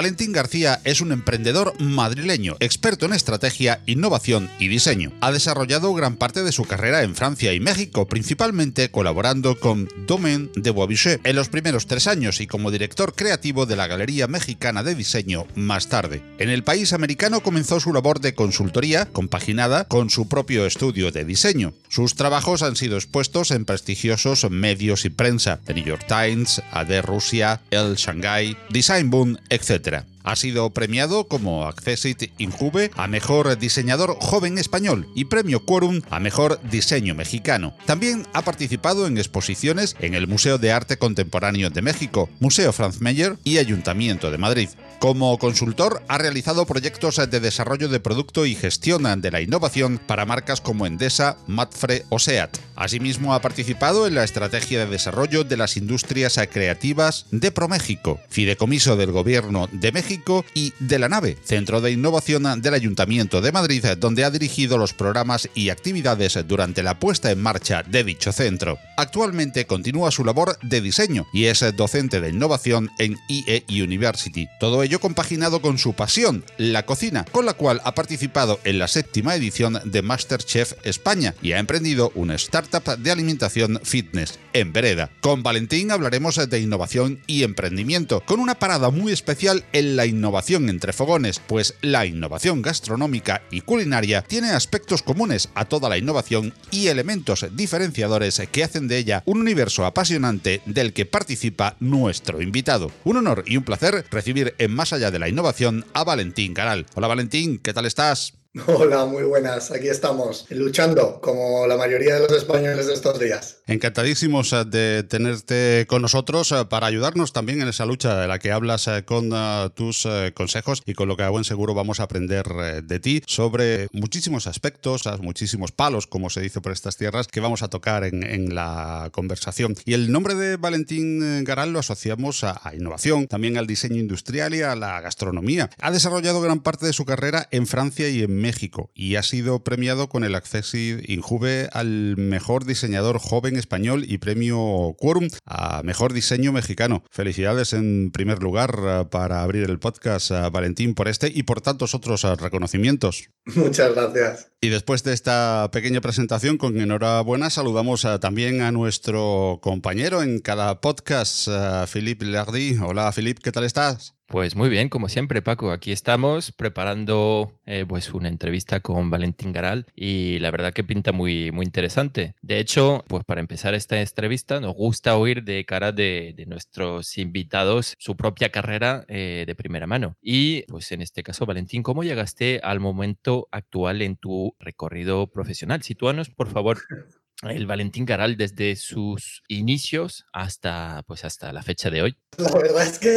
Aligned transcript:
Valentín 0.00 0.32
García 0.32 0.80
es 0.84 1.02
un 1.02 1.12
emprendedor 1.12 1.78
madrileño, 1.78 2.56
experto 2.60 3.04
en 3.04 3.12
estrategia, 3.12 3.82
innovación 3.84 4.48
y 4.58 4.68
diseño. 4.68 5.12
Ha 5.20 5.30
desarrollado 5.30 5.92
gran 5.92 6.16
parte 6.16 6.42
de 6.42 6.52
su 6.52 6.64
carrera 6.64 7.02
en 7.02 7.14
Francia 7.14 7.52
y 7.52 7.60
México, 7.60 8.08
principalmente 8.08 8.90
colaborando 8.90 9.60
con 9.60 9.90
Domaine 10.06 10.48
de 10.54 10.70
Boisbechet 10.70 11.20
en 11.26 11.36
los 11.36 11.50
primeros 11.50 11.86
tres 11.86 12.06
años 12.06 12.40
y 12.40 12.46
como 12.46 12.70
director 12.70 13.14
creativo 13.14 13.66
de 13.66 13.76
la 13.76 13.88
Galería 13.88 14.26
Mexicana 14.26 14.82
de 14.82 14.94
Diseño 14.94 15.46
más 15.54 15.88
tarde. 15.90 16.22
En 16.38 16.48
el 16.48 16.64
país 16.64 16.94
americano 16.94 17.42
comenzó 17.42 17.78
su 17.78 17.92
labor 17.92 18.20
de 18.20 18.34
consultoría, 18.34 19.04
compaginada 19.04 19.84
con 19.84 20.08
su 20.08 20.28
propio 20.28 20.64
estudio 20.64 21.12
de 21.12 21.26
diseño. 21.26 21.74
Sus 21.90 22.14
trabajos 22.14 22.62
han 22.62 22.76
sido 22.76 22.96
expuestos 22.96 23.50
en 23.50 23.66
prestigiosos 23.66 24.50
medios 24.50 25.04
y 25.04 25.10
prensa, 25.10 25.60
The 25.66 25.74
New 25.74 25.84
York 25.84 26.06
Times, 26.08 26.62
AD 26.72 27.02
Rusia, 27.02 27.60
El 27.70 27.96
Shanghai, 27.96 28.56
Design 28.70 29.10
Boom, 29.10 29.36
etc 29.50 29.89
letra. 29.90 30.19
Ha 30.30 30.36
sido 30.36 30.70
premiado 30.70 31.26
como 31.26 31.66
Accessit 31.66 32.30
Injuve 32.38 32.92
a 32.94 33.08
Mejor 33.08 33.58
Diseñador 33.58 34.16
Joven 34.20 34.58
Español 34.58 35.08
y 35.16 35.24
Premio 35.24 35.64
Quorum 35.64 36.02
a 36.08 36.20
Mejor 36.20 36.60
Diseño 36.70 37.16
Mexicano. 37.16 37.74
También 37.84 38.28
ha 38.32 38.42
participado 38.42 39.08
en 39.08 39.18
exposiciones 39.18 39.96
en 39.98 40.14
el 40.14 40.28
Museo 40.28 40.58
de 40.58 40.70
Arte 40.70 40.98
Contemporáneo 40.98 41.70
de 41.70 41.82
México, 41.82 42.30
Museo 42.38 42.72
Franz 42.72 43.00
Mayer 43.00 43.38
y 43.42 43.58
Ayuntamiento 43.58 44.30
de 44.30 44.38
Madrid. 44.38 44.68
Como 45.00 45.36
consultor, 45.38 46.02
ha 46.06 46.18
realizado 46.18 46.66
proyectos 46.66 47.16
de 47.16 47.40
desarrollo 47.40 47.88
de 47.88 48.00
producto 48.00 48.46
y 48.46 48.54
gestión 48.54 49.20
de 49.20 49.30
la 49.30 49.40
innovación 49.40 49.98
para 49.98 50.26
marcas 50.26 50.60
como 50.60 50.86
Endesa, 50.86 51.38
Matfre 51.48 52.04
o 52.10 52.18
SEAT. 52.18 52.58
Asimismo, 52.76 53.34
ha 53.34 53.40
participado 53.40 54.06
en 54.06 54.14
la 54.14 54.24
estrategia 54.24 54.80
de 54.80 54.90
desarrollo 54.90 55.42
de 55.42 55.56
las 55.56 55.78
industrias 55.78 56.38
creativas 56.52 57.26
de 57.30 57.50
ProMéxico, 57.50 58.20
fideicomiso 58.28 58.96
del 58.96 59.10
Gobierno 59.10 59.68
de 59.72 59.90
México 59.90 60.19
y 60.54 60.72
de 60.78 60.98
la 60.98 61.08
Nave, 61.08 61.36
Centro 61.42 61.80
de 61.80 61.92
Innovación 61.92 62.60
del 62.60 62.74
Ayuntamiento 62.74 63.40
de 63.40 63.52
Madrid, 63.52 63.84
donde 63.98 64.24
ha 64.24 64.30
dirigido 64.30 64.78
los 64.78 64.94
programas 64.94 65.48
y 65.54 65.70
actividades 65.70 66.38
durante 66.46 66.82
la 66.82 66.98
puesta 66.98 67.30
en 67.30 67.40
marcha 67.40 67.82
de 67.82 68.04
dicho 68.04 68.32
centro. 68.32 68.78
Actualmente 68.96 69.66
continúa 69.66 70.10
su 70.10 70.24
labor 70.24 70.58
de 70.62 70.80
diseño 70.80 71.26
y 71.32 71.44
es 71.44 71.64
docente 71.76 72.20
de 72.20 72.30
innovación 72.30 72.90
en 72.98 73.16
IE 73.28 73.64
University. 73.68 74.48
Todo 74.58 74.82
ello 74.82 75.00
compaginado 75.00 75.62
con 75.62 75.78
su 75.78 75.94
pasión, 75.94 76.44
la 76.58 76.84
cocina, 76.84 77.24
con 77.32 77.46
la 77.46 77.54
cual 77.54 77.80
ha 77.84 77.94
participado 77.94 78.60
en 78.64 78.78
la 78.78 78.88
séptima 78.88 79.34
edición 79.34 79.80
de 79.84 80.02
Masterchef 80.02 80.74
España 80.84 81.34
y 81.42 81.52
ha 81.52 81.58
emprendido 81.58 82.12
una 82.14 82.34
startup 82.34 82.98
de 82.98 83.10
alimentación 83.10 83.80
fitness 83.82 84.38
en 84.52 84.72
Vereda. 84.72 85.10
Con 85.20 85.42
Valentín 85.42 85.90
hablaremos 85.90 86.36
de 86.48 86.60
innovación 86.60 87.20
y 87.26 87.42
emprendimiento, 87.42 88.20
con 88.26 88.40
una 88.40 88.56
parada 88.56 88.90
muy 88.90 89.12
especial 89.12 89.64
en 89.72 89.96
la 89.96 89.99
innovación 90.06 90.68
entre 90.68 90.92
fogones, 90.92 91.40
pues 91.40 91.74
la 91.82 92.06
innovación 92.06 92.62
gastronómica 92.62 93.42
y 93.50 93.60
culinaria 93.60 94.22
tiene 94.22 94.50
aspectos 94.50 95.02
comunes 95.02 95.48
a 95.54 95.64
toda 95.64 95.88
la 95.88 95.98
innovación 95.98 96.54
y 96.70 96.88
elementos 96.88 97.46
diferenciadores 97.52 98.40
que 98.50 98.64
hacen 98.64 98.88
de 98.88 98.98
ella 98.98 99.22
un 99.26 99.40
universo 99.40 99.84
apasionante 99.84 100.62
del 100.66 100.92
que 100.92 101.06
participa 101.06 101.76
nuestro 101.80 102.42
invitado. 102.42 102.90
Un 103.04 103.18
honor 103.18 103.44
y 103.46 103.56
un 103.56 103.64
placer 103.64 104.04
recibir 104.10 104.54
en 104.58 104.74
Más 104.74 104.92
allá 104.92 105.10
de 105.10 105.18
la 105.18 105.28
innovación 105.28 105.84
a 105.92 106.04
Valentín 106.04 106.54
Caral. 106.54 106.86
Hola 106.94 107.08
Valentín, 107.08 107.58
¿qué 107.58 107.72
tal 107.72 107.86
estás? 107.86 108.39
Hola, 108.66 109.04
muy 109.06 109.22
buenas. 109.22 109.70
Aquí 109.70 109.86
estamos, 109.86 110.46
luchando, 110.50 111.20
como 111.20 111.68
la 111.68 111.76
mayoría 111.76 112.14
de 112.14 112.20
los 112.20 112.32
españoles 112.32 112.88
de 112.88 112.94
estos 112.94 113.16
días. 113.20 113.58
Encantadísimos 113.68 114.52
eh, 114.52 114.64
de 114.64 115.04
tenerte 115.04 115.86
con 115.88 116.02
nosotros 116.02 116.50
eh, 116.50 116.64
para 116.68 116.88
ayudarnos 116.88 117.32
también 117.32 117.62
en 117.62 117.68
esa 117.68 117.86
lucha 117.86 118.20
de 118.20 118.26
la 118.26 118.40
que 118.40 118.50
hablas 118.50 118.88
eh, 118.88 119.04
con 119.04 119.30
tus 119.74 120.08
consejos 120.34 120.82
y 120.84 120.94
con 120.94 121.06
lo 121.06 121.16
que 121.16 121.22
a 121.22 121.28
buen 121.28 121.44
seguro 121.44 121.74
vamos 121.74 122.00
a 122.00 122.04
aprender 122.04 122.82
de 122.82 122.98
ti 122.98 123.22
sobre 123.26 123.86
muchísimos 123.92 124.48
aspectos, 124.48 125.04
muchísimos 125.20 125.70
palos, 125.70 126.08
como 126.08 126.28
se 126.28 126.40
dice 126.40 126.60
por 126.60 126.72
estas 126.72 126.96
tierras, 126.96 127.28
que 127.28 127.38
vamos 127.38 127.62
a 127.62 127.68
tocar 127.68 128.02
en, 128.02 128.54
la 128.54 129.10
conversación. 129.12 129.76
Y 129.84 129.92
el 129.92 130.10
nombre 130.10 130.34
de 130.34 130.56
Valentín 130.56 131.44
Garal 131.44 131.72
lo 131.72 131.78
asociamos 131.78 132.42
a, 132.42 132.60
a 132.64 132.74
innovación, 132.74 133.28
también 133.28 133.58
al 133.58 133.66
diseño 133.66 134.00
industrial 134.00 134.54
y 134.54 134.62
a 134.62 134.74
la 134.74 135.00
gastronomía. 135.00 135.70
Ha 135.78 135.92
desarrollado 135.92 136.40
gran 136.40 136.60
parte 136.60 136.86
de 136.86 136.92
su 136.92 137.04
carrera 137.04 137.46
en 137.52 137.66
Francia 137.66 138.08
y 138.08 138.22
en 138.22 138.39
México 138.40 138.90
y 138.94 139.16
ha 139.16 139.22
sido 139.22 139.62
premiado 139.64 140.08
con 140.08 140.24
el 140.24 140.34
Accessit 140.34 141.08
Injuve 141.08 141.68
al 141.72 142.16
mejor 142.16 142.64
diseñador 142.64 143.18
joven 143.18 143.56
español 143.56 144.04
y 144.06 144.18
premio 144.18 144.94
Quorum 144.98 145.28
a 145.46 145.82
mejor 145.82 146.12
diseño 146.12 146.52
mexicano. 146.52 147.04
Felicidades 147.10 147.72
en 147.72 148.10
primer 148.10 148.42
lugar 148.42 148.78
eh, 148.84 149.04
para 149.10 149.42
abrir 149.42 149.68
el 149.68 149.78
podcast, 149.78 150.30
eh, 150.30 150.50
Valentín, 150.52 150.94
por 150.94 151.08
este 151.08 151.30
y 151.32 151.42
por 151.42 151.60
tantos 151.60 151.94
otros 151.94 152.24
eh, 152.24 152.34
reconocimientos. 152.34 153.30
Muchas 153.44 153.94
gracias. 153.94 154.48
Y 154.60 154.68
después 154.68 155.02
de 155.04 155.12
esta 155.12 155.70
pequeña 155.72 156.00
presentación, 156.00 156.58
con 156.58 156.80
enhorabuena, 156.80 157.50
saludamos 157.50 158.06
también 158.20 158.60
a 158.60 158.72
nuestro 158.72 159.58
compañero 159.62 160.22
en 160.22 160.40
cada 160.40 160.80
podcast, 160.80 161.48
Philippe 161.90 162.26
Lardy. 162.26 162.76
Hola, 162.76 163.10
Philippe, 163.12 163.40
¿qué 163.42 163.52
tal 163.52 163.64
estás? 163.64 164.14
Pues 164.30 164.54
muy 164.54 164.68
bien, 164.68 164.88
como 164.88 165.08
siempre, 165.08 165.42
Paco. 165.42 165.72
Aquí 165.72 165.90
estamos 165.90 166.52
preparando 166.52 167.58
eh, 167.66 167.84
pues 167.84 168.14
una 168.14 168.28
entrevista 168.28 168.78
con 168.78 169.10
Valentín 169.10 169.50
Garal 169.52 169.86
y 169.96 170.38
la 170.38 170.52
verdad 170.52 170.72
que 170.72 170.84
pinta 170.84 171.10
muy, 171.10 171.50
muy 171.50 171.66
interesante. 171.66 172.36
De 172.40 172.60
hecho, 172.60 173.04
pues 173.08 173.24
para 173.24 173.40
empezar 173.40 173.74
esta 173.74 174.00
entrevista, 174.00 174.60
nos 174.60 174.76
gusta 174.76 175.16
oír 175.16 175.42
de 175.42 175.64
cara 175.64 175.90
de, 175.90 176.44
nuestros 176.46 177.18
invitados 177.18 177.96
su 177.98 178.16
propia 178.16 178.50
carrera 178.50 179.04
eh, 179.08 179.42
de 179.48 179.54
primera 179.56 179.88
mano. 179.88 180.16
Y 180.22 180.62
pues 180.68 180.92
en 180.92 181.02
este 181.02 181.24
caso, 181.24 181.44
Valentín, 181.44 181.82
¿cómo 181.82 182.04
llegaste 182.04 182.60
al 182.62 182.78
momento 182.78 183.48
actual 183.50 184.00
en 184.00 184.14
tu 184.14 184.54
recorrido 184.60 185.26
profesional? 185.26 185.82
Sitúanos, 185.82 186.30
por 186.30 186.46
favor, 186.46 186.78
el 187.42 187.66
Valentín 187.66 188.04
Garal 188.04 188.36
desde 188.36 188.76
sus 188.76 189.42
inicios 189.48 190.26
hasta, 190.32 191.02
pues 191.06 191.24
hasta 191.24 191.52
la 191.52 191.62
fecha 191.62 191.88
de 191.88 192.02
hoy? 192.02 192.16
La 192.36 192.52
verdad 192.52 192.86
es 192.86 192.98
que 192.98 193.10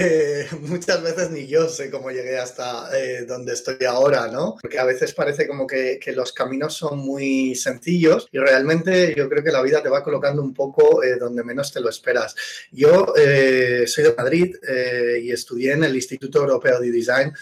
eh, 0.00 0.46
muchas 0.62 1.02
veces 1.02 1.30
ni 1.30 1.46
yo 1.46 1.68
sé 1.68 1.90
cómo 1.90 2.10
llegué 2.10 2.38
hasta 2.38 2.88
eh, 2.98 3.26
donde 3.26 3.52
estoy 3.52 3.84
ahora, 3.86 4.28
¿no? 4.28 4.56
Porque 4.60 4.78
a 4.78 4.84
veces 4.84 5.12
parece 5.12 5.46
como 5.46 5.66
que, 5.66 6.00
los 6.16 6.32
caminos 6.32 6.74
son 6.74 7.00
muy 7.00 7.54
sencillos 7.54 8.28
y 8.32 8.38
realmente 8.38 9.14
yo 9.14 9.28
creo 9.28 9.44
que 9.44 9.52
la 9.52 9.62
vida 9.62 9.82
te 9.82 9.90
va 9.90 10.02
colocando 10.02 10.42
un 10.42 10.54
poco 10.54 11.02
eh, 11.02 11.16
donde 11.16 11.44
menos 11.44 11.70
te 11.70 11.80
lo 11.80 11.90
esperas. 11.90 12.34
Yo 12.72 13.12
soy 13.86 14.04
de 14.04 14.14
Madrid 14.16 14.56
y 15.22 15.30
estudié 15.30 15.72
en 15.72 15.84
el 15.84 15.94
Instituto 15.94 16.40
Europeo 16.40 16.80
de 16.80 16.90
Design 16.90 17.32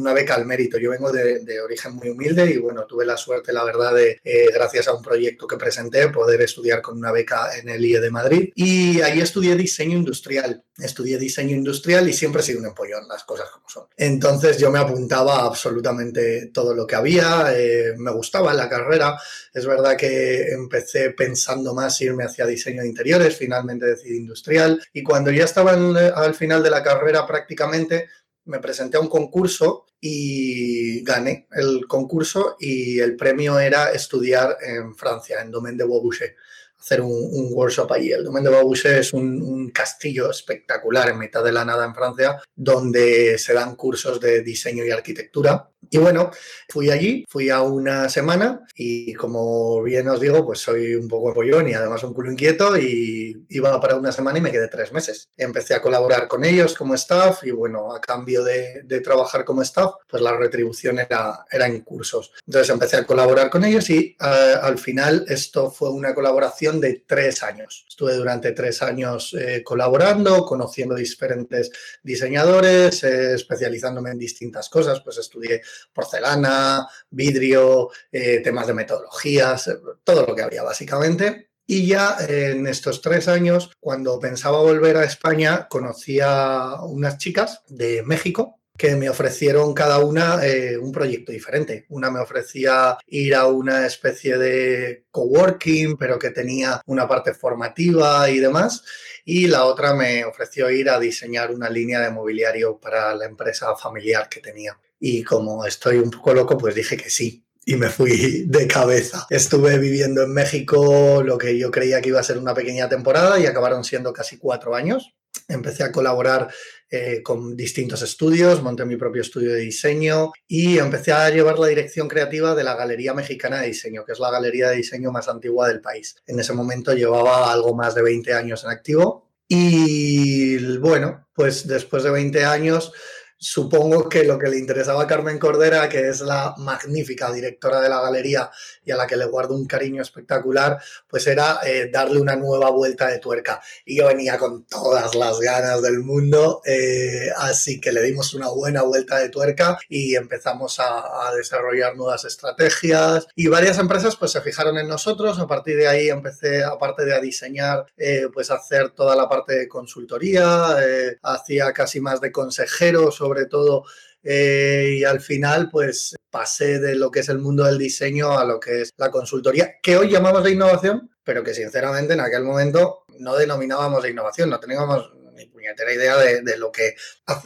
una 0.00 0.12
beca 0.12 0.34
al 0.34 0.46
mérito. 0.46 0.78
Yo 0.78 0.90
vengo 0.90 1.10
de, 1.12 1.60
origen 1.60 1.94
muy 1.94 2.08
humilde 2.08 2.50
y 2.50 2.58
bueno, 2.58 2.86
tuve 2.86 3.04
la 3.04 3.16
suerte, 3.16 3.52
la 3.52 3.64
verdad, 3.64 3.94
de, 3.94 4.20
eh, 4.24 4.48
gracias 4.52 4.88
a 4.88 4.94
un 4.94 5.02
proyecto 5.02 5.46
que 5.46 5.56
presenté, 5.56 6.08
poder 6.08 6.40
estudiar 6.42 6.82
con 6.82 6.98
una 6.98 7.12
beca 7.12 7.56
en 7.56 7.68
el 7.68 7.84
IE 7.84 8.00
de 8.00 8.10
Madrid. 8.10 8.50
Y 8.54 9.00
ahí 9.00 9.20
estudié 9.20 9.56
diseño 9.56 9.96
industrial. 9.96 10.64
Estudié 10.78 11.18
diseño 11.18 11.54
industrial 11.54 12.08
y 12.08 12.12
siempre 12.12 12.40
he 12.40 12.44
sido 12.44 12.60
un 12.60 12.66
empollón, 12.66 13.06
las 13.06 13.24
cosas 13.24 13.50
como 13.50 13.68
son. 13.68 13.86
Entonces 13.96 14.58
yo 14.58 14.70
me 14.70 14.78
apuntaba 14.78 15.42
absolutamente 15.42 16.46
todo 16.46 16.74
lo 16.74 16.86
que 16.86 16.96
había, 16.96 17.52
eh, 17.54 17.94
me 17.98 18.10
gustaba 18.10 18.54
la 18.54 18.68
carrera. 18.68 19.18
Es 19.52 19.66
verdad 19.66 19.96
que 19.96 20.48
empecé 20.52 21.10
pensando 21.10 21.74
más 21.74 22.00
irme 22.00 22.24
hacia 22.24 22.46
diseño 22.46 22.82
de 22.82 22.88
interiores, 22.88 23.36
finalmente 23.36 23.86
decidí 23.86 24.16
industrial. 24.16 24.82
Y 24.92 25.02
cuando 25.02 25.30
ya 25.30 25.44
estaba 25.44 25.72
al 25.72 26.34
final 26.34 26.62
de 26.62 26.70
la 26.70 26.82
carrera 26.82 27.26
prácticamente, 27.26 28.08
me 28.44 28.58
presenté 28.58 28.96
a 28.96 29.00
un 29.00 29.08
concurso 29.08 29.86
y 30.00 31.02
gané 31.04 31.46
el 31.52 31.86
concurso 31.86 32.56
y 32.58 32.98
el 32.98 33.16
premio 33.16 33.58
era 33.58 33.92
estudiar 33.92 34.58
en 34.60 34.94
Francia, 34.94 35.40
en 35.40 35.50
Domaine 35.50 35.78
de 35.78 35.84
Beauboucher. 35.84 36.36
hacer 36.78 37.00
un, 37.00 37.50
workshop 37.52 37.92
allí. 37.92 38.10
El 38.10 38.24
Domaine 38.24 38.48
de 38.48 38.56
Babouche 38.56 38.98
es 38.98 39.12
un, 39.12 39.70
castillo 39.70 40.30
espectacular 40.30 41.08
en 41.08 41.18
mitad 41.18 41.44
de 41.44 41.52
la 41.52 41.64
nada 41.64 41.84
en 41.86 41.94
Francia, 41.94 42.42
donde 42.54 43.38
se 43.38 43.54
dan 43.54 43.76
cursos 43.76 44.20
de 44.20 44.42
diseño 44.42 44.84
y 44.84 44.90
arquitectura. 44.90 45.71
Y 45.90 45.98
bueno, 45.98 46.30
fui 46.68 46.90
allí, 46.90 47.24
fui 47.28 47.50
a 47.50 47.60
una 47.62 48.08
semana 48.08 48.64
y 48.74 49.12
como 49.14 49.82
bien 49.82 50.08
os 50.08 50.20
digo, 50.20 50.44
pues 50.44 50.60
soy 50.60 50.94
un 50.94 51.08
poco 51.08 51.34
pollón 51.34 51.68
y 51.68 51.74
además 51.74 52.02
un 52.04 52.14
culo 52.14 52.30
inquieto 52.30 52.76
y 52.76 53.44
iba 53.50 53.78
para 53.80 53.96
una 53.96 54.12
semana 54.12 54.38
y 54.38 54.40
me 54.40 54.52
quedé 54.52 54.68
tres 54.68 54.92
meses. 54.92 55.28
Empecé 55.36 55.74
a 55.74 55.82
colaborar 55.82 56.28
con 56.28 56.44
ellos 56.44 56.74
como 56.74 56.94
staff 56.94 57.44
y 57.44 57.50
bueno, 57.50 57.94
a 57.94 58.00
cambio 58.00 58.42
de, 58.42 58.84
trabajar 59.02 59.44
como 59.44 59.62
staff, 59.62 59.94
pues 60.08 60.22
la 60.22 60.36
retribución 60.36 60.98
era, 60.98 61.44
era 61.50 61.66
en 61.66 61.80
cursos. 61.80 62.32
Entonces 62.46 62.70
empecé 62.70 62.96
a 62.96 63.06
colaborar 63.06 63.50
con 63.50 63.64
ellos 63.64 63.90
y 63.90 64.16
eh, 64.18 64.54
al 64.62 64.78
final 64.78 65.24
esto 65.28 65.70
fue 65.70 65.90
una 65.90 66.14
colaboración 66.14 66.80
de 66.80 67.04
tres 67.06 67.42
años. 67.42 67.84
Estuve 67.88 68.14
durante 68.14 68.52
tres 68.52 68.82
años 68.82 69.34
eh, 69.38 69.62
colaborando, 69.64 70.44
conociendo 70.44 70.94
diferentes 70.94 71.70
diseñadores, 72.02 73.02
eh, 73.04 73.34
especializándome 73.34 74.10
en 74.10 74.18
distintas 74.18 74.68
cosas, 74.68 75.00
pues 75.00 75.18
estudié 75.18 75.62
porcelana, 75.92 76.86
vidrio, 77.10 77.90
temas 78.10 78.66
de 78.66 78.74
metodologías, 78.74 79.70
todo 80.04 80.26
lo 80.26 80.34
que 80.34 80.42
había 80.42 80.62
básicamente. 80.62 81.50
Y 81.66 81.86
ya 81.86 82.16
en 82.28 82.66
estos 82.66 83.00
tres 83.00 83.28
años, 83.28 83.70
cuando 83.80 84.18
pensaba 84.18 84.60
volver 84.60 84.96
a 84.96 85.04
España, 85.04 85.68
conocí 85.68 86.18
a 86.20 86.76
unas 86.82 87.18
chicas 87.18 87.62
de 87.68 88.02
México 88.02 88.58
que 88.76 88.96
me 88.96 89.08
ofrecieron 89.08 89.74
cada 89.74 89.98
una 90.00 90.44
eh, 90.44 90.76
un 90.76 90.92
proyecto 90.92 91.30
diferente. 91.30 91.86
Una 91.90 92.10
me 92.10 92.20
ofrecía 92.20 92.98
ir 93.06 93.34
a 93.34 93.46
una 93.46 93.86
especie 93.86 94.38
de 94.38 95.04
coworking, 95.10 95.96
pero 95.96 96.18
que 96.18 96.30
tenía 96.30 96.80
una 96.86 97.06
parte 97.06 97.34
formativa 97.34 98.28
y 98.28 98.38
demás. 98.40 98.82
Y 99.24 99.46
la 99.46 99.66
otra 99.66 99.94
me 99.94 100.24
ofreció 100.24 100.70
ir 100.70 100.90
a 100.90 100.98
diseñar 100.98 101.52
una 101.52 101.70
línea 101.70 102.00
de 102.00 102.10
mobiliario 102.10 102.78
para 102.78 103.14
la 103.14 103.26
empresa 103.26 103.76
familiar 103.76 104.28
que 104.28 104.40
tenía. 104.40 104.76
Y 105.04 105.24
como 105.24 105.66
estoy 105.66 105.98
un 105.98 106.12
poco 106.12 106.32
loco, 106.32 106.56
pues 106.56 106.76
dije 106.76 106.96
que 106.96 107.10
sí 107.10 107.44
y 107.64 107.76
me 107.76 107.88
fui 107.88 108.44
de 108.46 108.66
cabeza. 108.66 109.26
Estuve 109.30 109.78
viviendo 109.78 110.22
en 110.22 110.32
México 110.32 111.22
lo 111.24 111.38
que 111.38 111.58
yo 111.58 111.70
creía 111.72 112.00
que 112.00 112.10
iba 112.10 112.20
a 112.20 112.24
ser 112.24 112.38
una 112.38 112.54
pequeña 112.54 112.88
temporada 112.88 113.38
y 113.38 113.46
acabaron 113.46 113.84
siendo 113.84 114.12
casi 114.12 114.38
cuatro 114.38 114.74
años. 114.76 115.14
Empecé 115.48 115.82
a 115.82 115.90
colaborar 115.92 116.48
eh, 116.90 117.20
con 117.22 117.56
distintos 117.56 118.02
estudios, 118.02 118.62
monté 118.62 118.84
mi 118.84 118.96
propio 118.96 119.22
estudio 119.22 119.52
de 119.52 119.60
diseño 119.60 120.30
y 120.46 120.78
empecé 120.78 121.12
a 121.12 121.30
llevar 121.30 121.58
la 121.58 121.66
dirección 121.66 122.06
creativa 122.08 122.54
de 122.54 122.64
la 122.64 122.76
Galería 122.76 123.14
Mexicana 123.14 123.60
de 123.60 123.68
Diseño, 123.68 124.04
que 124.04 124.12
es 124.12 124.20
la 124.20 124.30
galería 124.30 124.70
de 124.70 124.76
diseño 124.76 125.10
más 125.10 125.28
antigua 125.28 125.68
del 125.68 125.80
país. 125.80 126.16
En 126.26 126.38
ese 126.38 126.52
momento 126.52 126.92
llevaba 126.92 127.52
algo 127.52 127.74
más 127.74 127.94
de 127.94 128.02
20 128.02 128.34
años 128.34 128.62
en 128.64 128.70
activo 128.70 129.30
y 129.48 130.76
bueno, 130.78 131.28
pues 131.34 131.66
después 131.66 132.02
de 132.02 132.10
20 132.10 132.44
años 132.44 132.92
Supongo 133.42 134.08
que 134.08 134.22
lo 134.22 134.38
que 134.38 134.46
le 134.48 134.56
interesaba 134.56 135.02
a 135.02 135.06
Carmen 135.08 135.36
Cordera, 135.36 135.88
que 135.88 136.08
es 136.08 136.20
la 136.20 136.54
magnífica 136.58 137.32
directora 137.32 137.80
de 137.80 137.88
la 137.88 138.00
galería 138.00 138.48
y 138.84 138.92
a 138.92 138.96
la 138.96 139.04
que 139.04 139.16
le 139.16 139.24
guardo 139.24 139.56
un 139.56 139.66
cariño 139.66 140.00
espectacular, 140.00 140.80
pues 141.08 141.26
era 141.26 141.58
eh, 141.64 141.90
darle 141.92 142.20
una 142.20 142.36
nueva 142.36 142.70
vuelta 142.70 143.08
de 143.08 143.18
tuerca. 143.18 143.60
Y 143.84 143.96
yo 143.96 144.06
venía 144.06 144.38
con 144.38 144.64
todas 144.66 145.16
las 145.16 145.40
ganas 145.40 145.82
del 145.82 145.98
mundo, 146.04 146.62
eh, 146.64 147.30
así 147.36 147.80
que 147.80 147.90
le 147.90 148.02
dimos 148.02 148.32
una 148.32 148.46
buena 148.46 148.82
vuelta 148.82 149.18
de 149.18 149.28
tuerca 149.28 149.76
y 149.88 150.14
empezamos 150.14 150.78
a, 150.78 151.32
desarrollar 151.36 151.96
nuevas 151.96 152.24
estrategias. 152.24 153.26
Y 153.34 153.48
varias 153.48 153.78
empresas 153.78 154.14
pues 154.14 154.30
se 154.30 154.40
fijaron 154.40 154.78
en 154.78 154.86
nosotros. 154.86 155.40
A 155.40 155.48
partir 155.48 155.76
de 155.78 155.88
ahí 155.88 156.10
empecé, 156.10 156.62
aparte 156.62 157.04
de 157.04 157.14
a 157.14 157.20
diseñar, 157.20 157.86
eh, 157.96 158.28
pues 158.32 158.52
hacer 158.52 158.90
toda 158.90 159.16
la 159.16 159.28
parte 159.28 159.56
de 159.56 159.68
consultoría, 159.68 160.76
hacía 161.22 161.72
casi 161.72 161.98
más 161.98 162.20
de 162.20 162.30
consejero 162.30 163.10
sobre 163.10 163.31
sobre 163.32 163.46
todo. 163.46 163.84
Eh, 164.22 164.98
y 164.98 165.04
al 165.04 165.20
final, 165.20 165.68
pues 165.70 166.14
pasé 166.30 166.78
de 166.78 166.94
lo 166.94 167.10
que 167.10 167.20
es 167.20 167.28
el 167.28 167.38
mundo 167.38 167.64
del 167.64 167.78
diseño 167.78 168.38
a 168.38 168.44
lo 168.44 168.60
que 168.60 168.82
es 168.82 168.92
la 168.96 169.10
consultoría, 169.10 169.74
que 169.82 169.96
hoy 169.96 170.10
llamamos 170.10 170.44
de 170.44 170.52
innovación, 170.52 171.10
pero 171.24 171.42
que 171.42 171.54
sinceramente 171.54 172.14
en 172.14 172.20
aquel 172.20 172.44
momento 172.44 173.04
no 173.18 173.36
denominábamos 173.36 174.02
de 174.02 174.10
innovación, 174.10 174.50
no 174.50 174.60
teníamos 174.60 175.12
ni 175.42 175.50
puñetera 175.50 175.92
idea 175.92 176.16
de, 176.16 176.56
lo 176.56 176.70
que 176.70 176.94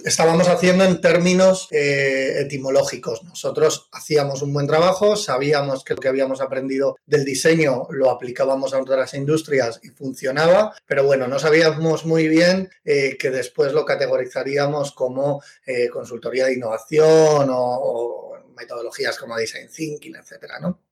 estábamos 0.04 0.48
haciendo 0.48 0.84
en 0.84 1.00
términos 1.00 1.68
eh, 1.70 2.40
etimológicos. 2.40 3.22
Nosotros 3.24 3.88
hacíamos 3.92 4.42
un 4.42 4.52
buen 4.52 4.66
trabajo, 4.66 5.16
sabíamos 5.16 5.84
que 5.84 5.94
lo 5.94 6.00
que 6.00 6.08
habíamos 6.08 6.40
aprendido 6.40 6.96
del 7.06 7.24
diseño 7.24 7.86
lo 7.90 8.10
aplicábamos 8.10 8.74
a 8.74 8.80
otras 8.80 9.14
industrias 9.14 9.80
y 9.82 9.88
funcionaba, 9.88 10.74
pero 10.86 11.04
bueno, 11.04 11.26
no 11.28 11.38
sabíamos 11.38 12.04
muy 12.04 12.28
bien 12.28 12.70
eh, 12.84 13.16
que 13.18 13.30
después 13.30 13.72
lo 13.72 13.84
categorizaríamos 13.84 14.92
como 14.92 15.42
eh, 15.66 15.88
consultoría 15.88 16.46
de 16.46 16.54
innovación 16.54 17.48
o, 17.50 18.32
metodologías 18.56 19.18
como 19.18 19.36
design 19.36 19.68
thinking, 19.68 20.16
etcétera, 20.16 20.58
¿no? 20.58 20.85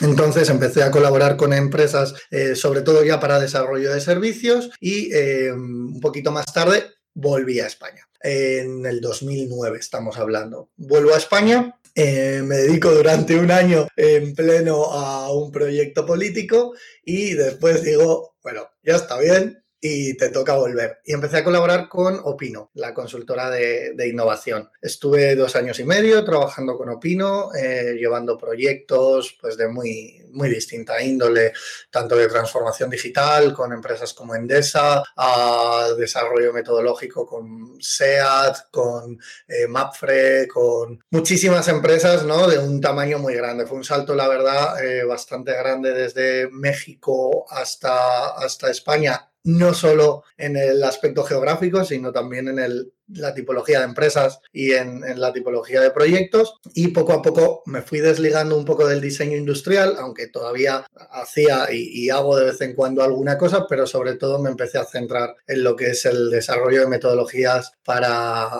Entonces 0.00 0.48
empecé 0.48 0.82
a 0.82 0.90
colaborar 0.90 1.36
con 1.36 1.52
empresas, 1.52 2.14
eh, 2.30 2.56
sobre 2.56 2.82
todo 2.82 3.04
ya 3.04 3.20
para 3.20 3.38
desarrollo 3.38 3.92
de 3.92 4.00
servicios 4.00 4.70
y 4.80 5.12
eh, 5.14 5.52
un 5.52 6.00
poquito 6.00 6.32
más 6.32 6.46
tarde 6.52 6.84
volví 7.14 7.60
a 7.60 7.66
España. 7.66 8.08
En 8.20 8.84
el 8.86 9.00
2009 9.00 9.78
estamos 9.78 10.18
hablando. 10.18 10.70
Vuelvo 10.76 11.14
a 11.14 11.18
España, 11.18 11.78
eh, 11.94 12.42
me 12.44 12.56
dedico 12.56 12.90
durante 12.90 13.38
un 13.38 13.52
año 13.52 13.86
en 13.96 14.34
pleno 14.34 14.84
a 14.86 15.32
un 15.32 15.52
proyecto 15.52 16.04
político 16.04 16.74
y 17.04 17.34
después 17.34 17.84
digo, 17.84 18.34
bueno, 18.42 18.68
ya 18.82 18.96
está 18.96 19.18
bien, 19.18 19.63
y 19.86 20.16
te 20.16 20.30
toca 20.30 20.54
volver. 20.54 21.00
Y 21.04 21.12
empecé 21.12 21.36
a 21.36 21.44
colaborar 21.44 21.90
con 21.90 22.18
Opino, 22.24 22.70
la 22.72 22.94
consultora 22.94 23.50
de, 23.50 24.08
innovación. 24.08 24.70
Estuve 24.80 25.36
dos 25.36 25.56
años 25.56 25.78
y 25.78 25.84
medio 25.84 26.24
trabajando 26.24 26.78
con 26.78 26.88
Opino, 26.88 27.54
eh, 27.54 27.94
llevando 27.98 28.38
proyectos 28.38 29.36
pues, 29.38 29.58
de 29.58 29.68
muy, 29.68 30.22
muy 30.30 30.48
distinta 30.48 31.02
índole, 31.02 31.52
tanto 31.90 32.16
de 32.16 32.28
transformación 32.28 32.88
digital 32.88 33.52
con 33.52 33.74
empresas 33.74 34.14
como 34.14 34.34
Endesa, 34.34 35.02
a 35.18 35.88
desarrollo 35.98 36.54
metodológico 36.54 37.26
con 37.26 37.76
SEAT, 37.78 38.70
con 38.70 39.20
eh, 39.46 39.66
Mapfre, 39.68 40.48
con 40.48 41.04
muchísimas 41.10 41.68
empresas 41.68 42.24
¿no? 42.24 42.48
de 42.48 42.58
un 42.58 42.80
tamaño 42.80 43.18
muy 43.18 43.34
grande. 43.34 43.66
Fue 43.66 43.76
un 43.76 43.84
salto, 43.84 44.14
la 44.14 44.28
verdad, 44.28 44.82
eh, 44.82 45.04
bastante 45.04 45.52
grande 45.52 45.92
desde 45.92 46.48
México 46.50 47.44
hasta, 47.50 48.28
hasta 48.28 48.70
España 48.70 49.28
no 49.44 49.74
solo 49.74 50.24
en 50.38 50.56
el 50.56 50.82
aspecto 50.82 51.22
geográfico, 51.22 51.84
sino 51.84 52.12
también 52.12 52.48
en 52.48 52.92
la 53.08 53.34
tipología 53.34 53.80
de 53.80 53.84
empresas 53.84 54.40
y 54.52 54.72
en, 54.72 55.02
la 55.20 55.32
tipología 55.32 55.82
de 55.82 55.90
proyectos. 55.90 56.54
Y 56.74 56.88
poco 56.88 57.12
a 57.12 57.22
poco 57.22 57.62
me 57.66 57.82
fui 57.82 58.00
desligando 58.00 58.56
un 58.56 58.64
poco 58.64 58.86
del 58.86 59.02
diseño 59.02 59.36
industrial, 59.36 59.96
aunque 59.98 60.28
todavía 60.28 60.86
hacía 61.10 61.66
y, 61.70 62.08
hago 62.08 62.36
de 62.36 62.46
vez 62.46 62.60
en 62.62 62.74
cuando 62.74 63.02
alguna 63.02 63.36
cosa, 63.36 63.66
pero 63.68 63.86
sobre 63.86 64.14
todo 64.14 64.38
me 64.38 64.50
empecé 64.50 64.78
a 64.78 64.84
centrar 64.84 65.36
en 65.46 65.62
lo 65.62 65.76
que 65.76 65.90
es 65.90 66.06
el 66.06 66.30
desarrollo 66.30 66.80
de 66.80 66.88
metodologías 66.88 67.72
para 67.84 68.50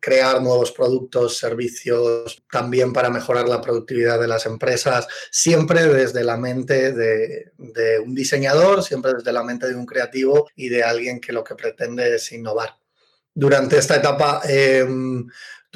crear 0.00 0.42
nuevos 0.42 0.72
productos, 0.72 1.38
servicios, 1.38 2.42
también 2.50 2.92
para 2.92 3.10
mejorar 3.10 3.48
la 3.48 3.60
productividad 3.60 4.20
de 4.20 4.28
las 4.28 4.46
empresas, 4.46 5.06
siempre 5.30 5.86
desde 5.86 6.24
la 6.24 6.36
mente 6.36 6.92
de, 6.92 7.52
un 8.04 8.14
diseñador, 8.14 8.82
siempre 8.82 9.14
desde 9.14 9.32
la 9.32 9.44
mente 9.44 9.68
de 9.68 9.76
un 9.76 9.86
creativo 9.86 10.48
y 10.56 10.68
de 10.68 10.82
alguien 10.82 11.20
que 11.20 11.32
lo 11.32 11.44
que 11.44 11.54
pretende 11.54 12.16
es 12.16 12.32
innovar. 12.32 12.76
Durante 13.32 13.78
esta 13.78 13.96
etapa 13.96 14.40
em, 14.48 15.26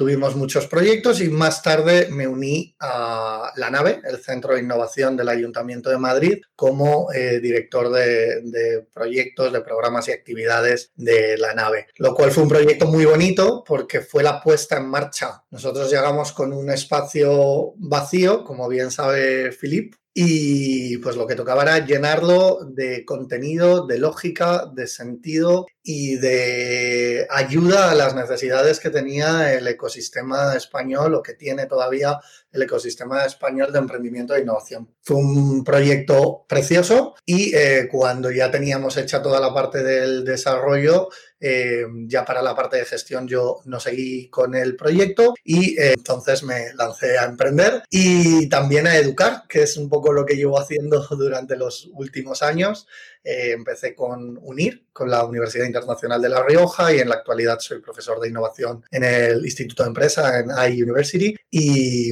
Tuvimos 0.01 0.35
muchos 0.35 0.65
proyectos 0.65 1.21
y 1.21 1.29
más 1.29 1.61
tarde 1.61 2.07
me 2.09 2.27
uní 2.27 2.75
a 2.79 3.53
La 3.55 3.69
Nave, 3.69 4.01
el 4.03 4.17
Centro 4.17 4.55
de 4.55 4.61
Innovación 4.61 5.15
del 5.15 5.29
Ayuntamiento 5.29 5.91
de 5.91 5.99
Madrid, 5.99 6.41
como 6.55 7.13
eh, 7.13 7.39
director 7.39 7.91
de, 7.91 8.83
proyectos, 8.91 9.53
de 9.53 9.61
programas 9.61 10.07
y 10.07 10.11
actividades 10.11 10.91
de 10.95 11.37
La 11.37 11.53
Nave, 11.53 11.85
lo 11.97 12.15
cual 12.15 12.31
fue 12.31 12.41
un 12.41 12.49
proyecto 12.49 12.87
muy 12.87 13.05
bonito 13.05 13.63
porque 13.63 14.01
fue 14.01 14.23
la 14.23 14.41
puesta 14.41 14.77
en 14.77 14.87
marcha. 14.87 15.43
Nosotros 15.51 15.91
llegamos 15.91 16.31
con 16.31 16.51
un 16.51 16.71
espacio 16.71 17.73
vacío, 17.77 18.43
como 18.43 18.67
bien 18.67 18.89
sabe 18.89 19.51
Filip, 19.51 19.93
y 20.13 20.97
pues 20.97 21.15
lo 21.15 21.25
que 21.25 21.35
tocaba 21.35 21.63
era 21.63 21.85
llenarlo 21.85 22.65
de 22.65 23.05
contenido, 23.05 23.87
de 23.87 23.97
lógica, 23.97 24.65
de 24.65 24.87
sentido 24.87 25.67
y 25.83 26.15
de 26.17 27.27
ayuda 27.29 27.91
a 27.91 27.95
las 27.95 28.13
necesidades 28.13 28.79
que 28.81 28.89
tenía 28.89 29.53
el 29.53 29.65
ecosistema 29.67 30.55
español 30.55 31.15
o 31.15 31.23
que 31.23 31.33
tiene 31.33 31.65
todavía 31.65 32.19
el 32.51 32.61
ecosistema 32.63 33.25
español 33.25 33.71
de 33.71 33.79
emprendimiento 33.79 34.35
e 34.35 34.41
innovación. 34.41 34.89
Fue 35.01 35.17
un 35.17 35.63
proyecto 35.63 36.45
precioso 36.47 37.15
y 37.25 37.55
eh, 37.55 37.87
cuando 37.89 38.31
ya 38.31 38.51
teníamos 38.51 38.97
hecha 38.97 39.21
toda 39.21 39.39
la 39.39 39.53
parte 39.53 39.83
del 39.83 40.25
desarrollo, 40.25 41.09
eh, 41.39 41.85
ya 42.05 42.23
para 42.23 42.41
la 42.41 42.55
parte 42.55 42.77
de 42.77 42.85
gestión 42.85 43.27
yo 43.27 43.61
no 43.65 43.79
seguí 43.79 44.29
con 44.29 44.53
el 44.53 44.75
proyecto 44.75 45.33
y 45.43 45.79
eh, 45.79 45.93
entonces 45.93 46.43
me 46.43 46.73
lancé 46.75 47.17
a 47.17 47.25
emprender 47.25 47.83
y 47.89 48.47
también 48.47 48.85
a 48.85 48.95
educar, 48.95 49.43
que 49.49 49.63
es 49.63 49.77
un 49.77 49.89
poco 49.89 50.13
lo 50.13 50.25
que 50.25 50.35
llevo 50.35 50.59
haciendo 50.59 51.01
durante 51.17 51.55
los 51.55 51.89
últimos 51.93 52.43
años. 52.43 52.87
Eh, 53.23 53.51
empecé 53.51 53.93
con 53.93 54.39
UNIR, 54.41 54.85
con 54.91 55.09
la 55.09 55.23
Universidad 55.25 55.65
Internacional 55.65 56.21
de 56.21 56.29
La 56.29 56.43
Rioja 56.43 56.93
y 56.93 56.99
en 56.99 57.09
la 57.09 57.15
actualidad 57.15 57.59
soy 57.59 57.79
profesor 57.79 58.19
de 58.19 58.29
innovación 58.29 58.83
en 58.89 59.03
el 59.03 59.45
Instituto 59.45 59.83
de 59.83 59.89
Empresa, 59.89 60.39
en 60.39 60.49
iUniversity. 60.73 61.35
Y 61.51 62.09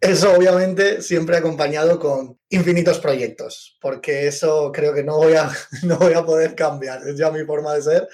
eso 0.00 0.32
obviamente 0.32 1.02
siempre 1.02 1.36
acompañado 1.36 2.00
con 2.00 2.38
infinitos 2.48 2.98
proyectos, 2.98 3.78
porque 3.80 4.26
eso 4.26 4.72
creo 4.72 4.94
que 4.94 5.04
no 5.04 5.18
voy 5.18 5.34
a, 5.34 5.50
no 5.84 5.98
voy 5.98 6.14
a 6.14 6.24
poder 6.24 6.54
cambiar, 6.54 7.06
es 7.06 7.16
ya 7.16 7.30
mi 7.30 7.44
forma 7.44 7.74
de 7.74 7.82
ser 7.82 8.08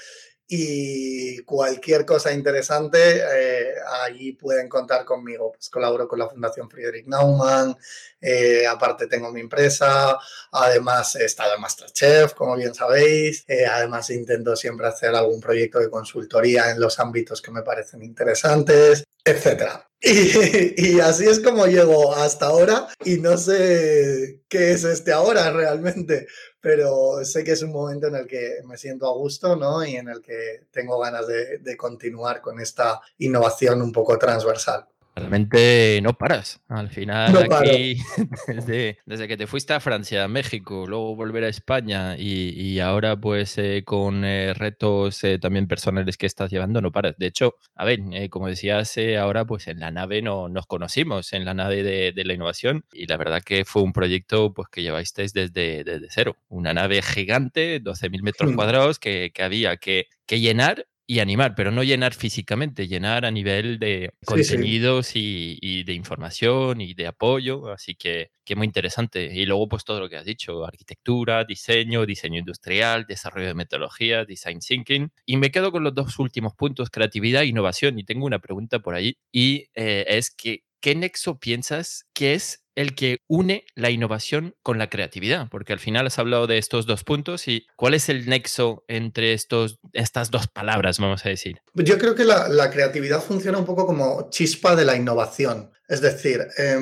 y 0.48 1.38
cualquier 1.42 2.06
cosa 2.06 2.32
interesante, 2.32 2.98
eh, 3.18 3.74
allí 4.02 4.32
pueden 4.32 4.68
contar 4.68 5.04
conmigo. 5.04 5.52
Pues 5.52 5.68
colaboro 5.68 6.06
con 6.06 6.18
la 6.18 6.28
Fundación 6.28 6.70
Friedrich 6.70 7.06
Naumann, 7.06 7.76
eh, 8.20 8.66
aparte 8.66 9.08
tengo 9.08 9.32
mi 9.32 9.40
empresa, 9.40 10.16
además 10.52 11.16
he 11.16 11.24
estado 11.24 11.54
en 11.54 11.60
Masterchef, 11.60 12.34
como 12.34 12.56
bien 12.56 12.74
sabéis, 12.74 13.44
eh, 13.48 13.66
además 13.66 14.08
intento 14.10 14.54
siempre 14.54 14.86
hacer 14.86 15.14
algún 15.14 15.40
proyecto 15.40 15.80
de 15.80 15.90
consultoría 15.90 16.70
en 16.70 16.80
los 16.80 17.00
ámbitos 17.00 17.42
que 17.42 17.50
me 17.50 17.62
parecen 17.62 18.02
interesantes, 18.02 19.04
etc. 19.24 19.62
Y, 19.98 20.74
y, 20.76 21.00
así 21.00 21.26
es 21.26 21.40
como 21.40 21.66
llego 21.66 22.14
hasta 22.14 22.46
ahora 22.46 22.86
y 23.02 23.16
no 23.16 23.38
sé 23.38 24.42
qué 24.46 24.72
es 24.72 24.84
este 24.84 25.10
ahora 25.10 25.50
realmente, 25.50 26.26
pero 26.66 27.24
sé 27.24 27.44
que 27.44 27.52
es 27.52 27.62
un 27.62 27.70
momento 27.70 28.08
en 28.08 28.16
el 28.16 28.26
que 28.26 28.56
me 28.64 28.76
siento 28.76 29.06
a 29.06 29.12
gusto, 29.12 29.54
¿no? 29.54 29.84
Y 29.86 29.94
en 29.94 30.08
el 30.08 30.20
que 30.20 30.64
tengo 30.72 30.98
ganas 30.98 31.28
de, 31.28 31.58
de 31.58 31.76
continuar 31.76 32.40
con 32.40 32.58
esta 32.58 33.00
innovación 33.18 33.80
un 33.82 33.92
poco 33.92 34.18
transversal. 34.18 34.84
Realmente 35.16 35.98
no 36.02 36.12
paras. 36.12 36.60
Al 36.68 36.90
final, 36.90 37.34
aquí, 37.50 37.96
desde, 38.46 38.98
desde, 39.06 39.26
que 39.26 39.38
te 39.38 39.46
fuiste 39.46 39.72
a 39.72 39.80
Francia, 39.80 40.28
México, 40.28 40.86
luego 40.86 41.16
volver 41.16 41.44
a 41.44 41.48
España 41.48 42.16
y, 42.18 42.50
y 42.50 42.80
ahora, 42.80 43.18
pues, 43.18 43.56
eh, 43.56 43.82
con 43.86 44.26
eh, 44.26 44.52
retos 44.52 45.24
eh, 45.24 45.38
también 45.38 45.68
personales 45.68 46.18
que 46.18 46.26
estás 46.26 46.50
llevando, 46.50 46.82
no 46.82 46.92
paras. 46.92 47.14
De 47.16 47.28
hecho, 47.28 47.54
a 47.74 47.86
ver, 47.86 48.00
eh, 48.12 48.28
como 48.28 48.46
decías, 48.48 48.94
eh, 48.98 49.16
ahora, 49.16 49.46
pues, 49.46 49.68
en 49.68 49.80
la 49.80 49.90
nave 49.90 50.20
no, 50.20 50.50
nos 50.50 50.66
conocimos, 50.66 51.32
en 51.32 51.46
la 51.46 51.54
nave 51.54 51.82
de, 51.82 52.12
de, 52.12 52.24
la 52.24 52.34
innovación, 52.34 52.84
y 52.92 53.06
la 53.06 53.16
verdad 53.16 53.42
que 53.42 53.64
fue 53.64 53.80
un 53.80 53.94
proyecto, 53.94 54.52
pues, 54.52 54.68
que 54.68 54.82
lleváis 54.82 55.14
desde, 55.14 55.48
desde 55.48 56.08
cero. 56.10 56.36
Una 56.48 56.74
nave 56.74 57.00
gigante, 57.00 57.82
12.000 57.82 58.22
metros 58.22 58.52
cuadrados, 58.54 58.98
que, 58.98 59.32
que 59.34 59.42
había 59.42 59.78
que, 59.78 60.08
que 60.26 60.40
llenar 60.40 60.86
y 61.06 61.20
animar, 61.20 61.54
pero 61.54 61.70
no 61.70 61.84
llenar 61.84 62.14
físicamente, 62.14 62.88
llenar 62.88 63.24
a 63.24 63.30
nivel 63.30 63.78
de 63.78 64.12
contenidos 64.24 65.08
sí. 65.08 65.58
Y, 65.60 65.80
y, 65.80 65.84
de 65.84 65.92
información 65.92 66.80
y 66.80 66.94
de 66.94 67.06
apoyo, 67.06 67.70
así 67.70 67.94
que, 67.94 68.32
que 68.44 68.56
muy 68.56 68.66
interesante. 68.66 69.32
Y 69.32 69.46
luego 69.46 69.68
pues 69.68 69.84
todo 69.84 70.00
lo 70.00 70.08
que 70.08 70.16
has 70.16 70.24
dicho, 70.24 70.64
arquitectura, 70.64 71.44
diseño, 71.44 72.06
diseño 72.06 72.40
industrial, 72.40 73.06
desarrollo 73.06 73.46
de 73.46 73.54
metodología, 73.54 74.24
design 74.24 74.58
thinking. 74.58 75.10
Y 75.24 75.36
me 75.36 75.50
quedo 75.50 75.70
con 75.70 75.84
los 75.84 75.94
dos 75.94 76.18
últimos 76.18 76.54
puntos, 76.54 76.90
creatividad 76.90 77.42
e 77.42 77.46
innovación. 77.46 77.98
Y 77.98 78.04
tengo 78.04 78.26
una 78.26 78.40
pregunta 78.40 78.80
por 78.80 78.94
ahí 78.94 79.16
y 79.30 79.68
eh, 79.74 80.04
es 80.08 80.30
que, 80.30 80.64
¿qué 80.80 80.94
nexo 80.96 81.38
piensas 81.38 82.06
que 82.14 82.34
es 82.34 82.65
el 82.76 82.94
que 82.94 83.18
une 83.26 83.64
la 83.74 83.90
innovación 83.90 84.54
con 84.62 84.78
la 84.78 84.88
creatividad? 84.88 85.48
Porque 85.50 85.72
al 85.72 85.80
final 85.80 86.06
has 86.06 86.18
hablado 86.18 86.46
de 86.46 86.58
estos 86.58 86.86
dos 86.86 87.02
puntos 87.02 87.48
y 87.48 87.66
¿cuál 87.74 87.94
es 87.94 88.08
el 88.08 88.28
nexo 88.28 88.84
entre 88.86 89.32
estos, 89.32 89.80
estas 89.92 90.30
dos 90.30 90.46
palabras, 90.46 90.98
vamos 91.00 91.26
a 91.26 91.30
decir? 91.30 91.60
Yo 91.74 91.98
creo 91.98 92.14
que 92.14 92.24
la, 92.24 92.70
creatividad 92.70 93.22
funciona 93.22 93.58
un 93.58 93.64
poco 93.64 93.86
como 93.86 94.28
chispa 94.30 94.76
de 94.76 94.84
la 94.84 94.96
innovación. 94.96 95.72
Es 95.88 96.00
decir, 96.00 96.46
eh, 96.58 96.78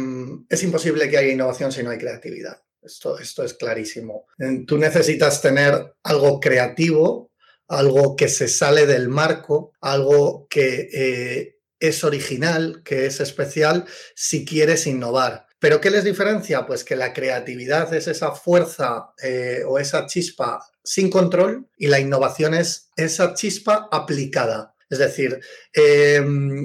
es 0.48 0.62
imposible 0.62 1.08
que 1.08 1.18
haya 1.18 1.32
innovación 1.32 1.72
si 1.72 1.82
no 1.82 1.90
hay 1.90 1.98
creatividad. 1.98 2.60
Esto, 2.82 3.18
esto 3.18 3.42
es 3.44 3.54
clarísimo. 3.54 4.26
Tú 4.66 4.76
necesitas 4.76 5.40
tener 5.40 5.94
algo 6.02 6.38
creativo, 6.38 7.32
algo 7.68 8.14
que 8.14 8.28
se 8.28 8.46
sale 8.46 8.86
del 8.86 9.08
marco, 9.08 9.72
algo 9.80 10.46
que 10.50 10.88
eh, 10.92 11.54
es 11.80 12.04
original, 12.04 12.82
que 12.84 13.06
es 13.06 13.20
especial, 13.20 13.86
si 14.14 14.44
quieres 14.44 14.86
innovar. 14.86 15.46
¿Pero 15.64 15.80
qué 15.80 15.90
les 15.90 16.04
diferencia? 16.04 16.66
Pues 16.66 16.85
que 16.85 16.94
la 16.94 17.14
creatividad 17.14 17.94
es 17.94 18.06
esa 18.06 18.33
fuerza 18.33 19.14
eh, 19.23 19.62
o 19.66 19.78
esa 19.78 20.04
chispa 20.04 20.62
sin 20.83 21.09
control 21.09 21.71
y 21.78 21.87
la 21.87 21.99
innovación 21.99 22.52
es 22.52 22.90
esa 22.97 23.33
chispa 23.33 23.88
aplicada. 23.90 24.73
Es 24.90 24.98
decir, 24.98 25.40
eh, 25.72 26.22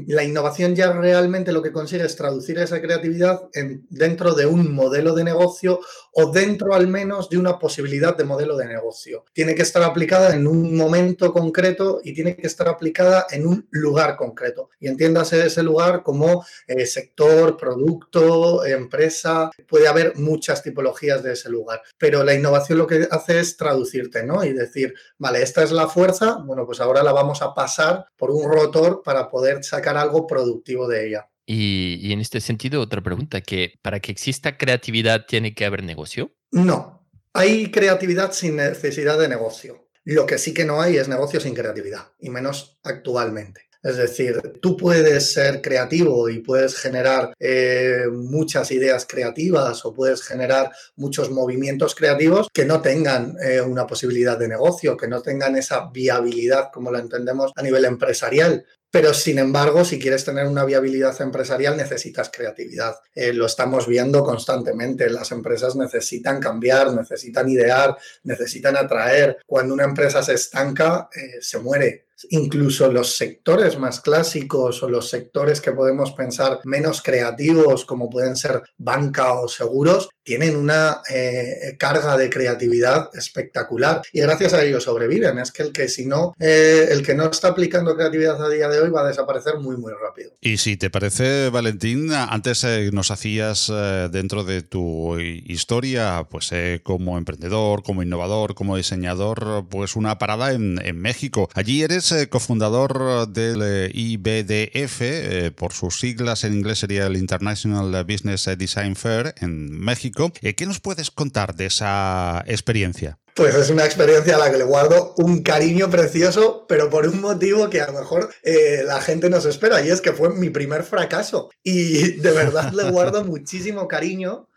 la 0.08 0.24
innovación 0.24 0.76
ya 0.76 0.92
realmente 0.92 1.52
lo 1.52 1.62
que 1.62 1.72
consigue 1.72 2.06
es 2.06 2.16
traducir 2.16 2.60
esa 2.60 2.82
creatividad 2.82 3.50
en, 3.54 3.86
dentro 3.90 4.34
de 4.34 4.46
un 4.46 4.74
modelo 4.74 5.14
de 5.16 5.24
negocio 5.24 5.80
o 6.14 6.32
dentro 6.32 6.74
al 6.74 6.88
menos 6.88 7.30
de 7.30 7.38
una 7.38 7.58
posibilidad 7.60 8.16
de 8.16 8.24
modelo 8.24 8.58
de 8.58 8.68
negocio. 8.68 9.26
Tiene 9.34 9.56
que 9.56 9.62
estar 9.62 9.84
aplicada 9.84 10.36
en 10.36 10.48
un 10.48 10.76
momento 10.76 11.32
concreto 11.32 12.02
y 12.04 12.14
tiene 12.14 12.36
que 12.36 12.48
estar 12.48 12.68
aplicada 12.68 13.28
en 13.32 13.48
un 13.48 13.68
lugar 13.72 14.16
concreto. 14.16 14.70
Y 14.80 14.88
entiéndase 14.88 15.46
ese 15.46 15.64
lugar 15.64 16.04
como 16.04 16.46
eh, 16.68 16.86
sector, 16.86 17.58
producto, 17.58 18.66
empresa. 18.66 19.52
Puede 19.68 19.88
haber 19.88 20.16
muchas 20.18 20.62
tipologías 20.62 21.24
de 21.24 21.34
ese 21.34 21.50
lugar, 21.50 21.82
pero 21.98 22.24
la 22.24 22.34
innovación 22.34 22.78
lo 22.78 22.88
que 22.88 23.08
hace 23.10 23.40
es 23.40 23.58
traducirte, 23.58 24.24
¿no? 24.24 24.44
Y 24.44 24.54
decir, 24.54 24.94
vale, 25.18 25.42
esta 25.42 25.64
es 25.64 25.72
la 25.72 25.88
fuerza, 25.88 26.38
bueno, 26.46 26.66
pues 26.66 26.80
ahora 26.80 27.04
la 27.04 27.12
vamos 27.12 27.42
a 27.42 27.54
pasar 27.54 28.08
por 28.20 28.30
un 28.32 28.52
rotor 28.52 29.02
para 29.04 29.30
poder 29.30 29.64
sacar 29.64 29.98
algo 29.98 30.28
productivo 30.28 30.88
de 30.88 31.08
ella. 31.08 31.30
Y, 31.46 31.98
y, 32.02 32.14
en 32.14 32.20
este 32.20 32.42
sentido, 32.42 32.82
otra 32.82 33.02
pregunta, 33.02 33.42
que 33.42 33.74
para 33.82 34.00
que 34.00 34.12
exista 34.12 34.58
creatividad 34.58 35.26
tiene 35.26 35.56
que 35.56 35.66
haber 35.66 35.84
negocio. 35.84 36.36
No, 36.52 37.10
hay 37.34 37.72
creatividad 37.72 38.34
sin 38.34 38.58
necesidad 38.58 39.18
de 39.18 39.30
negocio. 39.30 39.88
Lo 40.04 40.26
que 40.26 40.38
sí 40.38 40.54
que 40.54 40.66
no 40.66 40.82
hay 40.82 40.98
es 40.98 41.08
negocio 41.08 41.40
sin 41.40 41.56
creatividad, 41.56 42.12
y 42.20 42.30
menos 42.30 42.80
actualmente. 42.84 43.69
Es 43.82 43.96
decir, 43.96 44.42
tú 44.62 44.76
puedes 44.76 45.32
ser 45.32 45.62
creativo 45.62 46.28
y 46.28 46.40
puedes 46.40 46.76
generar 46.76 47.34
eh, 47.40 48.08
muchas 48.12 48.72
ideas 48.72 49.06
creativas 49.08 49.86
o 49.86 49.94
puedes 49.94 50.22
generar 50.22 50.72
muchos 50.98 51.32
movimientos 51.32 51.96
creativos 51.96 52.48
que 52.54 52.66
no 52.66 52.82
tengan 52.82 53.38
eh, 53.42 53.62
una 53.62 53.88
posibilidad 53.88 54.38
de 54.38 54.50
negocio, 54.50 54.98
que 54.98 55.08
no 55.08 55.22
tengan 55.22 55.56
esa 55.56 55.90
viabilidad 55.92 56.72
como 56.74 56.92
la 56.92 57.00
entendemos 57.00 57.54
a 57.56 57.62
nivel 57.62 57.86
empresarial. 57.86 58.66
Pero 58.92 59.14
sin 59.14 59.40
embargo, 59.40 59.86
si 59.86 59.98
quieres 59.98 60.26
tener 60.26 60.48
una 60.48 60.66
viabilidad 60.66 61.22
empresarial, 61.22 61.78
necesitas 61.78 62.32
creatividad. 62.34 62.96
Eh, 63.14 63.32
lo 63.32 63.46
estamos 63.46 63.88
viendo 63.88 64.24
constantemente. 64.26 65.10
Las 65.10 65.32
empresas 65.32 65.76
necesitan 65.78 66.42
cambiar, 66.42 66.94
necesitan 66.94 67.48
idear, 67.48 67.96
necesitan 68.24 68.76
atraer. 68.76 69.38
Cuando 69.46 69.74
una 69.76 69.84
empresa 69.84 70.24
se 70.24 70.34
estanca, 70.34 71.08
se 71.40 71.60
muere 71.60 72.09
incluso 72.30 72.92
los 72.92 73.16
sectores 73.16 73.78
más 73.78 74.02
clásicos 74.02 74.84
o 74.84 74.90
los 74.90 75.10
sectores 75.10 75.62
que 75.62 75.72
podemos 75.72 76.12
pensar 76.12 76.60
menos 76.66 77.02
creativos, 77.02 77.86
como 77.86 78.10
pueden 78.10 78.36
ser 78.36 78.62
banca 78.78 79.34
o 79.34 79.48
seguros, 79.48 80.10
tienen 80.24 80.56
una 80.56 81.02
eh, 81.10 81.76
carga 81.80 82.16
de 82.16 82.30
creatividad 82.30 83.10
espectacular 83.14 84.02
y 84.14 84.22
gracias 84.22 84.54
a 84.54 84.64
ello 84.64 84.80
sobreviven. 84.80 85.40
Es 85.40 85.52
que 85.52 85.64
el 85.64 85.72
que 85.72 85.88
si 85.88 86.06
no, 86.06 86.34
eh, 86.40 86.88
el 86.92 87.06
que 87.06 87.16
no 87.16 87.30
está 87.30 87.50
aplicando 87.50 87.96
creatividad 87.96 88.44
a 88.44 88.50
día 88.50 88.68
de 88.70 88.80
hoy 88.80 88.90
va 88.90 89.02
a 89.02 89.08
desaparecer 89.08 89.58
muy 89.58 89.78
muy 89.78 89.92
rápido. 89.92 90.34
Y 90.42 90.58
si 90.58 90.78
te 90.78 90.90
parece, 90.90 91.50
Valentín, 91.50 92.12
antes 92.14 92.64
eh, 92.64 92.92
nos 92.94 93.12
hacías 93.12 93.72
dentro 94.12 94.44
de 94.44 94.62
tu 94.62 95.18
historia, 95.20 96.28
pues 96.30 96.52
como 96.84 97.18
emprendedor, 97.18 97.84
como 97.84 98.04
innovador, 98.04 98.56
como 98.56 98.78
diseñador, 98.78 99.68
pues 99.70 99.96
una 99.96 100.18
parada 100.18 100.52
en 100.52 101.00
México. 101.00 101.50
Allí 101.54 101.82
eres 101.84 102.09
cofundador 102.30 103.28
del 103.28 103.92
IBDF, 103.94 105.54
por 105.56 105.74
sus 105.74 106.00
siglas 106.00 106.44
en 106.44 106.54
inglés 106.54 106.80
sería 106.80 107.08
el 107.08 107.18
International 107.18 108.04
Business 108.06 108.50
Design 108.58 108.96
Fair 108.96 109.36
en 109.40 109.72
México. 109.72 110.32
¿Qué 110.42 110.66
nos 110.66 110.80
puedes 110.80 111.12
contar 111.12 111.56
de 111.56 111.68
esa 111.68 112.44
experiencia? 112.48 113.20
Pues 113.40 113.56
es 113.56 113.70
una 113.70 113.86
experiencia 113.86 114.36
a 114.36 114.38
la 114.38 114.52
que 114.52 114.58
le 114.58 114.66
guardo 114.66 115.14
un 115.16 115.44
cariño 115.44 115.90
precioso, 115.90 116.66
pero 116.68 116.90
por 116.90 117.08
un 117.08 117.22
motivo 117.22 117.70
que 117.70 117.80
a 117.80 117.88
lo 117.88 117.98
mejor 117.98 118.30
eh, 118.44 118.82
la 118.86 119.00
gente 119.00 119.30
no 119.30 119.40
se 119.40 119.48
espera, 119.48 119.82
y 119.82 119.90
es 119.90 120.02
que 120.02 120.12
fue 120.12 120.34
mi 120.36 120.50
primer 120.50 120.84
fracaso. 120.84 121.50
Y 121.64 122.18
de 122.18 122.32
verdad 122.32 122.74
le 122.74 122.90
guardo 122.92 123.24
muchísimo 123.26 123.88
cariño 123.88 124.49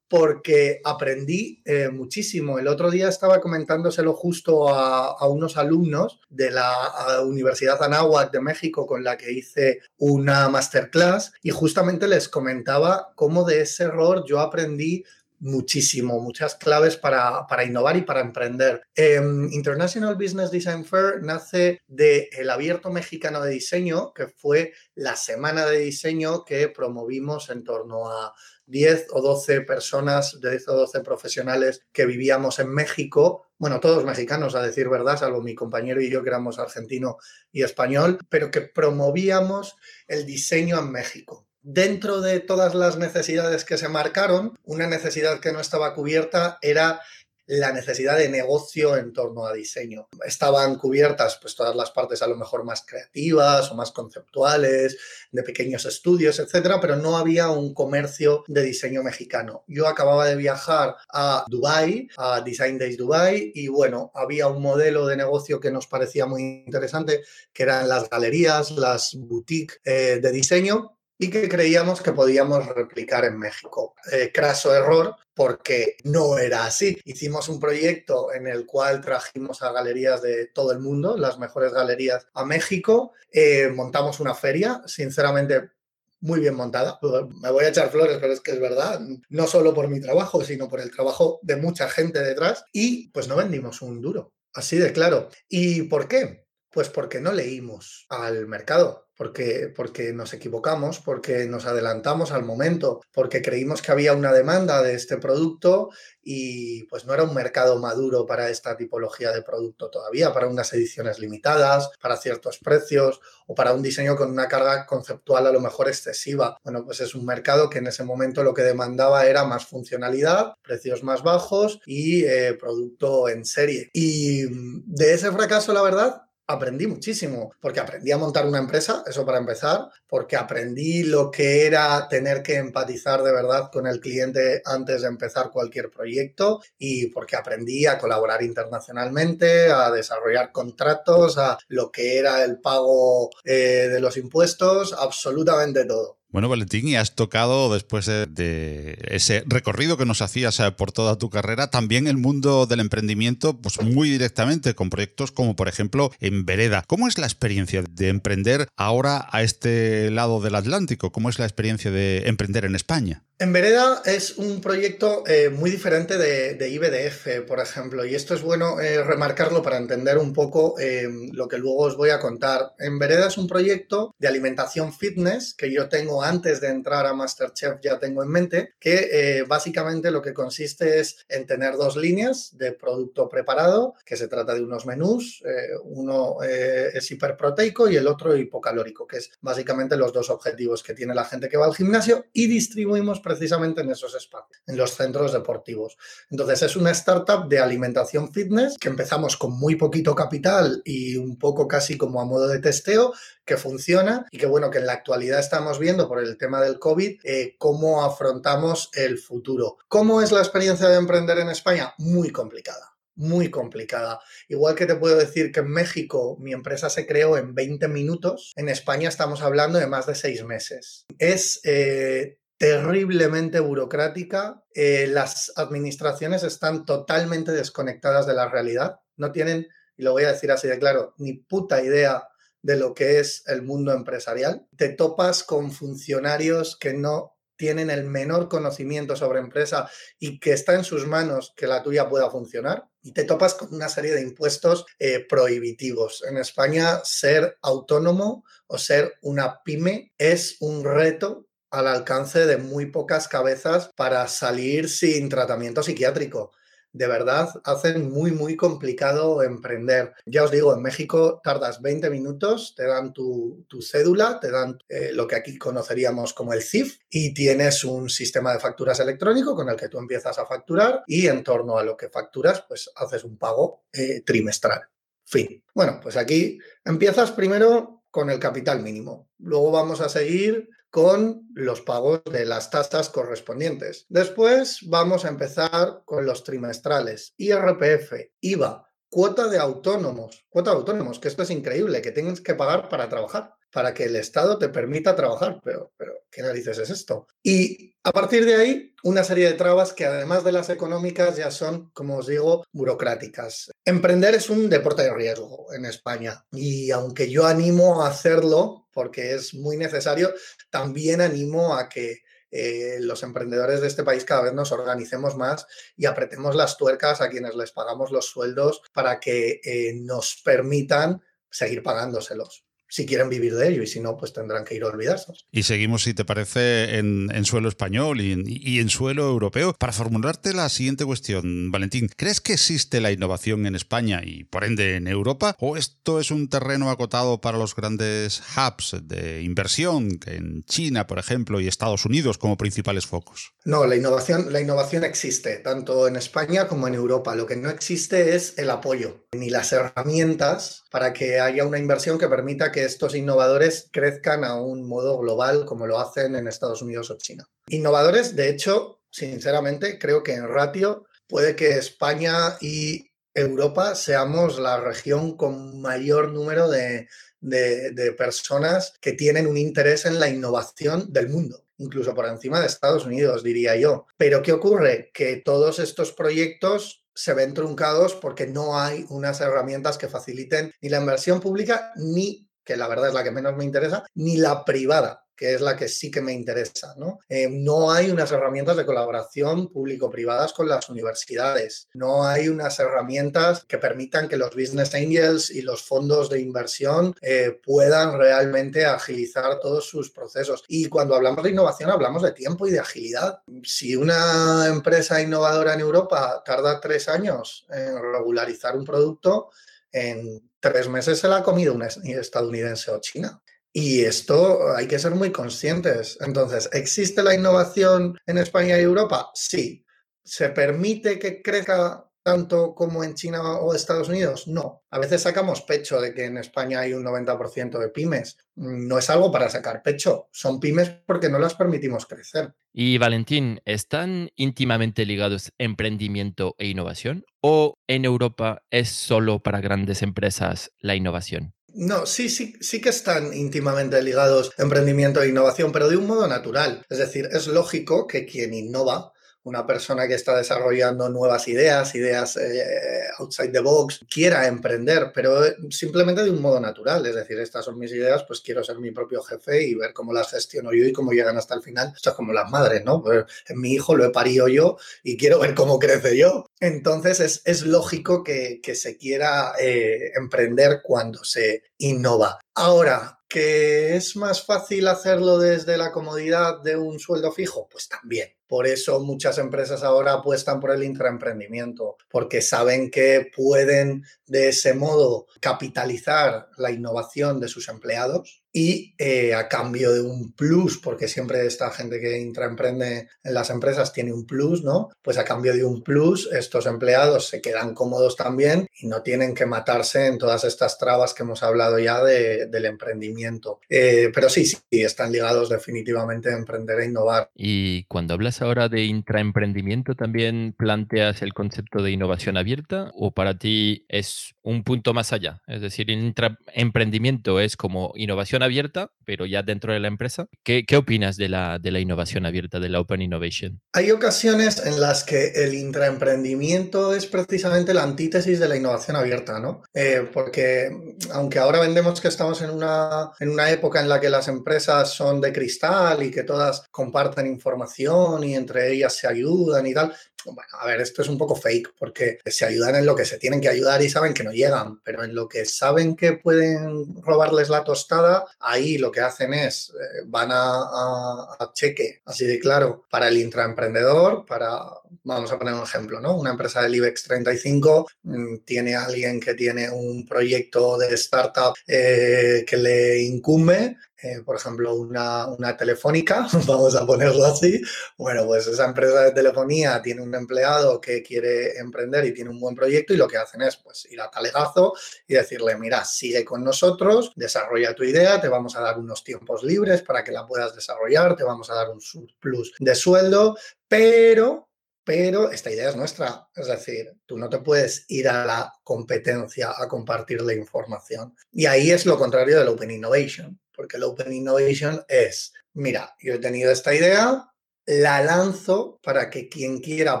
porque 0.12 0.82
aprendí 0.84 1.62
eh, 1.64 1.88
muchísimo. 1.88 2.58
El 2.58 2.68
otro 2.68 2.90
día 2.90 3.08
estaba 3.08 3.40
comentándoselo 3.40 4.12
justo 4.12 4.68
a, 4.68 5.06
a 5.06 5.26
unos 5.26 5.56
alumnos 5.56 6.20
de 6.28 6.50
la 6.50 7.22
Universidad 7.24 7.82
Anáhuac 7.82 8.30
de 8.30 8.42
México 8.42 8.86
con 8.86 9.04
la 9.04 9.16
que 9.16 9.32
hice 9.32 9.80
una 9.96 10.50
masterclass 10.50 11.32
y 11.42 11.48
justamente 11.48 12.08
les 12.08 12.28
comentaba 12.28 13.14
cómo 13.14 13.44
de 13.44 13.62
ese 13.62 13.84
error 13.84 14.22
yo 14.26 14.40
aprendí 14.40 15.02
muchísimo, 15.42 16.20
muchas 16.20 16.54
claves 16.54 16.96
para, 16.96 17.64
innovar 17.64 17.96
y 17.96 18.02
para 18.02 18.20
emprender. 18.20 18.82
Em, 18.94 19.52
International 19.52 20.14
Business 20.14 20.50
Design 20.50 20.84
Fair 20.84 21.22
nace 21.22 21.80
del 21.86 22.48
Abierto 22.48 22.90
Mexicano 22.90 23.42
de 23.42 23.50
Diseño, 23.50 24.14
que 24.14 24.28
fue 24.28 24.72
la 24.94 25.16
semana 25.16 25.66
de 25.66 25.78
diseño 25.78 26.44
que 26.44 26.68
promovimos 26.68 27.50
en 27.50 27.64
torno 27.64 28.08
a 28.08 28.32
10 28.66 29.08
o 29.10 29.20
12 29.20 29.62
personas, 29.62 30.40
10 30.40 30.68
o 30.68 30.76
12 30.76 31.00
profesionales 31.00 31.82
que 31.92 32.06
vivíamos 32.06 32.60
en 32.60 32.70
México, 32.70 33.48
bueno, 33.58 33.80
todos 33.80 34.04
mexicanos 34.04 34.54
a 34.54 34.62
decir 34.62 34.88
verdad, 34.88 35.18
salvo 35.18 35.42
mi 35.42 35.54
compañero 35.54 36.00
y 36.00 36.10
yo 36.10 36.22
que 36.22 36.30
éramos 36.30 36.58
argentino 36.58 37.18
y 37.50 37.62
español, 37.62 38.18
pero 38.28 38.50
que 38.50 38.62
promovíamos 38.62 39.76
el 40.06 40.24
diseño 40.24 40.78
en 40.78 40.90
México. 40.90 41.46
Dentro 41.64 42.20
de 42.20 42.40
todas 42.40 42.74
las 42.74 42.96
necesidades 42.98 43.64
que 43.64 43.78
se 43.78 43.88
marcaron, 43.88 44.58
una 44.64 44.88
necesidad 44.88 45.38
que 45.38 45.52
no 45.52 45.60
estaba 45.60 45.94
cubierta 45.94 46.58
era 46.60 47.00
la 47.46 47.72
necesidad 47.72 48.18
de 48.18 48.28
negocio 48.28 48.96
en 48.96 49.12
torno 49.12 49.46
a 49.46 49.52
diseño. 49.52 50.08
Estaban 50.24 50.76
cubiertas 50.76 51.38
pues 51.40 51.54
todas 51.54 51.76
las 51.76 51.92
partes 51.92 52.20
a 52.22 52.26
lo 52.26 52.36
mejor 52.36 52.64
más 52.64 52.84
creativas 52.84 53.70
o 53.70 53.76
más 53.76 53.92
conceptuales, 53.92 54.96
de 55.30 55.42
pequeños 55.44 55.84
estudios, 55.84 56.40
etcétera, 56.40 56.80
pero 56.80 56.96
no 56.96 57.16
había 57.16 57.50
un 57.50 57.74
comercio 57.74 58.42
de 58.48 58.62
diseño 58.62 59.04
mexicano. 59.04 59.64
Yo 59.68 59.86
acababa 59.86 60.26
de 60.26 60.36
viajar 60.36 60.96
a 61.12 61.44
Dubai, 61.48 62.08
a 62.16 62.40
Design 62.40 62.78
Days 62.78 62.96
Dubai 62.96 63.52
y 63.54 63.68
bueno, 63.68 64.10
había 64.14 64.48
un 64.48 64.62
modelo 64.62 65.06
de 65.06 65.16
negocio 65.16 65.60
que 65.60 65.70
nos 65.70 65.86
parecía 65.86 66.26
muy 66.26 66.64
interesante, 66.66 67.22
que 67.52 67.64
eran 67.64 67.88
las 67.88 68.08
galerías, 68.10 68.72
las 68.72 69.14
boutiques 69.14 69.80
eh, 69.84 70.18
de 70.20 70.32
diseño 70.32 70.96
y 71.22 71.30
que 71.30 71.48
creíamos 71.48 72.02
que 72.02 72.10
podíamos 72.10 72.66
replicar 72.66 73.24
en 73.24 73.38
México. 73.38 73.94
Eh, 74.10 74.32
craso 74.34 74.74
error 74.74 75.14
porque 75.32 75.96
no 76.02 76.36
era 76.36 76.64
así. 76.64 76.98
Hicimos 77.04 77.48
un 77.48 77.60
proyecto 77.60 78.32
en 78.32 78.48
el 78.48 78.66
cual 78.66 79.00
trajimos 79.00 79.62
a 79.62 79.70
galerías 79.70 80.20
de 80.20 80.46
todo 80.48 80.72
el 80.72 80.80
mundo, 80.80 81.16
las 81.16 81.38
mejores 81.38 81.72
galerías 81.72 82.26
a 82.34 82.44
México, 82.44 83.12
eh, 83.30 83.68
montamos 83.72 84.18
una 84.18 84.34
feria, 84.34 84.82
sinceramente 84.86 85.70
muy 86.18 86.40
bien 86.40 86.56
montada. 86.56 86.98
Me 87.40 87.52
voy 87.52 87.66
a 87.66 87.68
echar 87.68 87.92
flores, 87.92 88.18
pero 88.20 88.32
es 88.32 88.40
que 88.40 88.50
es 88.50 88.60
verdad, 88.60 89.00
no 89.28 89.46
solo 89.46 89.72
por 89.72 89.86
mi 89.86 90.00
trabajo, 90.00 90.42
sino 90.42 90.68
por 90.68 90.80
el 90.80 90.90
trabajo 90.90 91.38
de 91.42 91.54
mucha 91.54 91.88
gente 91.88 92.18
detrás 92.18 92.64
y 92.72 93.10
pues 93.10 93.28
no 93.28 93.36
vendimos 93.36 93.80
un 93.80 94.00
duro, 94.00 94.32
así 94.54 94.76
de 94.76 94.92
claro. 94.92 95.28
¿Y 95.48 95.82
por 95.82 96.08
qué? 96.08 96.46
Pues 96.68 96.88
porque 96.88 97.20
no 97.20 97.32
leímos 97.32 98.06
al 98.08 98.48
mercado 98.48 99.06
porque, 99.22 99.72
porque 99.72 100.12
nos 100.12 100.32
equivocamos, 100.32 100.98
porque 100.98 101.46
nos 101.46 101.64
adelantamos 101.64 102.32
al 102.32 102.44
momento, 102.44 103.00
porque 103.12 103.40
creímos 103.40 103.80
que 103.80 103.92
había 103.92 104.14
una 104.14 104.32
demanda 104.32 104.82
de 104.82 104.94
este 104.94 105.16
producto 105.16 105.90
y 106.24 106.82
pues 106.88 107.04
no 107.04 107.14
era 107.14 107.22
un 107.22 107.32
mercado 107.32 107.78
maduro 107.78 108.26
para 108.26 108.50
esta 108.50 108.76
tipología 108.76 109.30
de 109.30 109.42
producto 109.42 109.90
todavía, 109.90 110.32
para 110.32 110.48
unas 110.48 110.72
ediciones 110.72 111.20
limitadas, 111.20 111.90
para 112.00 112.16
ciertos 112.16 112.58
precios 112.58 113.20
o 113.46 113.54
para 113.54 113.72
un 113.74 113.82
diseño 113.82 114.16
con 114.16 114.28
una 114.28 114.48
carga 114.48 114.86
conceptual 114.86 115.46
a 115.46 115.52
lo 115.52 115.60
mejor 115.60 115.86
excesiva. 115.86 116.56
Bueno, 116.64 116.84
pues 116.84 117.00
es 117.00 117.14
un 117.14 117.24
mercado 117.24 117.70
que 117.70 117.78
en 117.78 117.86
ese 117.86 118.02
momento 118.02 118.42
lo 118.42 118.54
que 118.54 118.62
demandaba 118.62 119.26
era 119.26 119.44
más 119.44 119.66
funcionalidad, 119.66 120.54
precios 120.62 121.04
más 121.04 121.22
bajos 121.22 121.78
y 121.86 122.24
eh, 122.24 122.54
producto 122.58 123.28
en 123.28 123.44
serie. 123.44 123.88
Y 123.92 124.46
de 124.50 125.14
ese 125.14 125.30
fracaso, 125.30 125.72
la 125.72 125.82
verdad, 125.82 126.22
aprendí 126.52 126.86
muchísimo, 126.86 127.52
porque 127.60 127.80
aprendí 127.80 128.12
a 128.12 128.18
montar 128.18 128.46
una 128.46 128.58
empresa, 128.58 129.02
eso 129.06 129.24
para 129.24 129.38
empezar, 129.38 129.88
porque 130.06 130.36
aprendí 130.36 131.02
lo 131.04 131.30
que 131.30 131.66
era 131.66 132.08
tener 132.08 132.42
que 132.42 132.56
empatizar 132.56 133.22
de 133.22 133.32
verdad 133.32 133.70
con 133.72 133.86
el 133.86 134.00
cliente 134.00 134.62
antes 134.64 135.02
de 135.02 135.08
empezar 135.08 135.50
cualquier 135.50 135.90
proyecto 135.90 136.60
y 136.78 137.06
porque 137.08 137.36
aprendí 137.36 137.86
a 137.86 137.98
colaborar 137.98 138.42
internacionalmente, 138.42 139.70
a 139.70 139.90
desarrollar 139.90 140.52
contratos, 140.52 141.38
a 141.38 141.58
lo 141.68 141.90
que 141.90 142.18
era 142.18 142.44
el 142.44 142.60
pago 142.60 143.30
eh, 143.44 143.88
de 143.90 144.00
los 144.00 144.16
impuestos, 144.16 144.94
absolutamente 144.98 145.84
todo. 145.84 146.21
Bueno, 146.32 146.48
Valentín, 146.48 146.88
y 146.88 146.96
has 146.96 147.14
tocado 147.14 147.70
después 147.72 148.06
de, 148.06 148.98
ese 149.08 149.44
recorrido 149.46 149.98
que 149.98 150.06
nos 150.06 150.22
hacías 150.22 150.58
eh, 150.60 150.72
por 150.72 150.90
toda 150.90 151.18
tu 151.18 151.28
carrera, 151.28 151.68
también 151.68 152.06
el 152.06 152.16
mundo 152.16 152.64
del 152.64 152.80
emprendimiento, 152.80 153.60
pues 153.60 153.82
muy 153.82 154.08
directamente 154.08 154.74
con 154.74 154.88
proyectos 154.88 155.30
como 155.30 155.56
por 155.56 155.68
ejemplo 155.68 156.10
en 156.20 156.46
Vereda. 156.46 156.84
¿Cómo 156.86 157.06
es 157.06 157.18
la 157.18 157.26
experiencia 157.26 157.82
de 157.82 158.08
emprender 158.08 158.66
ahora 158.76 159.28
a 159.30 159.42
este 159.42 160.10
lado 160.10 160.40
del 160.40 160.54
Atlántico? 160.54 161.12
¿Cómo 161.12 161.28
es 161.28 161.38
la 161.38 161.44
experiencia 161.44 161.90
de 161.90 162.22
emprender 162.26 162.64
en 162.64 162.76
España? 162.76 163.24
En 163.42 163.52
Vereda 163.52 164.02
es 164.04 164.38
un 164.38 164.60
proyecto 164.60 165.24
eh, 165.26 165.50
muy 165.50 165.68
diferente 165.68 166.16
de, 166.16 166.68
IBDF, 166.68 167.44
por 167.44 167.58
ejemplo, 167.58 168.04
y 168.04 168.14
esto 168.14 168.34
es 168.34 168.42
bueno 168.42 168.78
eh, 168.78 169.02
remarcarlo 169.02 169.62
para 169.64 169.78
entender 169.78 170.16
un 170.16 170.32
poco 170.32 170.78
eh, 170.78 171.08
lo 171.32 171.48
que 171.48 171.58
luego 171.58 171.78
os 171.78 171.96
voy 171.96 172.10
a 172.10 172.20
contar. 172.20 172.72
En 172.78 173.00
Vereda 173.00 173.26
es 173.26 173.38
un 173.38 173.48
proyecto 173.48 174.14
de 174.20 174.28
alimentación 174.28 174.92
fitness 174.92 175.54
que 175.54 175.72
yo 175.72 175.88
tengo 175.88 176.22
antes 176.22 176.60
de 176.60 176.68
entrar 176.68 177.04
a 177.04 177.14
Masterchef, 177.14 177.80
ya 177.82 177.98
tengo 177.98 178.22
en 178.22 178.28
mente, 178.28 178.74
que 178.78 179.44
básicamente 179.48 180.12
lo 180.12 180.22
que 180.22 180.34
consiste 180.34 181.00
es 181.00 181.26
en 181.28 181.44
tener 181.44 181.74
dos 181.74 181.96
líneas 181.96 182.56
de 182.56 182.70
producto 182.70 183.28
preparado, 183.28 183.96
que 184.06 184.16
se 184.16 184.28
trata 184.28 184.54
de 184.54 184.62
unos 184.62 184.86
menús, 184.86 185.42
uno 185.82 186.36
es 186.44 187.10
hiperproteico 187.10 187.88
y 187.88 187.96
el 187.96 188.06
otro 188.06 188.36
hipocalórico, 188.36 189.04
que 189.04 189.16
es 189.16 189.32
básicamente 189.40 189.96
los 189.96 190.12
dos 190.12 190.30
objetivos 190.30 190.84
que 190.84 190.94
tiene 190.94 191.12
la 191.12 191.24
gente 191.24 191.48
que 191.48 191.56
va 191.56 191.66
al 191.66 191.74
gimnasio 191.74 192.26
y 192.32 192.46
distribuimos 192.46 193.18
precisamente 193.32 193.80
en 193.80 193.90
esos 193.90 194.14
espacios, 194.14 194.62
en 194.66 194.76
los 194.76 194.94
centros 194.94 195.32
deportivos. 195.32 195.96
Entonces 196.30 196.62
es 196.62 196.76
una 196.76 196.90
startup 196.90 197.48
de 197.48 197.58
alimentación 197.58 198.30
fitness 198.30 198.76
que 198.78 198.88
empezamos 198.88 199.36
con 199.36 199.58
muy 199.58 199.76
poquito 199.76 200.14
capital 200.14 200.82
y 200.84 201.16
un 201.16 201.38
poco 201.38 201.66
casi 201.66 201.96
como 201.96 202.20
a 202.20 202.26
modo 202.26 202.48
de 202.48 202.58
testeo, 202.58 203.14
que 203.44 203.56
funciona 203.56 204.26
y 204.30 204.38
que 204.38 204.46
bueno, 204.46 204.70
que 204.70 204.78
en 204.78 204.86
la 204.86 204.92
actualidad 204.92 205.40
estamos 205.40 205.78
viendo 205.78 206.08
por 206.08 206.20
el 206.20 206.36
tema 206.36 206.60
del 206.60 206.78
COVID 206.78 207.20
eh, 207.24 207.56
cómo 207.58 208.04
afrontamos 208.04 208.90
el 208.92 209.18
futuro. 209.18 209.78
¿Cómo 209.88 210.22
es 210.22 210.30
la 210.30 210.40
experiencia 210.40 210.88
de 210.88 210.98
emprender 210.98 211.38
en 211.38 211.48
España? 211.48 211.94
Muy 211.98 212.30
complicada 212.30 212.92
muy 213.14 213.50
complicada. 213.50 214.20
Igual 214.48 214.74
que 214.74 214.86
te 214.86 214.96
puedo 214.96 215.16
decir 215.16 215.52
que 215.52 215.60
en 215.60 215.68
México 215.68 216.36
mi 216.40 216.52
empresa 216.52 216.90
se 216.90 217.06
creó 217.06 217.36
en 217.36 217.54
20 217.54 217.88
minutos, 217.88 218.52
en 218.56 218.68
España 218.68 219.08
estamos 219.08 219.42
hablando 219.42 219.78
de 219.78 219.86
más 219.86 220.06
de 220.06 220.14
seis 220.14 220.44
meses. 220.44 221.04
Es 221.18 221.60
eh, 221.64 222.38
terriblemente 222.62 223.58
burocrática. 223.58 224.62
Eh, 224.72 225.08
las 225.08 225.52
administraciones 225.56 226.44
están 226.44 226.84
totalmente 226.84 227.50
desconectadas 227.50 228.24
de 228.24 228.34
la 228.34 228.48
realidad. 228.48 229.00
No 229.16 229.32
tienen, 229.32 229.66
y 229.96 230.04
lo 230.04 230.12
voy 230.12 230.22
a 230.22 230.32
decir 230.32 230.52
así 230.52 230.68
de 230.68 230.78
claro, 230.78 231.12
ni 231.18 231.32
puta 231.32 231.82
idea 231.82 232.28
de 232.62 232.76
lo 232.76 232.94
que 232.94 233.18
es 233.18 233.42
el 233.48 233.62
mundo 233.62 233.92
empresarial. 233.92 234.64
Te 234.76 234.90
topas 234.90 235.42
con 235.42 235.72
funcionarios 235.72 236.76
que 236.76 236.94
no 236.94 237.36
tienen 237.56 237.90
el 237.90 238.04
menor 238.04 238.48
conocimiento 238.48 239.16
sobre 239.16 239.40
empresa 239.40 239.90
y 240.20 240.38
que 240.38 240.52
está 240.52 240.74
en 240.74 240.84
sus 240.84 241.04
manos 241.04 241.52
que 241.56 241.66
la 241.66 241.82
tuya 241.82 242.08
pueda 242.08 242.30
funcionar. 242.30 242.86
Y 243.02 243.12
te 243.12 243.24
topas 243.24 243.54
con 243.54 243.74
una 243.74 243.88
serie 243.88 244.14
de 244.14 244.22
impuestos 244.22 244.86
eh, 245.00 245.26
prohibitivos. 245.28 246.22
En 246.28 246.36
España, 246.36 247.00
ser 247.02 247.58
autónomo 247.60 248.44
o 248.68 248.78
ser 248.78 249.14
una 249.20 249.64
pyme 249.64 250.12
es 250.16 250.58
un 250.60 250.84
reto 250.84 251.48
al 251.72 251.88
alcance 251.88 252.46
de 252.46 252.58
muy 252.58 252.86
pocas 252.86 253.26
cabezas 253.26 253.90
para 253.96 254.28
salir 254.28 254.88
sin 254.88 255.28
tratamiento 255.28 255.82
psiquiátrico. 255.82 256.52
De 256.92 257.06
verdad, 257.06 257.48
hacen 257.64 258.10
muy, 258.10 258.32
muy 258.32 258.54
complicado 258.54 259.42
emprender. 259.42 260.12
Ya 260.26 260.44
os 260.44 260.50
digo, 260.50 260.74
en 260.74 260.82
México 260.82 261.40
tardas 261.42 261.80
20 261.80 262.10
minutos, 262.10 262.74
te 262.76 262.86
dan 262.86 263.14
tu, 263.14 263.64
cédula, 263.80 264.38
te 264.38 264.50
dan 264.50 264.78
eh, 264.90 265.10
lo 265.14 265.26
que 265.26 265.36
aquí 265.36 265.56
conoceríamos 265.56 266.34
como 266.34 266.52
el 266.52 266.62
CIF 266.62 266.98
y 267.08 267.32
tienes 267.32 267.82
un 267.84 268.10
sistema 268.10 268.52
de 268.52 268.60
facturas 268.60 269.00
electrónico 269.00 269.56
con 269.56 269.70
el 269.70 269.76
que 269.76 269.88
tú 269.88 269.98
empiezas 269.98 270.38
a 270.38 270.44
facturar 270.44 271.02
y 271.06 271.28
en 271.28 271.42
torno 271.42 271.78
a 271.78 271.82
lo 271.82 271.96
que 271.96 272.10
facturas, 272.10 272.62
pues 272.68 272.90
haces 272.94 273.24
un 273.24 273.38
pago 273.38 273.84
eh, 273.90 274.20
trimestral. 274.20 274.82
Fin. 275.24 275.64
Bueno, 275.74 275.98
pues 276.02 276.18
aquí 276.18 276.58
empiezas 276.84 277.30
primero 277.30 278.02
con 278.10 278.28
el 278.28 278.38
capital 278.38 278.82
mínimo. 278.82 279.30
Luego 279.38 279.70
vamos 279.70 280.02
a 280.02 280.10
seguir 280.10 280.68
con 280.92 281.48
los 281.54 281.80
pagos 281.80 282.20
de 282.30 282.44
las 282.44 282.68
tasas 282.68 283.08
correspondientes. 283.08 284.04
Después 284.10 284.80
vamos 284.90 285.24
a 285.24 285.30
empezar 285.30 286.02
con 286.04 286.26
los 286.26 286.44
trimestrales, 286.44 287.32
IRPF, 287.38 288.12
IVA, 288.42 288.86
cuota 289.08 289.48
de 289.48 289.58
autónomos, 289.58 290.44
cuota 290.50 290.70
de 290.70 290.76
autónomos, 290.76 291.18
que 291.18 291.28
esto 291.28 291.44
es 291.44 291.50
increíble, 291.50 292.02
que 292.02 292.12
tienes 292.12 292.42
que 292.42 292.54
pagar 292.54 292.90
para 292.90 293.08
trabajar, 293.08 293.54
para 293.72 293.94
que 293.94 294.04
el 294.04 294.16
Estado 294.16 294.58
te 294.58 294.68
permita 294.68 295.16
trabajar, 295.16 295.60
pero, 295.64 295.92
pero 295.96 296.12
¿qué 296.30 296.42
narices 296.42 296.78
es 296.78 296.90
esto? 296.90 297.26
Y 297.42 297.94
a 298.04 298.12
partir 298.12 298.44
de 298.44 298.56
ahí, 298.56 298.94
una 299.02 299.24
serie 299.24 299.48
de 299.48 299.54
trabas 299.54 299.92
que 299.92 300.04
además 300.04 300.44
de 300.44 300.52
las 300.52 300.68
económicas 300.68 301.36
ya 301.36 301.50
son, 301.50 301.90
como 301.90 302.18
os 302.18 302.26
digo, 302.26 302.64
burocráticas. 302.72 303.70
Emprender 303.84 304.34
es 304.34 304.50
un 304.50 304.68
deporte 304.68 305.02
de 305.02 305.14
riesgo 305.14 305.72
en 305.72 305.86
España 305.86 306.44
y 306.52 306.90
aunque 306.90 307.30
yo 307.30 307.46
animo 307.46 308.02
a 308.02 308.08
hacerlo, 308.08 308.88
porque 308.92 309.34
es 309.34 309.54
muy 309.54 309.76
necesario, 309.76 310.34
también 310.70 311.20
animo 311.20 311.74
a 311.74 311.88
que 311.88 312.22
eh, 312.50 312.98
los 313.00 313.22
emprendedores 313.22 313.80
de 313.80 313.86
este 313.86 314.04
país 314.04 314.24
cada 314.26 314.42
vez 314.42 314.52
nos 314.52 314.72
organicemos 314.72 315.36
más 315.36 315.66
y 315.96 316.04
apretemos 316.04 316.54
las 316.54 316.76
tuercas 316.76 317.22
a 317.22 317.30
quienes 317.30 317.54
les 317.54 317.72
pagamos 317.72 318.10
los 318.10 318.26
sueldos 318.26 318.82
para 318.92 319.18
que 319.18 319.60
eh, 319.64 319.94
nos 319.94 320.42
permitan 320.44 321.22
seguir 321.50 321.82
pagándoselos 321.82 322.66
si 322.92 323.06
quieren 323.06 323.30
vivir 323.30 323.54
de 323.54 323.70
ello 323.70 323.82
y 323.82 323.86
si 323.86 324.00
no, 324.00 324.18
pues 324.18 324.34
tendrán 324.34 324.66
que 324.66 324.74
ir 324.74 324.82
a 324.82 324.88
olvidarse. 324.88 325.32
Y 325.50 325.62
seguimos, 325.62 326.02
si 326.02 326.12
te 326.12 326.26
parece, 326.26 326.98
en, 326.98 327.44
suelo 327.46 327.70
español 327.70 328.20
y 328.20 328.32
en, 328.32 328.44
y 328.46 328.80
en, 328.80 328.90
suelo 328.90 329.30
europeo. 329.30 329.74
Para 329.78 329.94
formularte 329.94 330.52
la 330.52 330.68
siguiente 330.68 331.06
cuestión, 331.06 331.70
Valentín, 331.70 332.10
¿crees 332.14 332.42
que 332.42 332.52
existe 332.52 333.00
la 333.00 333.10
innovación 333.10 333.64
en 333.64 333.76
España 333.76 334.20
y 334.22 334.44
por 334.44 334.64
ende 334.64 334.96
en 334.96 335.08
Europa? 335.08 335.56
¿O 335.58 335.78
esto 335.78 336.20
es 336.20 336.30
un 336.30 336.50
terreno 336.50 336.90
acotado 336.90 337.40
para 337.40 337.56
los 337.56 337.74
grandes 337.74 338.42
hubs 338.58 338.94
de 339.02 339.40
inversión 339.40 340.20
en 340.26 340.62
China, 340.64 341.06
por 341.06 341.18
ejemplo, 341.18 341.62
y 341.62 341.68
Estados 341.68 342.04
Unidos 342.04 342.36
como 342.36 342.58
principales 342.58 343.06
focos? 343.06 343.54
No, 343.64 343.86
la 343.86 343.96
innovación, 343.96 344.52
la 344.52 344.60
innovación 344.60 345.04
existe, 345.04 345.56
tanto 345.56 346.08
en 346.08 346.16
España 346.16 346.68
como 346.68 346.88
en 346.88 346.94
Europa. 346.94 347.34
Lo 347.36 347.46
que 347.46 347.56
no 347.56 347.70
existe 347.70 348.36
es 348.36 348.58
el 348.58 348.68
apoyo 348.68 349.24
ni 349.32 349.48
las 349.48 349.72
herramientas 349.72 350.81
para 350.92 351.14
que 351.14 351.40
haya 351.40 351.64
una 351.64 351.78
inversión 351.78 352.18
que 352.18 352.28
permita 352.28 352.70
que 352.70 352.84
estos 352.84 353.14
innovadores 353.14 353.88
crezcan 353.90 354.44
a 354.44 354.60
un 354.60 354.86
modo 354.86 355.18
global 355.18 355.64
como 355.64 355.86
lo 355.86 355.98
hacen 355.98 356.36
en 356.36 356.46
Estados 356.46 356.82
Unidos 356.82 357.10
o 357.10 357.16
China. 357.16 357.48
Innovadores, 357.68 358.36
de 358.36 358.50
hecho, 358.50 359.00
sinceramente, 359.10 359.98
creo 359.98 360.22
que 360.22 360.34
en 360.34 360.46
ratio 360.46 361.06
puede 361.26 361.56
que 361.56 361.78
España 361.78 362.58
y 362.60 363.10
Europa 363.34 363.94
seamos 363.94 364.58
la 364.58 364.80
región 364.80 365.34
con 365.36 365.80
mayor 365.80 366.30
número 366.30 366.68
de, 366.68 367.08
de, 367.40 368.12
personas 368.12 368.92
que 369.00 369.12
tienen 369.12 369.46
un 369.46 369.56
interés 369.56 370.04
en 370.04 370.20
la 370.20 370.28
innovación 370.28 371.12
del 371.12 371.30
mundo, 371.30 371.64
incluso 371.78 372.14
por 372.14 372.26
encima 372.26 372.60
de 372.60 372.66
Estados 372.66 373.06
Unidos, 373.06 373.42
diría 373.42 373.76
yo. 373.76 374.06
Pero 374.18 374.42
¿qué 374.42 374.52
ocurre? 374.52 375.10
Que 375.14 375.36
todos 375.36 375.78
estos 375.78 376.12
proyectos 376.12 377.01
se 377.14 377.34
ven 377.34 377.54
truncados 377.54 378.14
porque 378.14 378.46
no 378.46 378.78
hay 378.78 379.06
unas 379.10 379.40
herramientas 379.40 379.98
que 379.98 380.08
faciliten 380.08 380.72
ni 380.80 380.88
la 380.88 381.00
inversión 381.00 381.40
pública 381.40 381.92
ni 381.96 382.48
que 382.64 382.76
la 382.76 382.88
verdad 382.88 383.08
es 383.08 383.14
la 383.14 383.24
que 383.24 383.30
menos 383.30 383.56
me 383.56 383.64
interesa, 383.64 384.04
ni 384.14 384.36
la 384.36 384.64
privada 384.64 385.21
que 385.36 385.54
es 385.54 385.60
la 385.60 385.76
que 385.76 385.88
sí 385.88 386.10
que 386.10 386.20
me 386.20 386.32
interesa. 386.32 386.94
¿no? 386.96 387.18
Eh, 387.28 387.48
no 387.50 387.90
hay 387.90 388.10
unas 388.10 388.30
herramientas 388.32 388.76
de 388.76 388.86
colaboración 388.86 389.68
público-privadas 389.68 390.52
con 390.52 390.68
las 390.68 390.88
universidades. 390.88 391.88
No 391.94 392.26
hay 392.26 392.48
unas 392.48 392.78
herramientas 392.78 393.64
que 393.64 393.78
permitan 393.78 394.28
que 394.28 394.36
los 394.36 394.54
business 394.54 394.94
angels 394.94 395.50
y 395.50 395.62
los 395.62 395.82
fondos 395.82 396.30
de 396.30 396.40
inversión 396.40 397.14
eh, 397.20 397.60
puedan 397.64 398.18
realmente 398.18 398.84
agilizar 398.84 399.60
todos 399.60 399.86
sus 399.88 400.10
procesos. 400.10 400.64
Y 400.68 400.88
cuando 400.88 401.14
hablamos 401.14 401.44
de 401.44 401.50
innovación, 401.50 401.90
hablamos 401.90 402.22
de 402.22 402.32
tiempo 402.32 402.66
y 402.66 402.70
de 402.70 402.80
agilidad. 402.80 403.40
Si 403.62 403.96
una 403.96 404.66
empresa 404.66 405.20
innovadora 405.20 405.74
en 405.74 405.80
Europa 405.80 406.42
tarda 406.44 406.80
tres 406.80 407.08
años 407.08 407.66
en 407.70 408.00
regularizar 408.00 408.76
un 408.76 408.84
producto, 408.84 409.50
en 409.90 410.50
tres 410.60 410.88
meses 410.88 411.18
se 411.18 411.28
la 411.28 411.38
ha 411.38 411.42
comido 411.42 411.74
una 411.74 411.86
estadounidense 411.86 412.90
o 412.90 413.00
china. 413.00 413.42
Y 413.72 414.02
esto 414.02 414.74
hay 414.76 414.86
que 414.86 414.98
ser 414.98 415.12
muy 415.12 415.32
conscientes. 415.32 416.18
Entonces, 416.20 416.68
¿existe 416.72 417.22
la 417.22 417.34
innovación 417.34 418.18
en 418.26 418.38
España 418.38 418.78
y 418.78 418.82
Europa? 418.82 419.30
Sí. 419.34 419.84
¿Se 420.24 420.50
permite 420.50 421.18
que 421.18 421.42
crezca 421.42 422.06
tanto 422.22 422.74
como 422.74 423.02
en 423.02 423.14
China 423.14 423.56
o 423.56 423.74
Estados 423.74 424.08
Unidos? 424.08 424.46
No. 424.46 424.84
A 424.90 424.98
veces 424.98 425.22
sacamos 425.22 425.62
pecho 425.62 426.00
de 426.00 426.14
que 426.14 426.26
en 426.26 426.36
España 426.36 426.80
hay 426.80 426.92
un 426.92 427.02
90% 427.02 427.78
de 427.78 427.88
pymes. 427.88 428.36
No 428.56 428.98
es 428.98 429.08
algo 429.10 429.32
para 429.32 429.48
sacar 429.48 429.82
pecho. 429.82 430.28
Son 430.32 430.60
pymes 430.60 430.90
porque 431.06 431.30
no 431.30 431.38
las 431.38 431.54
permitimos 431.54 432.06
crecer. 432.06 432.54
Y 432.72 432.98
Valentín, 432.98 433.60
¿están 433.64 434.30
íntimamente 434.36 435.06
ligados 435.06 435.52
emprendimiento 435.58 436.54
e 436.58 436.68
innovación? 436.68 437.24
¿O 437.40 437.74
en 437.88 438.04
Europa 438.04 438.62
es 438.70 438.90
solo 438.90 439.42
para 439.42 439.60
grandes 439.60 440.02
empresas 440.02 440.72
la 440.78 440.94
innovación? 440.94 441.54
No, 441.74 442.04
sí, 442.06 442.28
sí, 442.28 442.54
sí 442.60 442.80
que 442.80 442.90
están 442.90 443.32
íntimamente 443.34 444.02
ligados 444.02 444.52
emprendimiento 444.58 445.22
e 445.22 445.28
innovación, 445.28 445.72
pero 445.72 445.88
de 445.88 445.96
un 445.96 446.06
modo 446.06 446.28
natural. 446.28 446.84
Es 446.90 446.98
decir, 446.98 447.28
es 447.32 447.46
lógico 447.46 448.06
que 448.06 448.26
quien 448.26 448.52
innova 448.52 449.11
una 449.44 449.66
persona 449.66 450.06
que 450.06 450.14
está 450.14 450.36
desarrollando 450.36 451.08
nuevas 451.08 451.48
ideas, 451.48 451.94
ideas 451.94 452.36
eh, 452.36 453.08
outside 453.18 453.50
the 453.50 453.60
box, 453.60 454.00
quiera 454.08 454.46
emprender, 454.46 455.10
pero 455.14 455.44
eh, 455.44 455.56
simplemente 455.70 456.22
de 456.22 456.30
un 456.30 456.40
modo 456.40 456.60
natural. 456.60 457.04
Es 457.06 457.14
decir, 457.14 457.38
estas 457.40 457.64
son 457.64 457.78
mis 457.78 457.92
ideas, 457.92 458.24
pues 458.24 458.40
quiero 458.40 458.62
ser 458.62 458.78
mi 458.78 458.92
propio 458.92 459.22
jefe 459.22 459.64
y 459.64 459.74
ver 459.74 459.92
cómo 459.92 460.12
las 460.12 460.30
gestiono 460.30 460.72
yo 460.72 460.84
y 460.84 460.92
cómo 460.92 461.12
llegan 461.12 461.36
hasta 461.36 461.54
el 461.54 461.62
final. 461.62 461.92
Esto 461.94 462.10
es 462.10 462.16
como 462.16 462.32
las 462.32 462.50
madres, 462.50 462.84
¿no? 462.84 463.02
Pues 463.02 463.24
en 463.48 463.60
mi 463.60 463.72
hijo 463.72 463.96
lo 463.96 464.04
he 464.04 464.10
parido 464.10 464.48
yo 464.48 464.76
y 465.02 465.16
quiero 465.16 465.40
ver 465.40 465.54
cómo 465.54 465.78
crece 465.78 466.16
yo. 466.16 466.46
Entonces 466.60 467.42
es, 467.44 467.62
lógico 467.62 468.22
que, 468.22 468.60
se 468.74 468.96
quiera 468.96 469.52
eh, 469.58 470.12
emprender 470.14 470.80
cuando 470.82 471.24
se 471.24 471.64
innova. 471.78 472.38
Ahora, 472.54 473.20
¿que 473.28 473.96
es 473.96 474.16
más 474.16 474.44
fácil 474.44 474.88
hacerlo 474.88 475.38
desde 475.38 475.76
la 475.76 475.90
comodidad 475.90 476.60
de 476.62 476.76
un 476.76 476.98
sueldo 476.98 477.32
fijo? 477.32 477.68
Pues 477.70 477.88
también. 477.88 478.28
Por 478.52 478.66
eso 478.66 479.00
muchas 479.00 479.38
empresas 479.38 479.82
ahora 479.82 480.12
apuestan 480.12 480.60
por 480.60 480.72
el 480.72 480.84
intraemprendimiento, 480.84 481.96
porque 482.10 482.42
saben 482.42 482.90
que 482.90 483.30
pueden 483.34 484.04
de 484.26 484.50
ese 484.50 484.74
modo 484.74 485.26
capitalizar 485.40 486.48
la 486.58 486.70
innovación 486.70 487.40
de 487.40 487.48
sus 487.48 487.70
empleados 487.70 488.42
y 488.52 488.94
eh, 488.98 489.32
a 489.32 489.48
cambio 489.48 489.92
de 489.92 490.02
un 490.02 490.32
plus, 490.32 490.78
porque 490.78 491.08
siempre 491.08 491.46
esta 491.46 491.70
gente 491.70 492.00
que 492.00 492.18
intraemprende 492.18 493.08
en 493.24 493.34
las 493.34 493.48
empresas 493.48 493.92
tiene 493.92 494.12
un 494.12 494.26
plus, 494.26 494.62
¿no? 494.62 494.90
Pues 495.00 495.16
a 495.16 495.24
cambio 495.24 495.54
de 495.54 495.64
un 495.64 495.82
plus, 495.82 496.28
estos 496.30 496.66
empleados 496.66 497.28
se 497.28 497.40
quedan 497.40 497.72
cómodos 497.72 498.14
también 498.16 498.66
y 498.78 498.86
no 498.86 499.02
tienen 499.02 499.34
que 499.34 499.46
matarse 499.46 500.06
en 500.06 500.18
todas 500.18 500.44
estas 500.44 500.76
trabas 500.76 501.14
que 501.14 501.22
hemos 501.22 501.42
hablado 501.42 501.78
ya 501.78 502.04
del 502.04 502.64
emprendimiento. 502.66 503.60
Eh, 503.70 504.10
pero 504.14 504.28
sí, 504.28 504.44
sí, 504.44 504.58
están 504.70 505.12
ligados 505.12 505.48
definitivamente 505.48 506.28
a 506.28 506.36
emprender 506.36 506.80
e 506.80 506.86
innovar. 506.86 507.30
Y 507.34 507.84
cuando 507.84 508.12
hablas 508.12 508.41
ahora 508.42 508.68
de 508.68 508.84
intraemprendimiento, 508.84 509.94
¿también 509.94 510.54
planteas 510.56 511.22
el 511.22 511.32
concepto 511.32 511.82
de 511.82 511.90
innovación 511.90 512.36
abierta 512.36 512.90
o 512.94 513.12
para 513.12 513.38
ti 513.38 513.86
es 513.88 514.34
un 514.42 514.64
punto 514.64 514.94
más 514.94 515.12
allá? 515.12 515.40
Es 515.46 515.60
decir, 515.60 515.90
intraemprendimiento 515.90 517.40
es 517.40 517.56
como 517.56 517.92
innovación 517.96 518.42
abierta, 518.42 518.90
pero 519.04 519.26
ya 519.26 519.42
dentro 519.42 519.72
de 519.72 519.80
la 519.80 519.88
empresa. 519.88 520.28
¿Qué, 520.42 520.64
qué 520.66 520.76
opinas 520.76 521.16
de 521.16 521.28
la, 521.28 521.58
de 521.58 521.70
la 521.70 521.80
innovación 521.80 522.26
abierta, 522.26 522.60
de 522.60 522.68
la 522.68 522.80
Open 522.80 523.02
Innovation? 523.02 523.60
Hay 523.72 523.90
ocasiones 523.90 524.64
en 524.64 524.80
las 524.80 525.04
que 525.04 525.32
el 525.34 525.54
intraemprendimiento 525.54 526.94
es 526.94 527.06
precisamente 527.06 527.74
la 527.74 527.82
antítesis 527.82 528.38
de 528.38 528.48
la 528.48 528.56
innovación 528.56 528.96
abierta, 528.96 529.38
¿no? 529.38 529.62
Eh, 529.74 530.08
porque 530.12 530.70
aunque 531.12 531.38
ahora 531.38 531.60
vendemos 531.60 532.00
que 532.00 532.08
estamos 532.08 532.42
en 532.42 532.50
una, 532.50 533.10
en 533.20 533.30
una 533.30 533.50
época 533.50 533.80
en 533.80 533.88
la 533.88 534.00
que 534.00 534.10
las 534.10 534.28
empresas 534.28 534.90
son 534.90 535.20
de 535.20 535.32
cristal 535.32 536.02
y 536.02 536.10
que 536.10 536.22
todas 536.22 536.64
comparten 536.70 537.26
información 537.26 538.21
y 538.24 538.34
entre 538.34 538.72
ellas 538.72 538.94
se 538.96 539.06
ayudan 539.06 539.66
y 539.66 539.74
tal, 539.74 539.94
bueno, 540.24 540.50
a 540.60 540.66
ver, 540.66 540.80
esto 540.80 541.02
es 541.02 541.08
un 541.08 541.18
poco 541.18 541.34
fake 541.34 541.74
porque 541.78 542.18
se 542.24 542.44
ayudan 542.44 542.76
en 542.76 542.86
lo 542.86 542.94
que 542.94 543.04
se 543.04 543.18
tienen 543.18 543.40
que 543.40 543.48
ayudar 543.48 543.82
y 543.82 543.88
saben 543.88 544.14
que 544.14 544.22
no 544.22 544.32
llegan, 544.32 544.80
pero 544.82 545.04
en 545.04 545.14
lo 545.14 545.28
que 545.28 545.44
saben 545.44 545.96
que 545.96 546.12
pueden 546.12 547.02
robarles 547.02 547.48
la 547.48 547.64
tostada, 547.64 548.26
ahí 548.40 548.78
lo 548.78 548.90
que 548.90 549.00
hacen 549.00 549.34
es, 549.34 549.70
eh, 549.70 550.02
van 550.06 550.30
a, 550.30 551.34
a, 551.38 551.52
cheque, 551.54 552.02
así 552.04 552.24
de 552.24 552.38
claro, 552.38 552.84
para 552.90 553.08
el 553.08 553.18
intraemprendedor, 553.18 554.24
para, 554.26 554.60
vamos 555.04 555.32
a 555.32 555.38
poner 555.38 555.54
un 555.54 555.62
ejemplo, 555.62 556.00
¿no? 556.00 556.16
Una 556.16 556.30
empresa 556.30 556.62
del 556.62 556.74
IBEX 556.76 557.04
35 557.04 557.88
mm, 558.02 558.36
tiene 558.44 558.74
alguien 558.74 559.20
que 559.20 559.34
tiene 559.34 559.70
un 559.70 560.06
proyecto 560.06 560.78
de 560.78 560.94
startup 560.94 561.54
eh, 561.66 562.44
que 562.46 562.56
le 562.56 563.02
incumbe, 563.02 563.76
eh, 564.02 564.20
por 564.24 564.36
ejemplo, 564.36 564.74
una, 564.74 565.28
una, 565.28 565.56
telefónica, 565.56 566.26
vamos 566.46 566.74
a 566.74 566.84
ponerlo 566.84 567.24
así. 567.24 567.62
Bueno, 567.96 568.26
pues 568.26 568.46
esa 568.48 568.66
empresa 568.66 569.02
de 569.04 569.12
telefonía 569.12 569.80
tiene 569.80 570.02
un 570.02 570.14
empleado 570.14 570.80
que 570.80 571.02
quiere 571.02 571.56
emprender 571.58 572.04
y 572.04 572.12
tiene 572.12 572.30
un 572.30 572.40
buen 572.40 572.56
proyecto 572.56 572.92
y 572.92 572.96
lo 572.96 573.06
que 573.06 573.18
hacen 573.18 573.42
es 573.42 573.56
pues 573.56 573.86
ir 573.90 574.00
a 574.00 574.10
talegazo 574.10 574.74
y 575.06 575.14
decirle, 575.14 575.56
mira, 575.56 575.84
sigue 575.84 576.24
con 576.24 576.42
nosotros, 576.42 577.12
desarrolla 577.14 577.74
tu 577.74 577.84
idea, 577.84 578.20
te 578.20 578.28
vamos 578.28 578.56
a 578.56 578.60
dar 578.60 578.78
unos 578.78 579.04
tiempos 579.04 579.44
libres 579.44 579.82
para 579.82 580.02
que 580.02 580.12
la 580.12 580.26
puedas 580.26 580.54
desarrollar, 580.54 581.14
te 581.14 581.24
vamos 581.24 581.48
a 581.50 581.54
dar 581.54 581.70
un 581.70 581.80
plus 582.18 582.54
de 582.58 582.74
sueldo, 582.74 583.36
pero 583.68 584.51
pero 584.84 585.30
esta 585.30 585.50
idea 585.50 585.68
es 585.68 585.76
nuestra. 585.76 586.28
Es 586.34 586.46
decir, 586.46 586.92
tú 587.06 587.18
no 587.18 587.28
te 587.28 587.38
puedes 587.38 587.84
ir 587.88 588.08
a 588.08 588.24
la 588.24 588.52
competencia 588.64 589.52
a 589.56 589.68
compartir 589.68 590.22
la 590.22 590.34
información. 590.34 591.14
Y 591.30 591.46
ahí 591.46 591.70
es 591.70 591.86
lo 591.86 591.98
contrario 591.98 592.38
del 592.38 592.48
Open 592.48 592.70
Innovation, 592.70 593.40
porque 593.54 593.76
el 593.76 593.84
Open 593.84 594.12
Innovation 594.12 594.84
es, 594.88 595.32
mira, 595.54 595.94
yo 596.00 596.14
he 596.14 596.18
tenido 596.18 596.50
esta 596.50 596.74
idea, 596.74 597.28
la 597.64 598.02
lanzo 598.02 598.80
para 598.82 599.08
que 599.08 599.28
quien 599.28 599.60
quiera 599.60 600.00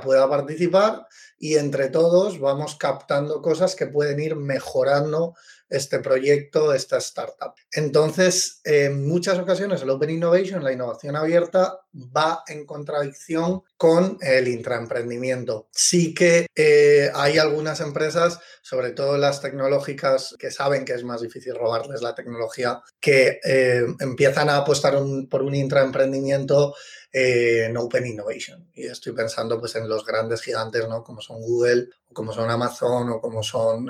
pueda 0.00 0.28
participar 0.28 1.06
y 1.38 1.56
entre 1.56 1.88
todos 1.88 2.40
vamos 2.40 2.74
captando 2.76 3.40
cosas 3.40 3.76
que 3.76 3.86
pueden 3.86 4.18
ir 4.18 4.34
mejorando 4.34 5.34
este 5.72 5.98
proyecto, 6.00 6.72
esta 6.72 6.98
startup. 6.98 7.54
Entonces, 7.72 8.60
en 8.64 9.06
muchas 9.06 9.38
ocasiones 9.38 9.82
el 9.82 9.90
Open 9.90 10.10
Innovation, 10.10 10.62
la 10.62 10.72
innovación 10.72 11.16
abierta, 11.16 11.80
va 11.94 12.42
en 12.46 12.66
contradicción 12.66 13.62
con 13.76 14.18
el 14.20 14.48
intraemprendimiento. 14.48 15.68
Sí 15.72 16.14
que 16.14 16.46
eh, 16.54 17.10
hay 17.14 17.38
algunas 17.38 17.80
empresas, 17.80 18.38
sobre 18.62 18.90
todo 18.90 19.16
las 19.16 19.40
tecnológicas, 19.40 20.36
que 20.38 20.50
saben 20.50 20.84
que 20.84 20.92
es 20.92 21.04
más 21.04 21.20
difícil 21.22 21.54
robarles 21.54 22.02
la 22.02 22.14
tecnología, 22.14 22.80
que 23.00 23.40
eh, 23.44 23.84
empiezan 24.00 24.48
a 24.50 24.58
apostar 24.58 24.94
por 25.28 25.42
un 25.42 25.54
intraemprendimiento 25.54 26.74
eh, 27.12 27.66
en 27.66 27.76
Open 27.76 28.06
Innovation. 28.06 28.68
Y 28.74 28.86
estoy 28.86 29.12
pensando 29.12 29.60
pues, 29.60 29.76
en 29.76 29.88
los 29.88 30.04
grandes 30.04 30.42
gigantes, 30.42 30.88
¿no? 30.88 31.04
como 31.04 31.20
son 31.20 31.40
Google, 31.40 31.88
o 32.08 32.14
como 32.14 32.32
son 32.32 32.50
Amazon, 32.50 33.10
o 33.10 33.20
como 33.20 33.42
son 33.42 33.88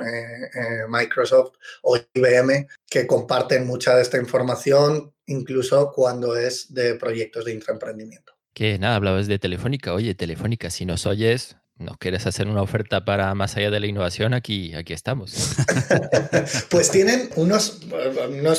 Microsoft 0.88 1.54
o 1.82 1.98
IBM, 2.14 2.66
que 2.88 3.06
comparten 3.06 3.66
mucha 3.66 3.94
de 3.96 4.02
esta 4.02 4.18
información, 4.18 5.12
incluso 5.26 5.92
cuando 5.92 6.36
es 6.36 6.72
de 6.74 6.94
proyectos 6.96 7.44
de 7.44 7.52
intraemprendimiento. 7.54 8.32
Que 8.54 8.78
nada, 8.78 8.96
hablabas 8.96 9.26
de 9.28 9.38
Telefónica. 9.38 9.94
Oye, 9.94 10.14
Telefónica, 10.14 10.68
si 10.68 10.84
nos 10.84 11.06
oyes, 11.06 11.56
¿nos 11.82 11.98
quieres 11.98 12.26
hacer 12.26 12.48
una 12.48 12.62
oferta 12.62 13.04
para 13.04 13.34
más 13.34 13.56
allá 13.56 13.70
de 13.70 13.80
la 13.80 13.86
innovación? 13.86 14.34
Aquí, 14.34 14.74
aquí 14.74 14.92
estamos. 14.92 15.56
pues 16.70 16.90
tienen 16.90 17.30
unos, 17.36 17.80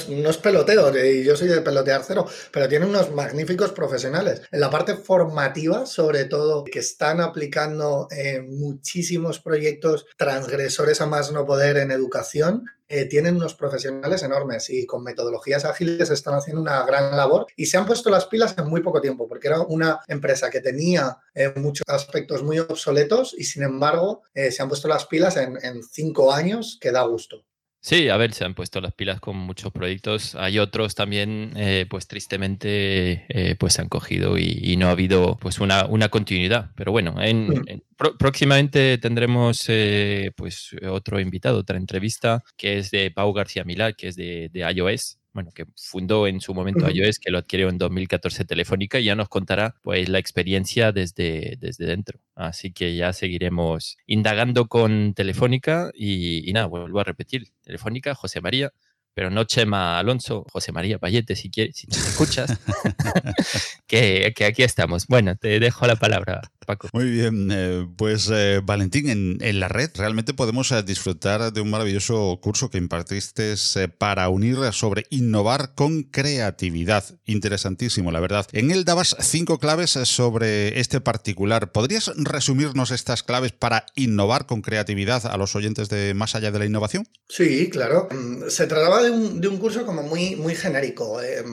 unos, 0.10 0.38
peloteos, 0.38 0.96
y 1.04 1.24
yo 1.24 1.36
soy 1.36 1.48
de 1.48 1.62
pelotear 1.62 2.04
cero, 2.06 2.28
pero 2.52 2.68
tienen 2.68 2.90
unos 2.90 3.12
magníficos 3.12 3.72
profesionales. 3.72 4.42
En 4.52 4.60
la 4.60 4.70
parte 4.70 4.96
formativa, 4.96 5.86
sobre 5.86 6.26
todo, 6.26 6.64
que 6.64 6.80
están 6.80 7.22
aplicando 7.22 8.08
eh, 8.12 8.42
muchísimos 8.42 9.40
proyectos 9.40 10.06
transgresores 10.18 11.02
a 11.02 11.06
más 11.06 11.32
no 11.32 11.46
poder 11.46 11.78
en 11.78 11.92
educación 11.92 12.66
eh, 12.96 13.06
tienen 13.06 13.38
unos 13.38 13.56
profesionales 13.56 14.22
enormes 14.22 14.70
y 14.70 14.86
con 14.86 15.04
metodologías 15.04 15.66
ágiles 15.66 16.12
están 16.12 16.36
haciendo 16.36 16.62
una 16.62 16.86
gran 16.86 17.18
labor 17.18 17.48
y 17.56 17.66
se 17.66 17.76
han 17.76 17.88
puesto 17.88 18.12
las 18.12 18.28
pilas 18.28 18.56
en 18.56 18.68
muy 18.68 18.82
poco 18.82 19.02
tiempo, 19.02 19.28
porque 19.28 19.48
era 19.48 19.62
una 19.62 20.00
empresa 20.08 20.52
que 20.52 20.62
tenía 20.62 21.18
eh, 21.34 21.52
muchos 21.56 21.86
aspectos 21.88 22.44
muy 22.44 22.60
obsoletos 22.60 23.34
y 23.36 23.46
sin 23.46 23.64
embargo 23.64 24.22
eh, 24.36 24.52
se 24.52 24.62
han 24.62 24.70
puesto 24.70 24.88
las 24.88 25.08
pilas 25.08 25.38
en, 25.38 25.58
en 25.64 25.82
cinco 25.82 26.32
años 26.32 26.78
que 26.80 26.92
da 26.92 27.02
gusto. 27.02 27.44
Sí, 27.86 28.08
a 28.08 28.16
ver, 28.16 28.34
se 28.34 28.46
han 28.46 28.54
puesto 28.54 28.80
las 28.80 28.94
pilas 28.94 29.20
con 29.20 29.36
muchos 29.36 29.74
proyectos. 29.74 30.36
Hay 30.36 30.58
otros 30.58 30.96
también, 30.96 31.52
eh, 31.58 31.86
pues 31.90 32.08
tristemente, 32.08 33.26
eh, 33.28 33.58
pues 33.60 33.74
se 33.74 33.82
han 33.82 33.90
cogido 33.90 34.38
y, 34.38 34.78
no 34.78 34.88
ha 34.88 34.92
habido 34.92 35.38
pues 35.42 35.60
una, 35.60 35.86
una 35.88 36.08
continuidad. 36.08 36.72
Pero 36.78 36.94
bueno, 36.94 37.16
en, 37.22 37.84
próximamente 38.18 38.98
tendremos 39.00 39.66
eh, 39.68 40.32
pues 40.38 40.70
otro 40.90 41.20
invitado, 41.20 41.60
otra 41.60 41.76
entrevista, 41.76 42.42
que 42.56 42.78
es 42.78 42.90
de 42.90 43.12
Pau 43.12 43.34
García 43.34 43.66
Milá, 43.66 43.92
que 43.92 44.08
es 44.08 44.16
de, 44.16 44.50
de 44.54 44.62
iOS 44.72 45.20
bueno, 45.34 45.52
que 45.52 45.66
fundó 45.76 46.28
en 46.28 46.40
su 46.42 46.54
momento 46.54 46.90
iOS, 46.90 47.20
que 47.20 47.32
lo 47.32 47.40
adquirió 47.40 47.70
en 47.70 47.78
2014 47.78 48.46
Telefónica, 48.46 49.00
y 49.00 49.06
ya 49.06 49.16
nos 49.16 49.30
contará 49.30 49.76
pues 49.82 50.08
la 50.08 50.20
experiencia 50.20 50.92
desde, 50.92 51.58
desde 51.60 51.86
dentro. 51.86 52.20
Así 52.36 52.72
que 52.72 52.96
ya 52.96 53.14
seguiremos 53.14 53.98
indagando 54.06 54.68
con 54.68 55.14
Telefónica 55.14 55.92
y, 55.94 56.48
y 56.50 56.54
nada, 56.54 56.68
vuelvo 56.68 57.00
a 57.00 57.04
repetir, 57.04 57.48
Telefónica, 57.64 58.14
José 58.14 58.42
María, 58.42 58.72
pero 59.14 59.30
no 59.30 59.44
Chema 59.44 60.00
Alonso, 60.00 60.46
José 60.52 60.72
María 60.72 61.00
Payete, 61.00 61.36
si 61.36 61.50
quieres, 61.50 61.78
si 61.78 61.88
te 61.88 61.98
escuchas, 61.98 62.58
que, 63.88 64.34
que, 64.36 64.46
aquí 64.46 64.64
estamos. 64.64 65.08
Bueno, 65.08 65.36
te 65.36 65.60
dejo 65.60 65.86
la 65.88 65.96
palabra, 65.96 66.42
Paco. 66.66 66.90
Muy 66.94 67.10
bien, 67.10 67.50
eh, 67.52 67.88
pues 67.98 68.30
eh, 68.32 68.62
Valentín, 68.64 69.10
en, 69.10 69.38
en, 69.42 69.60
la 69.60 69.68
red 69.68 69.92
realmente 69.96 70.34
podemos 70.34 70.72
eh, 70.72 70.84
disfrutar 70.84 71.54
de 71.54 71.62
un 71.62 71.70
maravilloso 71.70 72.40
curso 72.42 72.70
que 72.70 72.78
impartiste 72.78 73.56
para 73.98 74.30
unir 74.30 74.58
sobre 74.72 75.06
innovar 75.10 75.74
con 75.76 76.04
creatividad. 76.04 77.04
Interesantísimo, 77.26 78.12
la 78.12 78.20
verdad. 78.20 78.48
En 78.52 78.72
él 78.72 78.86
dabas 78.86 79.16
cinco 79.20 79.60
claves 79.60 79.92
sobre 79.92 80.80
este 80.80 81.02
particular. 81.02 81.72
¿Podrías 81.72 82.12
resumirnos 82.16 82.92
estas 82.92 83.24
claves 83.24 83.52
para 83.52 83.86
innovar 83.96 84.46
con 84.46 84.62
creatividad 84.62 85.26
a 85.26 85.38
los 85.38 85.56
oyentes 85.56 85.90
de 85.90 86.14
Más 86.14 86.36
allá 86.36 86.52
de 86.52 86.60
la 86.60 86.66
innovación? 86.66 87.08
Sí, 87.28 87.70
claro. 87.70 88.08
Mm, 88.12 88.50
se 88.50 88.68
trataba 88.68 89.03
de 89.04 89.48
un, 89.48 89.58
curso 89.58 89.86
como 89.86 90.02
muy, 90.04 90.36
muy 90.36 90.56
genérico. 90.56 91.22
Eh, 91.22 91.44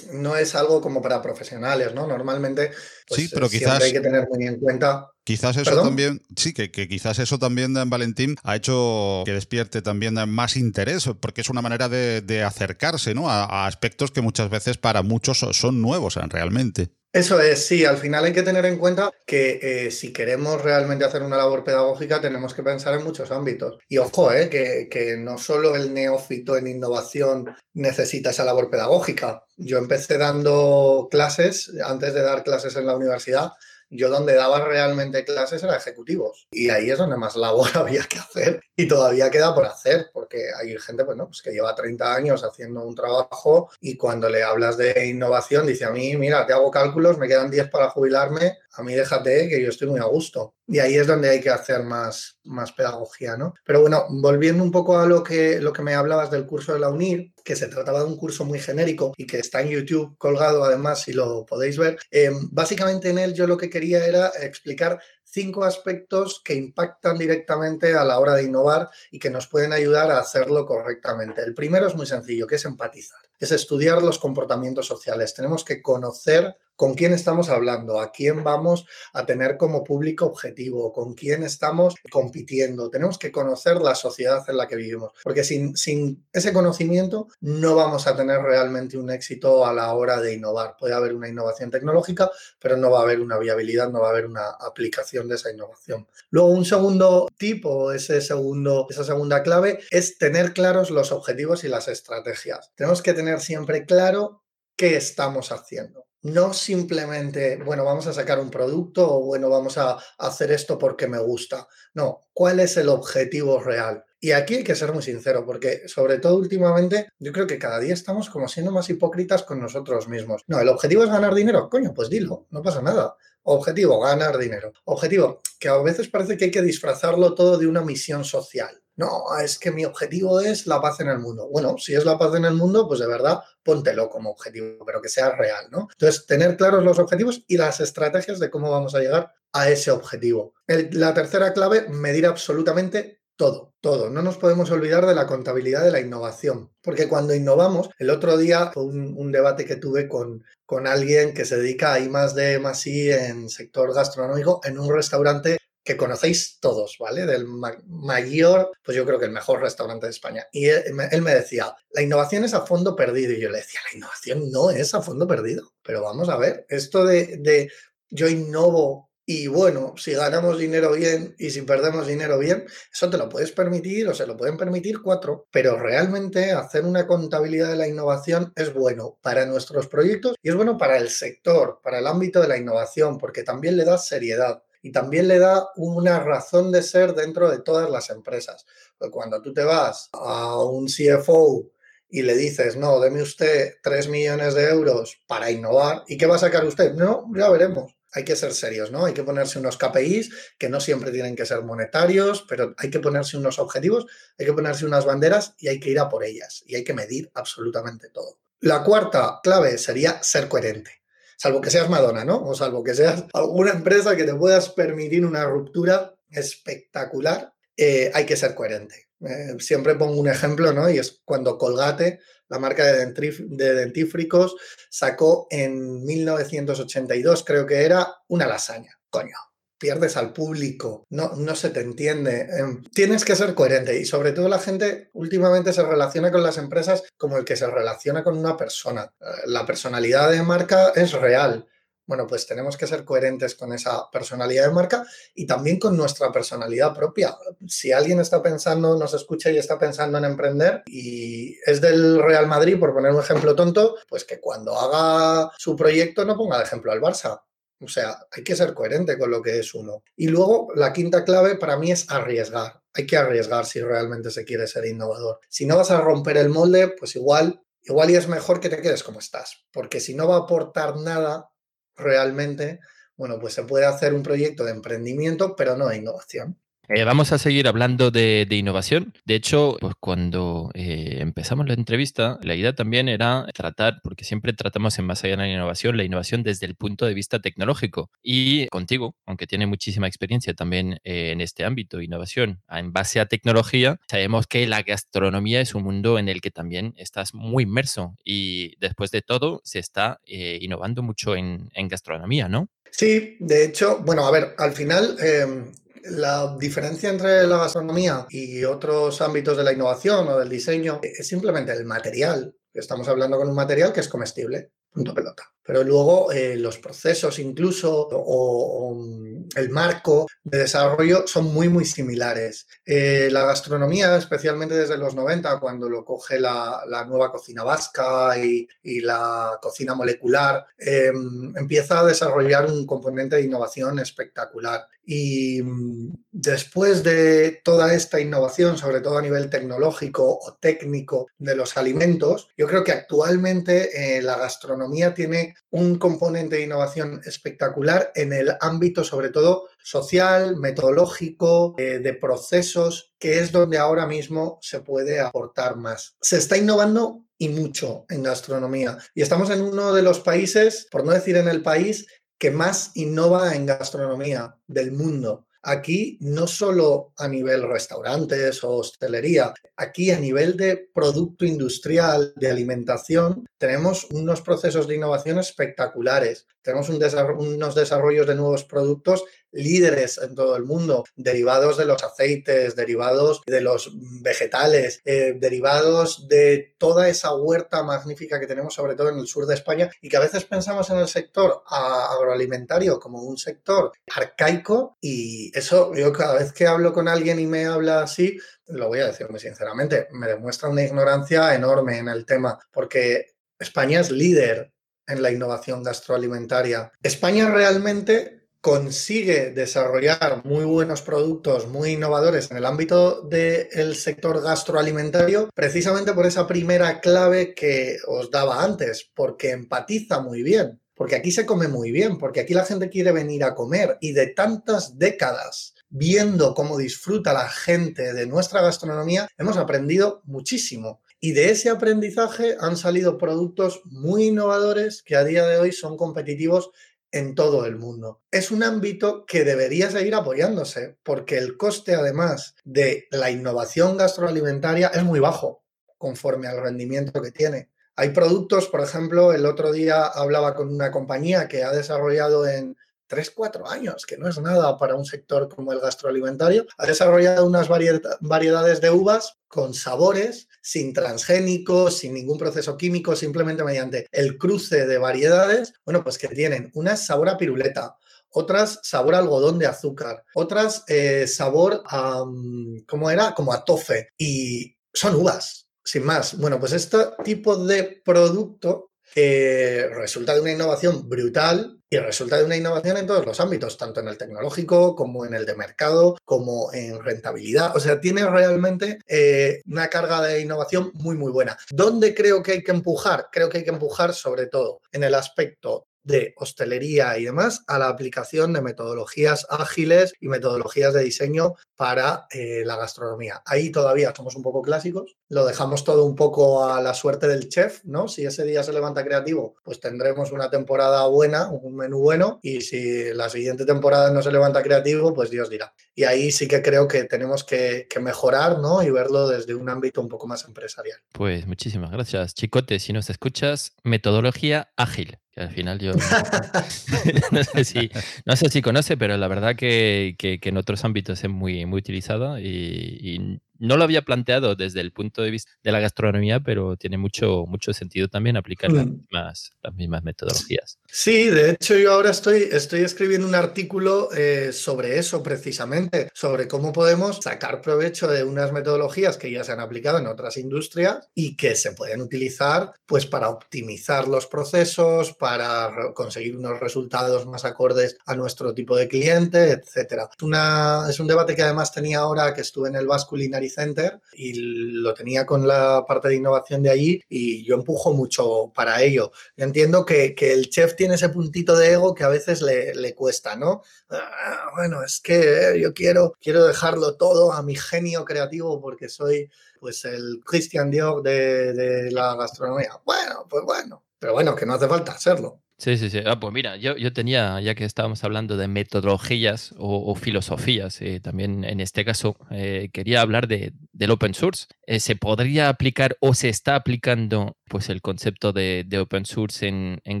no 0.12 0.36
es 0.36 0.54
algo 0.54 0.80
como 0.80 1.00
para 1.00 1.22
profesionales, 1.22 1.94
¿no? 1.94 2.06
Normalmente 2.06 2.70
pues, 3.08 3.22
sí, 3.22 3.30
pero 3.32 3.48
quizás 3.48 3.82
hay 3.82 3.92
que 3.92 4.00
tener 4.00 4.28
muy 4.30 4.46
en 4.46 4.58
cuenta. 4.58 5.08
Quizás 5.24 5.56
eso 5.56 5.82
también, 5.82 6.20
sí, 6.36 6.52
que, 6.52 6.70
quizás 6.70 7.18
eso 7.18 7.38
también, 7.38 7.76
eh, 7.76 7.84
Valentín, 7.86 8.36
ha 8.42 8.56
hecho 8.56 9.22
que 9.24 9.32
despierte 9.32 9.80
también 9.80 10.14
más 10.28 10.56
interés, 10.56 11.08
porque 11.20 11.42
es 11.42 11.48
una 11.48 11.62
manera 11.62 11.88
de, 11.88 12.42
acercarse 12.44 13.14
¿no? 13.14 13.30
a, 13.30 13.66
aspectos 13.66 14.10
que 14.10 14.20
muchas 14.20 14.50
veces 14.50 14.78
para 14.78 15.02
muchos 15.02 15.38
son 15.38 15.80
nuevos 15.80 16.16
realmente. 16.28 16.90
Eso 17.14 17.42
es, 17.42 17.66
sí, 17.66 17.84
al 17.84 17.98
final 17.98 18.24
hay 18.24 18.32
que 18.32 18.42
tener 18.42 18.64
en 18.64 18.78
cuenta 18.78 19.10
que 19.26 19.58
eh, 19.60 19.90
si 19.90 20.14
queremos 20.14 20.62
realmente 20.62 21.04
hacer 21.04 21.22
una 21.22 21.36
labor 21.36 21.62
pedagógica 21.62 22.22
tenemos 22.22 22.54
que 22.54 22.62
pensar 22.62 22.94
en 22.94 23.04
muchos 23.04 23.30
ámbitos. 23.30 23.78
Y 23.86 23.98
ojo, 23.98 24.32
eh, 24.32 24.48
que, 24.48 24.88
que 24.90 25.18
no 25.18 25.36
solo 25.36 25.76
el 25.76 25.92
neófito 25.92 26.56
en 26.56 26.68
innovación 26.68 27.54
necesita 27.74 28.30
esa 28.30 28.46
labor 28.46 28.70
pedagógica. 28.70 29.44
Yo 29.58 29.76
empecé 29.76 30.16
dando 30.16 31.08
clases, 31.10 31.70
antes 31.84 32.14
de 32.14 32.22
dar 32.22 32.42
clases 32.44 32.76
en 32.76 32.86
la 32.86 32.96
universidad, 32.96 33.52
yo 33.92 34.08
donde 34.08 34.34
daba 34.34 34.64
realmente 34.64 35.24
clases 35.24 35.62
era 35.62 35.76
ejecutivos 35.76 36.48
y 36.50 36.70
ahí 36.70 36.90
es 36.90 36.98
donde 36.98 37.16
más 37.16 37.36
labor 37.36 37.68
había 37.74 38.02
que 38.04 38.18
hacer 38.18 38.60
y 38.74 38.88
todavía 38.88 39.30
queda 39.30 39.54
por 39.54 39.66
hacer 39.66 40.10
porque 40.12 40.46
hay 40.58 40.76
gente 40.78 41.04
pues, 41.04 41.18
pues 41.18 41.42
que 41.42 41.52
lleva 41.52 41.74
30 41.74 42.14
años 42.14 42.42
haciendo 42.42 42.82
un 42.82 42.94
trabajo 42.94 43.70
y 43.80 43.96
cuando 43.96 44.28
le 44.28 44.42
hablas 44.42 44.76
de 44.76 45.06
innovación 45.06 45.66
dice 45.66 45.84
a 45.84 45.90
mí, 45.90 46.16
mira, 46.16 46.46
te 46.46 46.52
hago 46.52 46.70
cálculos, 46.70 47.18
me 47.18 47.28
quedan 47.28 47.50
10 47.50 47.68
para 47.68 47.90
jubilarme, 47.90 48.58
a 48.74 48.82
mí 48.82 48.94
déjate 48.94 49.48
que 49.48 49.62
yo 49.62 49.68
estoy 49.68 49.88
muy 49.88 50.00
a 50.00 50.04
gusto. 50.04 50.54
Y 50.66 50.78
ahí 50.78 50.94
es 50.94 51.06
donde 51.06 51.28
hay 51.28 51.40
que 51.40 51.50
hacer 51.50 51.82
más, 51.82 52.38
más 52.44 52.72
pedagogía, 52.72 53.36
¿no? 53.36 53.52
Pero 53.64 53.82
bueno, 53.82 54.06
volviendo 54.08 54.62
un 54.62 54.70
poco 54.70 54.98
a 54.98 55.06
lo 55.06 55.22
que, 55.22 55.60
lo 55.60 55.72
que 55.72 55.82
me 55.82 55.94
hablabas 55.94 56.30
del 56.30 56.46
curso 56.46 56.72
de 56.72 56.78
la 56.78 56.88
UNIR, 56.88 57.32
que 57.44 57.56
se 57.56 57.68
trataba 57.68 58.00
de 58.00 58.06
un 58.06 58.16
curso 58.16 58.44
muy 58.44 58.58
genérico 58.58 59.12
y 59.16 59.26
que 59.26 59.38
está 59.38 59.60
en 59.60 59.68
YouTube 59.68 60.16
colgado 60.18 60.64
además 60.64 61.02
si 61.02 61.12
lo 61.12 61.44
podéis 61.46 61.78
ver, 61.78 61.98
eh, 62.10 62.30
básicamente 62.50 63.10
en 63.10 63.18
él 63.18 63.34
yo 63.34 63.46
lo 63.46 63.56
que 63.56 63.70
quería 63.70 64.04
era 64.06 64.28
explicar 64.40 65.00
cinco 65.32 65.64
aspectos 65.64 66.42
que 66.44 66.54
impactan 66.54 67.16
directamente 67.16 67.94
a 67.94 68.04
la 68.04 68.18
hora 68.18 68.34
de 68.34 68.44
innovar 68.44 68.90
y 69.10 69.18
que 69.18 69.30
nos 69.30 69.46
pueden 69.46 69.72
ayudar 69.72 70.10
a 70.10 70.18
hacerlo 70.18 70.66
correctamente. 70.66 71.40
El 71.40 71.54
primero 71.54 71.86
es 71.86 71.94
muy 71.94 72.06
sencillo, 72.06 72.46
que 72.46 72.56
es 72.56 72.64
empatizar, 72.66 73.20
es 73.40 73.50
estudiar 73.50 74.02
los 74.02 74.18
comportamientos 74.18 74.86
sociales. 74.86 75.32
Tenemos 75.32 75.64
que 75.64 75.80
conocer 75.80 76.54
con 76.82 76.94
quién 76.94 77.12
estamos 77.12 77.48
hablando, 77.48 78.00
a 78.00 78.10
quién 78.10 78.42
vamos 78.42 78.86
a 79.12 79.24
tener 79.24 79.56
como 79.56 79.84
público 79.84 80.26
objetivo, 80.26 80.92
con 80.92 81.14
quién 81.14 81.44
estamos 81.44 81.94
compitiendo. 82.10 82.90
Tenemos 82.90 83.18
que 83.18 83.30
conocer 83.30 83.76
la 83.76 83.94
sociedad 83.94 84.42
en 84.48 84.56
la 84.56 84.66
que 84.66 84.74
vivimos, 84.74 85.12
porque 85.22 85.44
sin, 85.44 86.26
ese 86.32 86.52
conocimiento 86.52 87.28
no 87.40 87.76
vamos 87.76 88.08
a 88.08 88.16
tener 88.16 88.40
realmente 88.40 88.98
un 88.98 89.10
éxito 89.10 89.64
a 89.64 89.72
la 89.72 89.94
hora 89.94 90.20
de 90.20 90.34
innovar. 90.34 90.74
Puede 90.76 90.94
haber 90.94 91.14
una 91.14 91.28
innovación 91.28 91.70
tecnológica, 91.70 92.32
pero 92.58 92.76
no 92.76 92.90
va 92.90 92.98
a 92.98 93.02
haber 93.02 93.20
una 93.20 93.38
viabilidad, 93.38 93.88
no 93.88 94.00
va 94.00 94.08
a 94.08 94.10
haber 94.10 94.26
una 94.26 94.48
aplicación 94.50 95.28
de 95.28 95.36
esa 95.36 95.52
innovación. 95.52 96.08
Luego, 96.30 96.48
un 96.48 96.64
segundo 96.64 97.28
tipo, 97.38 97.92
ese 97.92 98.20
segundo, 98.20 98.88
esa 98.90 99.04
segunda 99.04 99.44
clave, 99.44 99.78
es 99.92 100.18
tener 100.18 100.52
claros 100.52 100.90
los 100.90 101.12
objetivos 101.12 101.62
y 101.62 101.68
las 101.68 101.86
estrategias. 101.86 102.72
Tenemos 102.74 103.02
que 103.02 103.14
tener 103.14 103.38
siempre 103.38 103.86
claro 103.86 104.42
qué 104.74 104.96
estamos 104.96 105.52
haciendo. 105.52 106.06
No 106.22 106.52
simplemente, 106.52 107.60
bueno, 107.64 107.84
vamos 107.84 108.06
a 108.06 108.12
sacar 108.12 108.38
un 108.38 108.50
producto 108.50 109.12
o 109.12 109.24
bueno, 109.24 109.50
vamos 109.50 109.76
a 109.76 109.98
hacer 110.18 110.52
esto 110.52 110.78
porque 110.78 111.08
me 111.08 111.18
gusta. 111.18 111.66
No, 111.94 112.20
¿cuál 112.32 112.60
es 112.60 112.76
el 112.76 112.88
objetivo 112.88 113.60
real? 113.60 114.04
Y 114.20 114.30
aquí 114.30 114.54
hay 114.54 114.62
que 114.62 114.76
ser 114.76 114.92
muy 114.92 115.02
sincero, 115.02 115.44
porque 115.44 115.88
sobre 115.88 116.18
todo 116.18 116.36
últimamente 116.36 117.08
yo 117.18 117.32
creo 117.32 117.48
que 117.48 117.58
cada 117.58 117.80
día 117.80 117.92
estamos 117.92 118.30
como 118.30 118.46
siendo 118.46 118.70
más 118.70 118.88
hipócritas 118.88 119.42
con 119.42 119.58
nosotros 119.58 120.08
mismos. 120.08 120.44
No, 120.46 120.60
el 120.60 120.68
objetivo 120.68 121.02
es 121.02 121.10
ganar 121.10 121.34
dinero. 121.34 121.68
Coño, 121.68 121.92
pues 121.92 122.08
dilo, 122.08 122.46
no 122.50 122.62
pasa 122.62 122.80
nada. 122.82 123.16
Objetivo, 123.42 123.98
ganar 123.98 124.38
dinero. 124.38 124.72
Objetivo, 124.84 125.40
que 125.58 125.68
a 125.68 125.76
veces 125.78 126.06
parece 126.06 126.36
que 126.36 126.44
hay 126.44 126.50
que 126.52 126.62
disfrazarlo 126.62 127.34
todo 127.34 127.58
de 127.58 127.66
una 127.66 127.82
misión 127.82 128.24
social. 128.24 128.81
No, 128.96 129.24
es 129.42 129.58
que 129.58 129.70
mi 129.70 129.84
objetivo 129.84 130.40
es 130.40 130.66
la 130.66 130.80
paz 130.80 131.00
en 131.00 131.08
el 131.08 131.18
mundo. 131.18 131.48
Bueno, 131.48 131.78
si 131.78 131.94
es 131.94 132.04
la 132.04 132.18
paz 132.18 132.34
en 132.34 132.44
el 132.44 132.54
mundo, 132.54 132.86
pues 132.86 133.00
de 133.00 133.06
verdad, 133.06 133.42
póntelo 133.62 134.10
como 134.10 134.30
objetivo, 134.30 134.84
pero 134.84 135.00
que 135.00 135.08
sea 135.08 135.30
real, 135.34 135.66
¿no? 135.70 135.88
Entonces, 135.92 136.26
tener 136.26 136.56
claros 136.56 136.84
los 136.84 136.98
objetivos 136.98 137.42
y 137.46 137.56
las 137.56 137.80
estrategias 137.80 138.38
de 138.38 138.50
cómo 138.50 138.70
vamos 138.70 138.94
a 138.94 139.00
llegar 139.00 139.32
a 139.52 139.70
ese 139.70 139.90
objetivo. 139.90 140.54
la 140.66 141.14
tercera 141.14 141.52
clave, 141.52 141.88
medir 141.88 142.26
absolutamente 142.26 143.22
todo, 143.36 143.74
todo. 143.80 144.10
No 144.10 144.22
nos 144.22 144.36
podemos 144.38 144.70
olvidar 144.70 145.06
de 145.06 145.14
la 145.14 145.26
contabilidad 145.26 145.82
de 145.82 145.90
la 145.90 146.00
innovación, 146.00 146.70
porque 146.82 147.08
cuando 147.08 147.34
innovamos, 147.34 147.90
el 147.98 148.10
otro 148.10 148.36
día 148.36 148.70
fue 148.72 148.84
un, 148.84 149.32
debate 149.32 149.64
que 149.64 149.76
tuve 149.76 150.08
con, 150.08 150.44
con 150.66 150.86
alguien 150.86 151.34
que 151.34 151.44
se 151.44 151.56
dedica 151.56 151.94
a 151.94 152.00
I 152.00 152.08
más 152.08 152.34
D 152.34 152.60
I 152.84 153.10
en 153.10 153.48
sector 153.48 153.94
gastronómico 153.94 154.60
en 154.64 154.78
un 154.78 154.94
restaurante 154.94 155.58
que 155.84 155.96
conocéis 155.96 156.58
todos, 156.60 156.96
¿vale? 156.98 157.26
Del 157.26 157.46
mayor, 157.46 158.70
pues 158.84 158.96
yo 158.96 159.04
creo 159.04 159.18
que 159.18 159.26
el 159.26 159.32
mejor 159.32 159.60
restaurante 159.60 160.06
de 160.06 160.12
España. 160.12 160.46
Y 160.52 160.68
él, 160.68 160.92
me 160.94 161.34
decía, 161.34 161.74
la 161.90 162.02
innovación 162.02 162.44
es 162.44 162.54
a 162.54 162.66
fondo 162.66 162.94
perdido. 162.94 163.32
Y 163.32 163.40
yo 163.40 163.50
le 163.50 163.58
decía, 163.58 163.80
la 163.90 163.96
innovación 163.96 164.50
no 164.50 164.70
es 164.70 164.94
a 164.94 165.02
fondo 165.02 165.26
perdido. 165.26 165.72
Pero 165.82 166.02
vamos 166.02 166.28
a 166.28 166.36
ver, 166.36 166.66
esto 166.68 167.04
de, 167.04 167.38
de 167.38 167.70
yo 168.10 168.28
innovo 168.28 169.12
y 169.24 169.46
bueno, 169.46 169.94
si 169.96 170.12
ganamos 170.12 170.58
dinero 170.58 170.92
bien 170.92 171.36
y 171.38 171.50
si 171.50 171.62
perdemos 171.62 172.08
dinero 172.08 172.38
bien, 172.40 172.66
eso 172.92 173.08
te 173.08 173.16
lo 173.16 173.28
puedes 173.28 173.52
permitir 173.52 174.08
o 174.08 174.14
se 174.14 174.26
lo 174.26 174.36
pueden 174.36 174.56
permitir 174.56 175.00
cuatro, 175.00 175.46
pero 175.52 175.78
realmente 175.78 176.50
hacer 176.50 176.84
una 176.84 177.06
contabilidad 177.06 177.70
de 177.70 177.76
la 177.76 177.86
innovación 177.86 178.52
es 178.56 178.74
bueno 178.74 179.18
para 179.22 179.46
nuestros 179.46 179.86
proyectos 179.86 180.34
y 180.42 180.48
es 180.48 180.56
bueno 180.56 180.76
para 180.76 180.96
el 180.98 181.08
sector, 181.08 181.78
para 181.84 182.00
el 182.00 182.08
ámbito 182.08 182.40
de 182.40 182.48
la 182.48 182.58
innovación, 182.58 183.16
porque 183.16 183.44
también 183.44 183.76
le 183.76 183.84
da 183.84 183.96
seriedad 183.96 184.64
y 184.82 184.92
también 184.92 185.28
le 185.28 185.38
da 185.38 185.68
una 185.76 186.20
razón 186.20 186.72
de 186.72 186.82
ser 186.82 187.14
dentro 187.14 187.50
de 187.50 187.60
todas 187.60 187.88
las 187.88 188.10
empresas. 188.10 188.66
Porque 188.98 189.12
cuando 189.12 189.40
tú 189.40 189.54
te 189.54 189.64
vas 189.64 190.10
a 190.12 190.62
un 190.62 190.86
CFO 190.86 191.70
y 192.08 192.22
le 192.22 192.36
dices, 192.36 192.76
no, 192.76 193.00
deme 193.00 193.22
usted 193.22 193.76
3 193.82 194.08
millones 194.08 194.54
de 194.54 194.68
euros 194.68 195.20
para 195.26 195.50
innovar, 195.50 196.04
¿y 196.08 196.18
qué 196.18 196.26
va 196.26 196.36
a 196.36 196.40
sacar 196.40 196.64
usted? 196.64 196.94
No, 196.94 197.30
ya 197.34 197.48
veremos 197.48 197.94
hay 198.12 198.24
que 198.24 198.36
ser 198.36 198.52
serios, 198.52 198.90
¿no? 198.90 199.06
Hay 199.06 199.14
que 199.14 199.24
ponerse 199.24 199.58
unos 199.58 199.78
KPIs 199.78 200.30
que 200.58 200.68
no 200.68 200.80
siempre 200.80 201.10
tienen 201.10 201.34
que 201.34 201.46
ser 201.46 201.62
monetarios, 201.62 202.44
pero 202.46 202.74
hay 202.76 202.90
que 202.90 203.00
ponerse 203.00 203.36
unos 203.36 203.58
objetivos, 203.58 204.06
hay 204.38 204.46
que 204.46 204.52
ponerse 204.52 204.84
unas 204.84 205.06
banderas 205.06 205.54
y 205.58 205.68
hay 205.68 205.80
que 205.80 205.90
ir 205.90 205.98
a 205.98 206.08
por 206.08 206.22
ellas 206.24 206.62
y 206.66 206.76
hay 206.76 206.84
que 206.84 206.92
medir 206.92 207.30
absolutamente 207.34 208.10
todo. 208.10 208.38
La 208.60 208.84
cuarta 208.84 209.40
clave 209.42 209.78
sería 209.78 210.22
ser 210.22 210.48
coherente. 210.48 211.01
Salvo 211.42 211.60
que 211.60 211.72
seas 211.72 211.90
Madonna, 211.90 212.24
¿no? 212.24 212.40
O 212.44 212.54
salvo 212.54 212.84
que 212.84 212.94
seas 212.94 213.24
alguna 213.32 213.72
empresa 213.72 214.14
que 214.14 214.22
te 214.22 214.32
puedas 214.32 214.68
permitir 214.68 215.26
una 215.26 215.44
ruptura 215.44 216.14
espectacular, 216.30 217.52
eh, 217.76 218.12
hay 218.14 218.26
que 218.26 218.36
ser 218.36 218.54
coherente. 218.54 219.08
Eh, 219.20 219.56
siempre 219.58 219.96
pongo 219.96 220.20
un 220.20 220.28
ejemplo, 220.28 220.72
¿no? 220.72 220.88
Y 220.88 220.98
es 220.98 221.20
cuando 221.24 221.58
Colgate 221.58 222.20
la 222.46 222.60
marca 222.60 222.84
de, 222.84 223.06
de 223.12 223.74
dentífricos, 223.74 224.54
sacó 224.88 225.48
en 225.50 226.04
1982, 226.04 227.42
creo 227.42 227.66
que 227.66 227.86
era, 227.86 228.06
una 228.28 228.46
lasaña. 228.46 228.96
Coño, 229.10 229.34
pierdes 229.82 230.16
al 230.16 230.32
público, 230.32 231.06
no, 231.10 231.32
no 231.34 231.56
se 231.56 231.70
te 231.70 231.80
entiende. 231.80 232.46
Em, 232.56 232.84
tienes 232.94 233.24
que 233.24 233.34
ser 233.34 233.52
coherente 233.52 233.98
y 233.98 234.04
sobre 234.04 234.30
todo 234.30 234.48
la 234.48 234.60
gente 234.60 235.10
últimamente 235.12 235.72
se 235.72 235.82
relaciona 235.82 236.30
con 236.30 236.44
las 236.44 236.56
empresas 236.56 237.02
como 237.16 237.36
el 237.36 237.44
que 237.44 237.56
se 237.56 237.66
relaciona 237.66 238.22
con 238.22 238.38
una 238.38 238.56
persona. 238.56 239.12
Eh, 239.20 239.24
la 239.46 239.66
personalidad 239.66 240.30
de 240.30 240.40
marca 240.44 240.92
es 240.94 241.10
real. 241.10 241.66
Bueno, 242.06 242.28
pues 242.28 242.46
tenemos 242.46 242.76
que 242.76 242.86
ser 242.86 243.04
coherentes 243.04 243.56
con 243.56 243.72
esa 243.72 244.08
personalidad 244.12 244.68
de 244.68 244.74
marca 244.74 245.04
y 245.34 245.48
también 245.48 245.80
con 245.80 245.96
nuestra 245.96 246.30
personalidad 246.30 246.94
propia. 246.94 247.36
Si 247.66 247.90
alguien 247.90 248.20
está 248.20 248.40
pensando, 248.40 248.96
nos 248.96 249.14
escucha 249.14 249.50
y 249.50 249.58
está 249.58 249.80
pensando 249.80 250.16
en 250.18 250.26
emprender 250.26 250.84
y 250.86 251.56
es 251.66 251.80
del 251.80 252.22
Real 252.22 252.46
Madrid, 252.46 252.78
por 252.78 252.94
poner 252.94 253.10
un 253.10 253.20
ejemplo 253.20 253.56
tonto, 253.56 253.96
pues 254.08 254.24
que 254.24 254.38
cuando 254.38 254.78
haga 254.78 255.50
su 255.58 255.74
proyecto 255.74 256.24
no 256.24 256.36
ponga 256.36 256.58
de 256.58 256.64
ejemplo 256.64 256.92
al 256.92 257.00
Barça. 257.00 257.40
O 257.82 257.88
sea, 257.88 258.16
hay 258.30 258.44
que 258.44 258.54
ser 258.54 258.74
coherente 258.74 259.18
con 259.18 259.30
lo 259.30 259.42
que 259.42 259.58
es 259.58 259.74
uno. 259.74 260.04
Y 260.14 260.28
luego, 260.28 260.68
la 260.76 260.92
quinta 260.92 261.24
clave 261.24 261.56
para 261.56 261.76
mí 261.76 261.90
es 261.90 262.08
arriesgar. 262.08 262.80
Hay 262.94 263.06
que 263.06 263.16
arriesgar 263.16 263.66
si 263.66 263.80
realmente 263.80 264.30
se 264.30 264.44
quiere 264.44 264.66
ser 264.66 264.86
innovador. 264.86 265.40
Si 265.48 265.66
no 265.66 265.76
vas 265.76 265.90
a 265.90 266.00
romper 266.00 266.36
el 266.36 266.48
molde, 266.48 266.94
pues 266.96 267.16
igual, 267.16 267.62
igual 267.82 268.10
y 268.10 268.16
es 268.16 268.28
mejor 268.28 268.60
que 268.60 268.68
te 268.68 268.80
quedes 268.80 269.02
como 269.02 269.18
estás. 269.18 269.64
Porque 269.72 269.98
si 269.98 270.14
no 270.14 270.28
va 270.28 270.36
a 270.36 270.40
aportar 270.40 270.96
nada, 270.96 271.50
realmente, 271.96 272.78
bueno, 273.16 273.38
pues 273.40 273.54
se 273.54 273.64
puede 273.64 273.86
hacer 273.86 274.14
un 274.14 274.22
proyecto 274.22 274.64
de 274.64 274.72
emprendimiento, 274.72 275.56
pero 275.56 275.76
no 275.76 275.88
de 275.88 275.96
innovación. 275.96 276.61
Eh, 276.88 277.04
vamos 277.04 277.30
a 277.30 277.38
seguir 277.38 277.68
hablando 277.68 278.10
de, 278.10 278.46
innovación. 278.50 279.14
De 279.24 279.36
hecho, 279.36 279.76
pues 279.80 279.94
cuando 280.00 280.70
eh, 280.74 281.18
empezamos 281.20 281.66
la 281.68 281.74
entrevista, 281.74 282.38
la 282.42 282.56
idea 282.56 282.74
también 282.74 283.08
era 283.08 283.46
tratar, 283.54 284.00
porque 284.02 284.24
siempre 284.24 284.52
tratamos 284.52 284.98
en 284.98 285.06
más 285.06 285.22
allá 285.22 285.36
de 285.36 285.42
la 285.42 285.48
innovación, 285.48 285.96
la 285.96 286.04
innovación 286.04 286.42
desde 286.42 286.66
el 286.66 286.74
punto 286.74 287.06
de 287.06 287.14
vista 287.14 287.40
tecnológico. 287.40 288.10
Y 288.20 288.66
contigo, 288.68 289.14
aunque 289.26 289.46
tiene 289.46 289.66
muchísima 289.66 290.08
experiencia 290.08 290.54
también 290.54 290.98
eh, 291.04 291.30
en 291.30 291.40
este 291.40 291.64
ámbito, 291.64 292.02
innovación 292.02 292.62
en 292.68 292.92
base 292.92 293.20
a 293.20 293.26
tecnología, 293.26 294.00
sabemos 294.08 294.48
que 294.48 294.66
la 294.66 294.82
gastronomía 294.82 295.60
es 295.60 295.74
un 295.76 295.84
mundo 295.84 296.18
en 296.18 296.28
el 296.28 296.40
que 296.40 296.50
también 296.50 296.94
estás 296.96 297.32
muy 297.32 297.62
inmerso 297.62 298.16
y 298.24 298.76
después 298.80 299.12
de 299.12 299.22
todo 299.22 299.60
se 299.64 299.78
está 299.78 300.18
innovando 300.26 301.02
mucho 301.02 301.36
en, 301.36 301.70
en 301.74 301.88
gastronomía, 301.88 302.48
¿no? 302.48 302.68
Sí, 302.92 303.36
de 303.40 303.64
hecho, 303.64 304.00
bueno, 304.04 304.26
a 304.26 304.30
ver, 304.30 304.54
al 304.58 304.72
final 304.72 305.16
em, 305.20 305.72
la 306.02 306.56
diferencia 306.58 307.10
entre 307.10 307.46
la 307.46 307.58
gastronomía 307.58 308.26
y 308.30 308.64
otros 308.64 309.20
ámbitos 309.20 309.56
de 309.56 309.64
la 309.64 309.72
innovación 309.72 310.28
o 310.28 310.38
del 310.38 310.48
diseño 310.48 311.00
es 311.02 311.26
simplemente 311.26 311.72
el 311.72 311.84
material. 311.84 312.54
Estamos 312.72 313.08
hablando 313.08 313.36
con 313.36 313.48
un 313.48 313.54
material 313.54 313.92
que 313.92 314.00
es 314.00 314.08
comestible, 314.08 314.72
punto 314.90 315.14
pelota 315.14 315.52
pero 315.64 315.84
luego 315.84 316.32
eh, 316.32 316.56
los 316.56 316.78
procesos 316.78 317.38
incluso 317.38 318.08
o, 318.10 318.94
mm, 318.94 319.48
el 319.56 319.70
marco 319.70 320.26
de 320.44 320.58
desarrollo 320.58 321.26
son 321.26 321.52
muy, 321.52 321.68
muy 321.68 321.84
similares. 321.84 322.66
Eh, 322.84 323.28
la 323.30 323.44
gastronomía, 323.44 324.16
especialmente 324.16 324.74
desde 324.74 324.98
los 324.98 325.14
90, 325.14 325.60
cuando 325.60 325.88
lo 325.88 326.04
coge 326.04 326.40
la, 326.40 326.82
nueva 327.08 327.30
cocina 327.30 327.64
vasca 327.64 328.36
y, 328.38 328.68
la 329.02 329.58
cocina 329.60 329.94
molecular, 329.94 330.64
em, 330.78 331.56
empieza 331.56 332.00
a 332.00 332.04
desarrollar 332.04 332.66
un 332.66 332.86
componente 332.86 333.36
de 333.36 333.42
innovación 333.42 333.98
espectacular. 333.98 334.86
Y 335.04 335.60
mm, 335.62 336.14
después 336.30 337.02
de 337.02 337.60
toda 337.64 337.92
esta 337.94 338.20
innovación, 338.20 338.78
sobre 338.78 339.00
todo 339.00 339.18
a 339.18 339.22
nivel 339.22 339.50
tecnológico 339.50 340.38
o 340.38 340.54
técnico 340.60 341.26
de 341.38 341.56
los 341.56 341.76
alimentos, 341.76 342.48
yo 342.56 342.66
creo 342.66 342.84
que 342.84 342.92
actualmente 342.92 344.16
eh, 344.18 344.22
la 344.22 344.36
gastronomía 344.36 345.14
tiene 345.14 345.51
un 345.70 345.98
componente 345.98 346.56
de 346.56 346.62
innovación 346.62 347.20
espectacular 347.24 348.12
en 348.14 348.32
el 348.32 348.56
ámbito 348.60 349.04
sobre 349.04 349.30
todo 349.30 349.68
social, 349.82 350.56
metodológico, 350.56 351.74
eh, 351.78 351.98
de 351.98 352.14
procesos, 352.14 353.14
que 353.18 353.40
es 353.40 353.52
donde 353.52 353.78
ahora 353.78 354.06
mismo 354.06 354.58
se 354.62 354.80
puede 354.80 355.20
aportar 355.20 355.76
más. 355.76 356.16
Se 356.20 356.38
está 356.38 356.56
innovando 356.56 357.24
y 357.38 357.48
mucho 357.48 358.04
en 358.08 358.22
gastronomía. 358.22 358.98
Y 359.14 359.22
estamos 359.22 359.50
en 359.50 359.62
uno 359.62 359.92
de 359.92 360.02
los 360.02 360.20
países, 360.20 360.86
por 360.90 361.04
no 361.04 361.12
decir 361.12 361.36
en 361.36 361.48
el 361.48 361.62
país, 361.62 362.06
que 362.38 362.50
más 362.50 362.90
innova 362.94 363.54
en 363.54 363.66
gastronomía 363.66 364.56
del 364.66 364.92
mundo. 364.92 365.46
Aquí 365.62 366.18
no 366.20 366.48
solo 366.48 367.12
a 367.16 367.28
nivel 367.28 367.62
restaurantes 367.62 368.64
o 368.64 368.78
hostelería, 368.78 369.54
aquí 369.76 370.10
a 370.10 370.18
nivel 370.18 370.56
de 370.56 370.88
producto 370.92 371.44
industrial, 371.44 372.32
de 372.34 372.50
alimentación, 372.50 373.46
tenemos 373.58 374.08
unos 374.10 374.40
procesos 374.40 374.88
de 374.88 374.96
innovación 374.96 375.38
espectaculares. 375.38 376.46
Tenemos 376.62 376.88
unos 376.88 377.74
desarrollos 377.76 378.26
de 378.26 378.34
nuevos 378.34 378.64
productos 378.64 379.24
líderes 379.52 380.18
en 380.18 380.34
todo 380.34 380.56
el 380.56 380.64
mundo, 380.64 381.04
derivados 381.14 381.76
de 381.76 381.84
los 381.84 382.02
aceites, 382.02 382.74
derivados 382.74 383.42
de 383.46 383.60
los 383.60 383.92
vegetales, 384.22 385.00
eh, 385.04 385.34
derivados 385.38 386.28
de 386.28 386.74
toda 386.78 387.08
esa 387.08 387.34
huerta 387.34 387.82
magnífica 387.82 388.40
que 388.40 388.46
tenemos, 388.46 388.74
sobre 388.74 388.94
todo 388.94 389.10
en 389.10 389.18
el 389.18 389.26
sur 389.26 389.46
de 389.46 389.54
España, 389.54 389.90
y 390.00 390.08
que 390.08 390.16
a 390.16 390.20
veces 390.20 390.44
pensamos 390.44 390.90
en 390.90 390.98
el 390.98 391.08
sector 391.08 391.62
agroalimentario 391.66 392.98
como 392.98 393.22
un 393.22 393.36
sector 393.36 393.92
arcaico, 394.14 394.96
y 395.00 395.56
eso 395.56 395.94
yo 395.94 396.12
cada 396.12 396.34
vez 396.34 396.52
que 396.52 396.66
hablo 396.66 396.92
con 396.92 397.08
alguien 397.08 397.38
y 397.38 397.46
me 397.46 397.66
habla 397.66 398.02
así, 398.02 398.38
lo 398.66 398.88
voy 398.88 399.00
a 399.00 399.06
decir 399.06 399.28
muy 399.30 399.40
sinceramente, 399.40 400.08
me 400.12 400.26
demuestra 400.26 400.68
una 400.68 400.82
ignorancia 400.82 401.54
enorme 401.54 401.98
en 401.98 402.08
el 402.08 402.24
tema, 402.24 402.58
porque 402.72 403.32
España 403.58 404.00
es 404.00 404.10
líder 404.10 404.72
en 405.06 405.22
la 405.22 405.30
innovación 405.30 405.82
gastroalimentaria. 405.82 406.92
España 407.02 407.50
realmente 407.50 408.41
consigue 408.62 409.50
desarrollar 409.50 410.42
muy 410.44 410.64
buenos 410.64 411.02
productos, 411.02 411.66
muy 411.66 411.90
innovadores 411.90 412.48
en 412.52 412.56
el 412.56 412.64
ámbito 412.64 413.20
del 413.22 413.96
sector 413.96 414.40
gastroalimentario, 414.40 415.50
precisamente 415.52 416.12
por 416.12 416.26
esa 416.26 416.46
primera 416.46 417.00
clave 417.00 417.54
que 417.54 417.98
os 418.06 418.30
daba 418.30 418.62
antes, 418.62 419.10
porque 419.14 419.50
empatiza 419.50 420.20
muy 420.20 420.44
bien, 420.44 420.80
porque 420.94 421.16
aquí 421.16 421.32
se 421.32 421.44
come 421.44 421.66
muy 421.66 421.90
bien, 421.90 422.18
porque 422.18 422.38
aquí 422.38 422.54
la 422.54 422.64
gente 422.64 422.88
quiere 422.88 423.10
venir 423.10 423.42
a 423.42 423.56
comer 423.56 423.98
y 424.00 424.12
de 424.12 424.28
tantas 424.28 424.96
décadas 424.96 425.74
viendo 425.88 426.54
cómo 426.54 426.78
disfruta 426.78 427.32
la 427.32 427.48
gente 427.48 428.14
de 428.14 428.26
nuestra 428.26 428.62
gastronomía, 428.62 429.28
hemos 429.38 429.56
aprendido 429.56 430.22
muchísimo. 430.24 431.02
Y 431.20 431.32
de 431.32 431.50
ese 431.50 431.68
aprendizaje 431.68 432.56
han 432.58 432.76
salido 432.76 433.18
productos 433.18 433.82
muy 433.84 434.24
innovadores 434.24 435.02
que 435.04 435.14
a 435.14 435.22
día 435.22 435.46
de 435.46 435.58
hoy 435.58 435.70
son 435.70 435.96
competitivos 435.96 436.70
en 437.12 437.34
todo 437.34 437.66
el 437.66 437.76
mundo. 437.76 438.22
Es 438.30 438.50
un 438.50 438.62
ámbito 438.62 439.24
que 439.26 439.44
debería 439.44 439.90
seguir 439.90 440.14
apoyándose 440.14 440.96
porque 441.02 441.38
el 441.38 441.56
coste 441.56 441.94
además 441.94 442.56
de 442.64 443.06
la 443.10 443.30
innovación 443.30 443.98
gastroalimentaria 443.98 444.88
es 444.88 445.04
muy 445.04 445.20
bajo 445.20 445.62
conforme 445.98 446.48
al 446.48 446.60
rendimiento 446.60 447.22
que 447.22 447.30
tiene. 447.30 447.68
Hay 447.94 448.10
productos, 448.10 448.68
por 448.68 448.80
ejemplo, 448.80 449.32
el 449.32 449.44
otro 449.44 449.70
día 449.70 450.06
hablaba 450.06 450.54
con 450.54 450.74
una 450.74 450.90
compañía 450.90 451.46
que 451.46 451.62
ha 451.62 451.70
desarrollado 451.70 452.48
en 452.48 452.76
3, 453.12 453.30
4 453.32 453.68
años, 453.68 454.06
que 454.06 454.16
no 454.16 454.26
es 454.26 454.40
nada 454.40 454.78
para 454.78 454.94
un 454.94 455.04
sector 455.04 455.46
como 455.54 455.70
el 455.74 455.80
gastroalimentario. 455.80 456.64
Ha 456.78 456.86
desarrollado 456.86 457.44
unas 457.44 457.68
variedades 457.68 458.80
de 458.80 458.90
uvas 458.90 459.36
con 459.48 459.74
sabores, 459.74 460.48
sin 460.62 460.94
transgénicos, 460.94 461.98
sin 461.98 462.14
ningún 462.14 462.38
proceso 462.38 462.74
químico, 462.78 463.14
simplemente 463.14 463.64
mediante 463.64 464.06
el 464.12 464.38
cruce 464.38 464.86
de 464.86 464.96
variedades, 464.96 465.74
bueno, 465.84 466.02
pues 466.02 466.16
que 466.16 466.28
tienen 466.28 466.70
una 466.72 466.96
sabor 466.96 467.28
a 467.28 467.36
piruleta, 467.36 467.98
otras 468.30 468.80
sabor 468.82 469.14
a 469.14 469.18
algodón 469.18 469.58
de 469.58 469.66
azúcar, 469.66 470.24
otras 470.34 470.82
eh, 470.88 471.26
sabor 471.26 471.82
a, 471.84 472.24
mm, 472.24 472.86
¿cómo 472.88 473.10
era? 473.10 473.34
Como 473.34 473.52
a 473.52 473.62
tofe. 473.62 474.08
Y 474.16 474.74
son 474.90 475.16
uvas, 475.16 475.68
sin 475.84 476.06
más. 476.06 476.38
Bueno, 476.38 476.58
pues 476.58 476.72
este 476.72 476.96
tipo 477.22 477.56
de 477.56 478.00
producto 478.02 478.91
resulta 479.14 480.34
de 480.34 480.40
una 480.40 480.52
innovación 480.52 481.08
brutal 481.08 481.78
y 481.92 481.98
resulta 481.98 482.38
de 482.38 482.44
una 482.44 482.56
innovación 482.56 482.96
en 482.96 483.06
todos 483.06 483.26
los 483.26 483.38
ámbitos, 483.38 483.76
tanto 483.76 484.00
en 484.00 484.08
el 484.08 484.16
tecnológico 484.16 484.96
como 484.96 485.26
en 485.26 485.34
el 485.34 485.44
de 485.44 485.54
mercado, 485.54 486.16
como 486.24 486.72
en 486.72 486.98
rentabilidad. 487.04 487.76
O 487.76 487.80
sea, 487.80 488.00
tiene 488.00 488.24
realmente 488.24 488.98
eh, 489.06 489.60
una 489.66 489.88
carga 489.88 490.22
de 490.22 490.40
innovación 490.40 490.90
muy, 490.94 491.18
muy 491.18 491.30
buena. 491.30 491.58
¿Dónde 491.70 492.14
creo 492.14 492.42
que 492.42 492.52
hay 492.52 492.62
que 492.62 492.70
empujar? 492.70 493.26
Creo 493.30 493.50
que 493.50 493.58
hay 493.58 493.64
que 493.64 493.70
empujar 493.70 494.14
sobre 494.14 494.46
todo 494.46 494.80
en 494.90 495.04
el 495.04 495.14
aspecto 495.14 495.86
de 496.04 496.34
hostelería 496.36 497.18
y 497.18 497.24
demás 497.24 497.64
a 497.66 497.78
la 497.78 497.88
aplicación 497.88 498.52
de 498.52 498.62
metodologías 498.62 499.46
ágiles 499.50 500.14
y 500.20 500.28
metodologías 500.28 500.94
de 500.94 501.04
diseño 501.04 501.54
para 501.76 502.26
eh, 502.30 502.62
la 502.64 502.76
gastronomía. 502.76 503.42
Ahí 503.44 503.70
todavía 503.70 504.12
somos 504.16 504.36
un 504.36 504.42
poco 504.42 504.62
clásicos, 504.62 505.16
lo 505.28 505.44
dejamos 505.44 505.84
todo 505.84 506.04
un 506.04 506.14
poco 506.14 506.64
a 506.64 506.80
la 506.80 506.94
suerte 506.94 507.26
del 507.28 507.48
chef, 507.48 507.80
¿no? 507.84 508.08
Si 508.08 508.24
ese 508.24 508.44
día 508.44 508.62
se 508.62 508.72
levanta 508.72 509.04
creativo, 509.04 509.56
pues 509.64 509.80
tendremos 509.80 510.32
una 510.32 510.50
temporada 510.50 511.06
buena, 511.06 511.50
un 511.50 511.76
menú 511.76 512.00
bueno, 512.00 512.38
y 512.42 512.60
si 512.60 513.12
la 513.14 513.28
siguiente 513.28 513.64
temporada 513.64 514.10
no 514.10 514.22
se 514.22 514.32
levanta 514.32 514.62
creativo, 514.62 515.12
pues 515.14 515.30
Dios 515.30 515.50
dirá. 515.50 515.74
Y 515.94 516.04
ahí 516.04 516.30
sí 516.30 516.48
que 516.48 516.62
creo 516.62 516.88
que 516.88 517.04
tenemos 517.04 517.44
que, 517.44 517.86
que 517.88 518.00
mejorar, 518.00 518.58
¿no? 518.58 518.82
Y 518.82 518.90
verlo 518.90 519.28
desde 519.28 519.54
un 519.54 519.68
ámbito 519.68 520.00
un 520.00 520.08
poco 520.08 520.26
más 520.26 520.44
empresarial. 520.44 520.98
Pues 521.12 521.46
muchísimas 521.46 521.90
gracias, 521.90 522.34
Chicote. 522.34 522.78
Si 522.78 522.92
nos 522.92 523.10
escuchas, 523.10 523.74
metodología 523.82 524.72
ágil 524.76 525.18
que 525.32 525.40
al 525.40 525.50
final 525.50 525.78
yo 525.78 525.92
no, 527.32 527.44
sé 527.44 527.64
si, 527.64 527.90
no 528.26 528.36
sé 528.36 528.50
si 528.50 528.62
conoce, 528.62 528.96
pero 528.96 529.16
la 529.16 529.28
verdad 529.28 529.56
que, 529.56 530.14
que, 530.18 530.38
en 530.42 530.56
otros 530.58 530.84
ámbitos 530.84 531.24
es 531.24 531.30
muy, 531.30 531.64
muy 531.66 531.78
utilizada 531.78 532.40
y, 532.40 533.40
no 533.58 533.76
lo 533.76 533.84
había 533.84 534.02
planteado 534.02 534.56
desde 534.56 534.80
el 534.80 534.92
punto 534.92 535.22
de 535.22 535.30
vista 535.30 535.52
de 535.62 535.72
la 535.72 535.80
gastronomía, 535.80 536.40
pero 536.40 536.76
tiene 536.76 536.98
mucho, 536.98 537.44
mucho 537.46 537.72
sentido 537.72 538.08
también 538.08 538.36
aplicar 538.36 538.72
las, 538.72 538.86
mismas, 538.86 539.52
las 539.62 539.74
mismas 539.74 540.02
metodologías. 540.02 540.78
Sí, 540.86 541.28
de 541.28 541.50
hecho 541.52 541.76
yo 541.76 541.92
ahora 541.92 542.10
estoy, 542.10 542.48
estoy 542.50 542.80
escribiendo 542.80 543.26
un 543.26 543.34
artículo 543.34 544.10
eh, 544.12 544.52
sobre 544.52 544.98
eso 544.98 545.22
precisamente, 545.22 546.10
sobre 546.14 546.48
cómo 546.48 546.72
podemos 546.72 547.18
sacar 547.22 547.60
provecho 547.60 548.08
de 548.08 548.24
unas 548.24 548.52
metodologías 548.52 549.16
que 549.16 549.30
ya 549.30 549.44
se 549.44 549.52
han 549.52 549.60
aplicado 549.60 549.98
en 549.98 550.06
otras 550.06 550.36
industrias 550.36 551.08
y 551.14 551.36
que 551.36 551.54
se 551.54 551.72
pueden 551.72 552.00
utilizar 552.00 552.72
pues 552.86 553.06
para 553.06 553.28
optimizar 553.28 554.08
los 554.08 554.26
procesos, 554.26 555.14
para 555.14 555.70
conseguir 555.94 556.36
unos 556.36 556.60
resultados 556.60 557.26
más 557.26 557.44
acordes 557.44 557.96
a 558.06 558.14
nuestro 558.16 558.54
tipo 558.54 558.76
de 558.76 558.88
cliente, 558.88 559.50
etcétera. 559.52 560.10
Una, 560.22 560.86
es 560.90 560.98
un 561.00 561.06
debate 561.06 561.34
que 561.34 561.42
además 561.42 561.72
tenía 561.72 562.00
ahora 562.00 562.34
que 562.34 562.40
estuve 562.40 562.68
en 562.68 562.76
el 562.76 562.86
Culinary 563.08 563.51
Center 563.52 564.00
y 564.12 564.34
lo 564.34 564.94
tenía 564.94 565.26
con 565.26 565.46
la 565.46 565.84
parte 565.86 566.08
de 566.08 566.16
innovación 566.16 566.62
de 566.62 566.70
allí 566.70 567.02
y 567.08 567.44
yo 567.44 567.54
empujo 567.54 567.92
mucho 567.92 568.52
para 568.54 568.82
ello. 568.82 569.12
Yo 569.36 569.44
entiendo 569.44 569.84
que, 569.84 570.14
el 570.18 570.48
chef 570.48 570.76
tiene 570.76 570.94
ese 570.94 571.08
puntito 571.08 571.56
de 571.56 571.72
ego 571.72 571.94
que 571.94 572.04
a 572.04 572.08
veces 572.08 572.42
le, 572.42 572.94
cuesta, 572.94 573.36
¿no? 573.36 573.62
Ah, 573.90 574.50
bueno, 574.54 574.82
es 574.82 575.00
que 575.00 575.58
yo 575.60 575.74
quiero, 575.74 576.14
quiero 576.20 576.44
dejarlo 576.46 576.96
todo 576.96 577.32
a 577.32 577.42
mi 577.42 577.54
genio 577.56 578.04
creativo 578.04 578.60
porque 578.60 578.88
soy 578.88 579.30
pues 579.60 579.84
el 579.84 580.20
Christian 580.24 580.70
Dior 580.70 581.02
de, 581.02 581.52
de 581.52 581.90
la 581.90 582.14
gastronomía. 582.16 582.80
Bueno, 582.84 583.26
pues 583.28 583.44
bueno, 583.44 583.84
pero 583.98 584.12
bueno, 584.12 584.34
que 584.34 584.46
no 584.46 584.54
hace 584.54 584.68
falta 584.68 584.92
hacerlo. 584.92 585.41
Sí, 585.58 585.76
sí, 585.76 585.90
sí. 585.90 586.00
Ah, 586.04 586.18
pues 586.18 586.32
mira, 586.32 586.56
yo, 586.56 586.76
yo 586.76 586.92
tenía, 586.92 587.40
ya 587.40 587.54
que 587.54 587.64
estábamos 587.64 588.02
hablando 588.02 588.36
de 588.36 588.48
metodologías 588.48 589.54
o, 589.58 589.94
filosofías, 589.94 590.82
eh, 590.82 590.98
también 591.00 591.44
en 591.44 591.60
este 591.60 591.84
caso 591.84 592.16
eh, 592.32 592.70
quería 592.72 593.00
hablar 593.00 593.28
de, 593.28 593.52
del 593.72 593.92
open 593.92 594.12
source. 594.12 594.46
Eh, 594.66 594.80
¿Se 594.80 594.96
podría 594.96 595.48
aplicar 595.48 595.96
o 596.00 596.14
se 596.14 596.28
está 596.30 596.56
aplicando 596.56 597.36
pues, 597.48 597.68
el 597.68 597.80
concepto 597.80 598.32
de, 598.32 598.66
open 598.80 599.06
source 599.06 599.46
en, 599.46 599.80
en, 599.84 600.00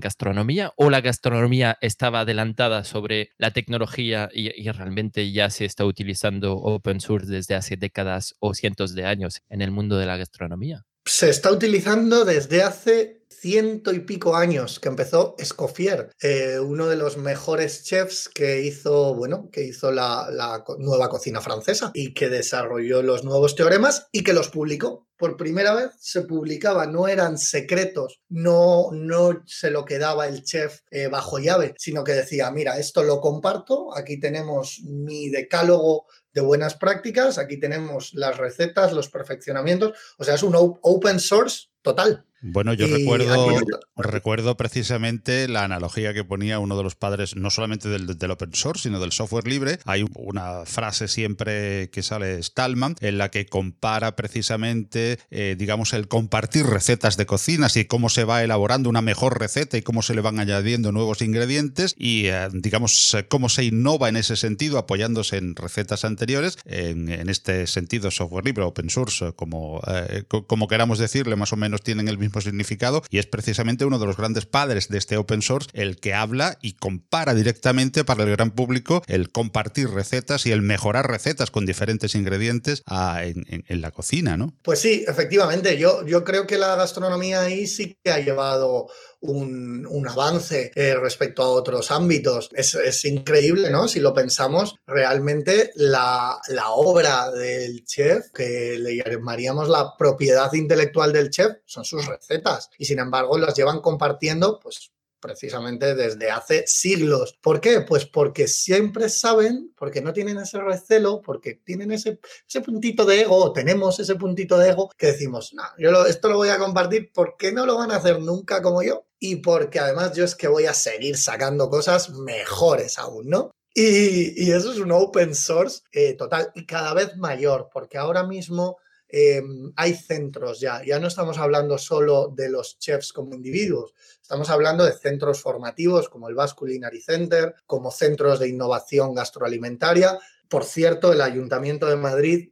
gastronomía 0.00 0.72
o 0.76 0.90
la 0.90 1.00
gastronomía 1.00 1.78
estaba 1.80 2.20
adelantada 2.20 2.82
sobre 2.82 3.30
la 3.38 3.52
tecnología 3.52 4.30
y, 4.34 4.50
y 4.60 4.68
realmente 4.72 5.30
ya 5.30 5.48
se 5.48 5.64
está 5.64 5.84
utilizando 5.84 6.56
open 6.56 7.00
source 7.00 7.30
desde 7.30 7.54
hace 7.54 7.76
décadas 7.76 8.34
o 8.40 8.54
cientos 8.54 8.96
de 8.96 9.06
años 9.06 9.42
en 9.48 9.62
el 9.62 9.70
mundo 9.70 9.96
de 9.96 10.06
la 10.06 10.16
gastronomía? 10.16 10.86
Se 11.04 11.28
está 11.28 11.52
utilizando 11.52 12.24
desde 12.24 12.62
hace 12.62 13.21
ciento 13.42 13.92
y 13.92 13.98
pico 13.98 14.36
años 14.36 14.78
que 14.78 14.88
empezó 14.88 15.34
Escoffier, 15.36 16.10
eh, 16.22 16.60
uno 16.60 16.88
de 16.88 16.94
los 16.94 17.16
mejores 17.16 17.82
chefs 17.82 18.28
que 18.28 18.62
hizo, 18.62 19.16
bueno, 19.16 19.50
que 19.50 19.64
hizo 19.64 19.90
la, 19.90 20.62
nueva 20.78 21.08
cocina 21.08 21.40
francesa 21.40 21.90
y 21.92 22.14
que 22.14 22.28
desarrolló 22.28 23.02
los 23.02 23.24
nuevos 23.24 23.56
teoremas 23.56 24.06
y 24.12 24.22
que 24.22 24.32
los 24.32 24.48
publicó. 24.48 25.08
Por 25.16 25.36
primera 25.36 25.74
vez 25.74 25.90
se 25.98 26.22
publicaba, 26.22 26.86
no 26.86 27.08
eran 27.08 27.36
secretos, 27.36 28.22
no, 28.28 28.90
no 28.92 29.42
se 29.46 29.70
lo 29.70 29.84
quedaba 29.84 30.28
el 30.28 30.44
chef 30.44 30.80
eh, 30.92 31.08
bajo 31.08 31.40
llave, 31.40 31.74
sino 31.78 32.04
que 32.04 32.12
decía, 32.12 32.48
mira, 32.52 32.78
esto 32.78 33.02
lo 33.02 33.20
comparto, 33.20 33.96
aquí 33.96 34.20
tenemos 34.20 34.80
mi 34.84 35.30
decálogo 35.30 36.06
de 36.32 36.40
buenas 36.40 36.76
prácticas, 36.76 37.38
aquí 37.38 37.58
tenemos 37.58 38.14
las 38.14 38.38
recetas, 38.38 38.92
los 38.92 39.08
perfeccionamientos, 39.08 39.98
o 40.18 40.24
sea, 40.24 40.34
es 40.34 40.44
un 40.44 40.54
open 40.56 41.18
source 41.18 41.66
total. 41.82 42.24
Bueno, 42.42 42.74
yo 42.74 42.88
recuerdo, 42.88 43.60
recuerdo 43.96 44.56
precisamente 44.56 45.46
la 45.46 45.62
analogía 45.62 46.12
que 46.12 46.24
ponía 46.24 46.58
uno 46.58 46.76
de 46.76 46.82
los 46.82 46.96
padres, 46.96 47.36
no 47.36 47.50
solamente 47.50 47.88
del, 47.88 48.30
open 48.30 48.52
source, 48.52 48.82
sino 48.82 48.98
del 48.98 49.12
software 49.12 49.46
libre. 49.46 49.78
Hay 49.84 50.04
una 50.16 50.64
frase 50.66 51.06
siempre 51.06 51.88
que 51.90 52.02
sale 52.02 52.42
Stallman 52.42 52.96
en 53.00 53.18
la 53.18 53.30
que 53.30 53.46
compara 53.46 54.16
precisamente, 54.16 55.20
eh, 55.30 55.54
digamos, 55.56 55.92
el 55.92 56.08
compartir 56.08 56.66
recetas 56.66 57.16
de 57.16 57.26
cocinas 57.26 57.76
y 57.76 57.84
cómo 57.84 58.08
se 58.08 58.24
va 58.24 58.42
elaborando 58.42 58.90
una 58.90 59.02
mejor 59.02 59.38
receta 59.38 59.76
y 59.76 59.82
cómo 59.82 60.02
se 60.02 60.14
le 60.14 60.20
van 60.20 60.40
añadiendo 60.40 60.90
nuevos 60.90 61.22
ingredientes 61.22 61.94
y, 61.96 62.26
eh, 62.26 62.48
digamos, 62.52 63.16
cómo 63.28 63.48
se 63.50 63.64
innova 63.64 64.08
en 64.08 64.16
ese 64.16 64.34
sentido 64.34 64.78
apoyándose 64.78 65.36
en 65.36 65.54
recetas 65.54 66.04
anteriores. 66.04 66.58
En, 66.64 67.12
este 67.28 67.66
sentido, 67.68 68.10
software 68.10 68.44
libre, 68.44 68.64
open 68.64 68.90
source, 68.90 69.32
como, 69.34 69.80
eh, 69.86 70.24
como 70.28 70.66
queramos 70.66 70.98
decirle, 70.98 71.36
más 71.36 71.52
o 71.52 71.56
menos 71.56 71.82
tienen 71.82 72.08
el 72.08 72.18
mismo 72.18 72.31
significado 72.40 73.02
y 73.10 73.18
es 73.18 73.26
precisamente 73.26 73.84
uno 73.84 73.98
de 73.98 74.06
los 74.06 74.16
grandes 74.16 74.46
padres 74.46 74.88
de 74.88 74.98
este 74.98 75.16
open 75.16 75.42
source 75.42 75.68
el 75.74 75.96
que 75.96 76.14
habla 76.14 76.58
y 76.62 76.74
compara 76.74 77.34
directamente 77.34 78.04
para 78.04 78.24
el 78.24 78.30
gran 78.30 78.50
público 78.50 79.02
el 79.06 79.30
compartir 79.30 79.90
recetas 79.90 80.46
y 80.46 80.52
el 80.52 80.62
mejorar 80.62 81.10
recetas 81.10 81.50
con 81.50 81.66
diferentes 81.66 82.14
ingredientes 82.14 82.82
ah, 82.86 83.22
en, 83.24 83.80
la 83.82 83.90
cocina, 83.90 84.36
¿no? 84.36 84.54
Pues 84.62 84.80
sí, 84.80 85.04
efectivamente, 85.08 85.76
yo, 85.78 86.06
yo 86.06 86.24
creo 86.24 86.46
que 86.46 86.58
la 86.58 86.76
gastronomía 86.76 87.42
ahí 87.42 87.66
sí 87.66 87.98
que 88.02 88.10
ha 88.10 88.20
llevado 88.20 88.88
un, 89.22 90.06
avance 90.08 90.72
eh, 90.74 90.94
respecto 90.94 91.42
a 91.42 91.48
otros 91.48 91.90
ámbitos. 91.90 92.50
Es, 92.52 93.04
increíble, 93.04 93.70
¿no? 93.70 93.88
Si 93.88 94.00
lo 94.00 94.12
pensamos, 94.12 94.76
realmente 94.86 95.70
la, 95.76 96.38
la, 96.48 96.70
obra 96.70 97.30
del 97.30 97.84
chef, 97.84 98.30
que 98.32 98.78
le 98.78 98.96
llamaríamos 98.96 99.68
la 99.68 99.96
propiedad 99.96 100.52
intelectual 100.52 101.12
del 101.12 101.30
chef, 101.30 101.58
son 101.64 101.84
sus 101.84 102.06
recetas. 102.06 102.70
Y 102.78 102.84
sin 102.84 102.98
embargo, 102.98 103.38
las 103.38 103.54
llevan 103.54 103.80
compartiendo, 103.80 104.58
pues 104.60 104.92
precisamente 105.20 105.94
desde 105.94 106.30
hace 106.32 106.64
siglos. 106.66 107.38
¿Por 107.40 107.60
qué? 107.60 107.82
Pues 107.82 108.06
porque 108.06 108.48
siempre 108.48 109.08
saben, 109.08 109.72
porque 109.78 110.02
no 110.02 110.12
tienen 110.12 110.36
ese 110.38 110.60
recelo, 110.60 111.22
porque 111.22 111.54
tienen 111.64 111.92
ese, 111.92 112.18
ese 112.46 112.60
puntito 112.60 113.04
de 113.04 113.20
ego, 113.20 113.36
o 113.36 113.52
tenemos 113.52 114.00
ese 114.00 114.16
puntito 114.16 114.58
de 114.58 114.70
ego, 114.70 114.90
que 114.98 115.06
decimos, 115.06 115.54
no, 115.54 115.62
yo 115.78 116.06
esto 116.06 116.28
lo 116.28 116.38
voy 116.38 116.48
a 116.48 116.58
compartir 116.58 117.12
porque 117.14 117.52
no 117.52 117.64
lo 117.64 117.76
van 117.78 117.92
a 117.92 117.96
hacer 117.96 118.18
nunca 118.18 118.60
como 118.60 118.82
yo 118.82 119.06
y 119.24 119.36
porque 119.36 119.78
además 119.78 120.14
yo 120.14 120.24
es 120.24 120.34
que 120.34 120.48
voy 120.48 120.66
a 120.66 120.74
seguir 120.74 121.16
sacando 121.16 121.70
cosas 121.70 122.10
mejores 122.10 122.98
aún, 122.98 123.28
¿no? 123.28 123.52
Y, 123.72 124.50
eso 124.50 124.72
es 124.72 124.80
un 124.80 124.90
open 124.90 125.36
source 125.36 125.82
eh, 125.92 126.14
total 126.14 126.50
y 126.56 126.66
cada 126.66 126.92
vez 126.92 127.16
mayor, 127.16 127.70
porque 127.72 127.98
ahora 127.98 128.24
mismo 128.24 128.78
em, 129.06 129.72
hay 129.76 129.94
centros 129.94 130.58
ya, 130.58 130.82
ya 130.84 130.98
no 130.98 131.06
estamos 131.06 131.38
hablando 131.38 131.78
solo 131.78 132.32
de 132.34 132.50
los 132.50 132.80
chefs 132.80 133.12
como 133.12 133.34
individuos, 133.34 133.94
Estamos 134.20 134.50
hablando 134.50 134.84
de 134.84 134.92
centros 134.92 135.40
formativos 135.40 136.08
como 136.08 136.28
el 136.28 136.34
Basque 136.34 136.80
Center, 137.04 137.54
como 137.66 137.92
centros 137.92 138.40
de 138.40 138.48
innovación 138.48 139.14
gastroalimentaria. 139.14 140.18
Por 140.48 140.64
cierto, 140.64 141.12
el 141.12 141.20
Ayuntamiento 141.20 141.86
de 141.86 141.96
Madrid 141.96 142.51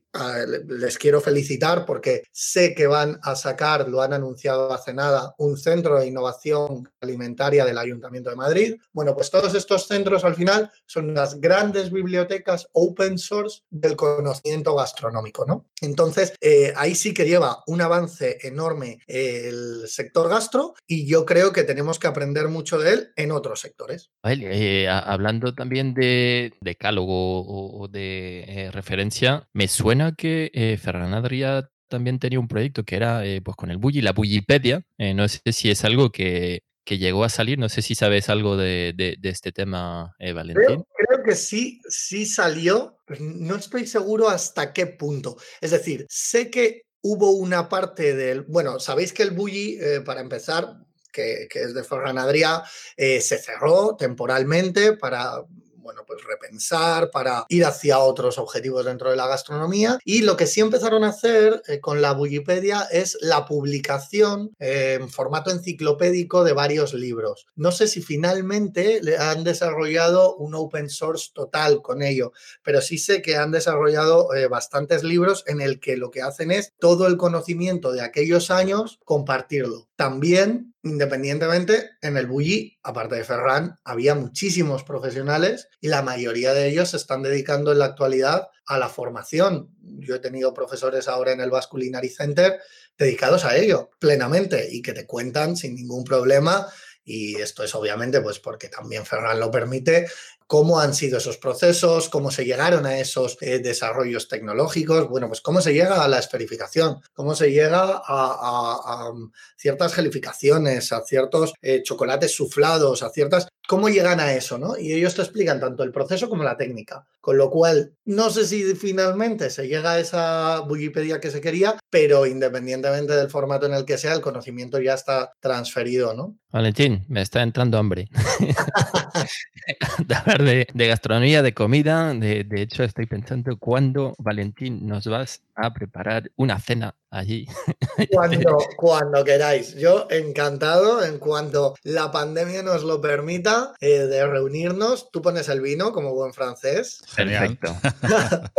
les 0.66 0.98
quiero 0.98 1.20
felicitar 1.20 1.86
porque 1.86 2.24
sé 2.32 2.74
que 2.74 2.86
van 2.86 3.18
a 3.22 3.36
sacar, 3.36 3.88
lo 3.88 4.02
han 4.02 4.12
anunciado 4.12 4.72
hace 4.72 4.92
nada, 4.92 5.34
un 5.38 5.56
centro 5.56 5.98
de 5.98 6.06
innovación 6.06 6.88
alimentaria 7.00 7.64
del 7.64 7.78
Ayuntamiento 7.78 8.30
de 8.30 8.36
Madrid. 8.36 8.76
Bueno, 8.92 9.14
pues 9.14 9.30
todos 9.30 9.54
estos 9.54 9.86
centros 9.86 10.24
al 10.24 10.34
final 10.34 10.70
son 10.86 11.14
las 11.14 11.40
grandes 11.40 11.90
bibliotecas 11.90 12.68
open 12.72 13.18
source 13.18 13.62
del 13.70 13.96
conocimiento 13.96 14.74
gastronómico, 14.74 15.44
¿no? 15.46 15.66
Entonces, 15.80 16.34
eh, 16.40 16.72
ahí 16.76 16.94
sí 16.94 17.14
que 17.14 17.24
lleva 17.24 17.62
un 17.66 17.80
avance 17.80 18.38
enorme 18.42 18.98
el 19.06 19.84
sector 19.86 20.28
gastro 20.28 20.74
y 20.86 21.06
yo 21.06 21.24
creo 21.24 21.52
que 21.52 21.64
tenemos 21.64 21.98
que 21.98 22.06
aprender 22.06 22.48
mucho 22.48 22.78
de 22.78 22.92
él 22.92 23.12
en 23.16 23.32
otros 23.32 23.60
sectores. 23.60 24.10
Eh, 24.24 24.88
hablando 24.88 25.54
también 25.54 25.94
de 25.94 26.52
decálogo 26.60 27.80
o, 27.80 27.88
de 27.88 28.44
eh, 28.46 28.70
referencia, 28.70 29.48
me 29.52 29.68
suena 29.68 29.99
que 30.16 30.50
Ferran 30.80 31.14
Adrià 31.14 31.68
también 31.88 32.18
tenía 32.18 32.40
un 32.40 32.48
proyecto 32.48 32.84
que 32.84 32.96
era 32.96 33.22
pues 33.44 33.56
con 33.56 33.70
el 33.70 33.78
Bulli, 33.78 34.00
la 34.00 34.12
Bullipedia. 34.12 34.82
no 35.14 35.28
sé 35.28 35.40
si 35.52 35.70
es 35.70 35.84
algo 35.84 36.10
que, 36.10 36.62
que 36.90 36.98
llegó 36.98 37.22
a 37.22 37.28
salir. 37.28 37.56
No 37.56 37.68
sé 37.68 37.82
si 37.82 37.94
sabes 37.94 38.28
algo 38.28 38.56
de, 38.56 39.16
este 39.22 39.52
tema, 39.52 40.14
eh, 40.18 40.32
Valentín. 40.32 40.84
Creo, 40.96 41.22
que 41.24 41.36
sí, 41.36 41.80
sí 41.88 42.26
salió. 42.26 42.98
No 43.20 43.54
estoy 43.56 43.86
seguro 43.86 44.28
hasta 44.28 44.72
qué 44.72 44.86
punto. 44.86 45.36
Es 45.60 45.70
decir, 45.70 46.06
sé 46.08 46.50
que 46.50 46.82
hubo 47.02 47.30
una 47.30 47.68
parte 47.68 48.14
del. 48.14 48.42
Bueno, 48.42 48.80
sabéis 48.80 49.12
que 49.12 49.22
el 49.22 49.30
Bulli, 49.30 49.78
eh, 49.80 50.00
para 50.00 50.20
empezar, 50.20 50.78
que, 51.12 51.48
es 51.52 51.74
de 51.74 51.84
Ferran 51.84 52.18
Adrià, 52.18 52.64
eh, 52.96 53.20
se 53.20 53.38
cerró 53.38 53.94
temporalmente 53.96 54.96
para 54.96 55.44
bueno, 55.80 56.02
pues 56.06 56.22
repensar, 56.24 57.10
para 57.10 57.44
ir 57.48 57.64
hacia 57.64 57.98
otros 57.98 58.38
objetivos 58.38 58.84
dentro 58.84 59.10
de 59.10 59.16
la 59.16 59.26
gastronomía. 59.26 59.98
Y 60.04 60.22
lo 60.22 60.36
que 60.36 60.46
sí 60.46 60.60
empezaron 60.60 61.04
a 61.04 61.08
hacer 61.08 61.62
eh, 61.68 61.80
con 61.80 62.02
la 62.02 62.12
Wikipedia 62.12 62.86
es 62.90 63.16
la 63.20 63.44
publicación 63.44 64.50
en 64.58 65.08
formato 65.08 65.50
enciclopédico 65.50 66.44
de 66.44 66.52
varios 66.52 66.94
libros. 66.94 67.46
No 67.54 67.72
sé 67.72 67.88
si 67.88 68.02
finalmente 68.02 69.00
han 69.18 69.44
desarrollado 69.44 70.36
un 70.36 70.54
open 70.54 70.88
source 70.88 71.30
total 71.34 71.82
con 71.82 72.02
ello, 72.02 72.32
pero 72.62 72.80
sí 72.80 72.98
sé 72.98 73.22
que 73.22 73.36
han 73.36 73.50
desarrollado 73.50 74.34
eh, 74.34 74.48
bastantes 74.48 75.02
libros 75.02 75.44
en 75.46 75.60
el 75.60 75.80
que 75.80 75.96
lo 75.96 76.10
que 76.10 76.22
hacen 76.22 76.50
es 76.50 76.72
todo 76.78 77.06
el 77.06 77.16
conocimiento 77.16 77.92
de 77.92 78.02
aquellos 78.02 78.50
años 78.50 79.00
compartirlo. 79.04 79.89
También, 80.00 80.74
independientemente, 80.82 81.90
en 82.00 82.16
el 82.16 82.26
Bulli, 82.26 82.78
aparte 82.82 83.16
de 83.16 83.24
Ferran, 83.24 83.78
había 83.84 84.14
muchísimos 84.14 84.82
profesionales 84.82 85.68
y 85.78 85.88
la 85.88 86.00
mayoría 86.00 86.54
de 86.54 86.68
ellos 86.68 86.92
se 86.92 86.96
están 86.96 87.20
dedicando 87.22 87.70
en 87.70 87.80
la 87.80 87.84
actualidad 87.84 88.48
a 88.64 88.78
la 88.78 88.88
formación. 88.88 89.76
Yo 89.82 90.14
he 90.14 90.18
tenido 90.20 90.54
profesores 90.54 91.06
ahora 91.06 91.32
en 91.32 91.42
el 91.42 91.50
Basque 91.50 91.72
Culinary 91.72 92.08
Center 92.08 92.60
dedicados 92.96 93.44
a 93.44 93.58
ello 93.58 93.90
plenamente 93.98 94.68
y 94.72 94.80
que 94.80 94.94
te 94.94 95.06
cuentan 95.06 95.54
sin 95.54 95.74
ningún 95.74 96.02
problema 96.02 96.66
y 97.04 97.36
esto 97.36 97.62
es 97.62 97.74
obviamente 97.74 98.22
pues 98.22 98.38
porque 98.38 98.70
también 98.70 99.04
Ferran 99.04 99.38
lo 99.38 99.50
permite, 99.50 100.06
cómo 100.50 100.80
han 100.80 100.94
sido 100.94 101.18
esos 101.18 101.36
procesos, 101.36 102.08
cómo 102.08 102.32
se 102.32 102.44
llegaron 102.44 102.84
a 102.84 102.98
esos 102.98 103.38
eh, 103.40 103.60
desarrollos 103.60 104.26
tecnológicos, 104.26 105.08
bueno, 105.08 105.28
pues 105.28 105.40
cómo 105.40 105.60
se 105.60 105.72
llega 105.72 106.02
a 106.02 106.08
la 106.08 106.18
esferificación, 106.18 107.00
cómo 107.14 107.36
se 107.36 107.52
llega 107.52 108.02
a, 108.04 109.12
ciertas 109.56 109.94
gelificaciones, 109.94 110.90
a 110.90 111.02
ciertos 111.02 111.54
eh, 111.62 111.84
chocolates 111.84 112.34
suflados, 112.34 113.04
a 113.04 113.10
ciertas... 113.10 113.46
¿Cómo 113.70 113.88
llegan 113.88 114.18
a 114.18 114.32
eso? 114.32 114.58
¿no? 114.58 114.76
Y 114.76 114.92
ellos 114.92 115.14
te 115.14 115.22
explican 115.22 115.60
tanto 115.60 115.84
el 115.84 115.92
proceso 115.92 116.28
como 116.28 116.42
la 116.42 116.56
técnica. 116.56 117.06
Con 117.20 117.38
lo 117.38 117.50
cual, 117.50 117.92
no 118.04 118.28
sé 118.30 118.44
si 118.44 118.74
finalmente 118.74 119.48
se 119.48 119.68
llega 119.68 119.92
a 119.92 120.00
esa 120.00 120.62
Wikipedia 120.62 121.20
que 121.20 121.30
se 121.30 121.40
quería, 121.40 121.78
pero 121.88 122.26
independientemente 122.26 123.12
del 123.12 123.30
formato 123.30 123.66
en 123.66 123.74
el 123.74 123.84
que 123.84 123.96
sea, 123.96 124.14
el 124.14 124.22
conocimiento 124.22 124.80
ya 124.80 124.94
está 124.94 125.34
transferido, 125.38 126.14
¿no? 126.14 126.34
Valentín, 126.50 127.04
me 127.06 127.22
está 127.22 127.42
entrando 127.42 127.78
hambre. 127.78 128.08
de, 130.74 130.86
gastronomía, 130.88 131.40
de 131.40 131.54
comida. 131.54 132.12
De, 132.12 132.42
de, 132.42 132.62
hecho, 132.62 132.82
estoy 132.82 133.06
pensando 133.06 133.56
cuándo, 133.56 134.16
Valentín, 134.18 134.84
nos 134.84 135.06
vas 135.06 135.42
a 135.60 135.72
preparar 135.72 136.30
una 136.36 136.58
cena 136.58 136.96
allí. 137.10 137.46
Cuando, 138.12 138.58
cuando 138.76 139.24
queráis. 139.24 139.74
Yo 139.74 140.06
encantado, 140.10 141.04
en 141.04 141.18
cuanto 141.18 141.74
la 141.82 142.10
pandemia 142.10 142.62
nos 142.62 142.84
lo 142.84 143.00
permita, 143.00 143.74
eh, 143.80 144.06
de 144.06 144.26
reunirnos. 144.26 145.10
Tú 145.10 145.20
pones 145.20 145.48
el 145.48 145.60
vino 145.60 145.92
como 145.92 146.14
buen 146.14 146.32
francés. 146.32 147.02
Perfecto. 147.14 147.76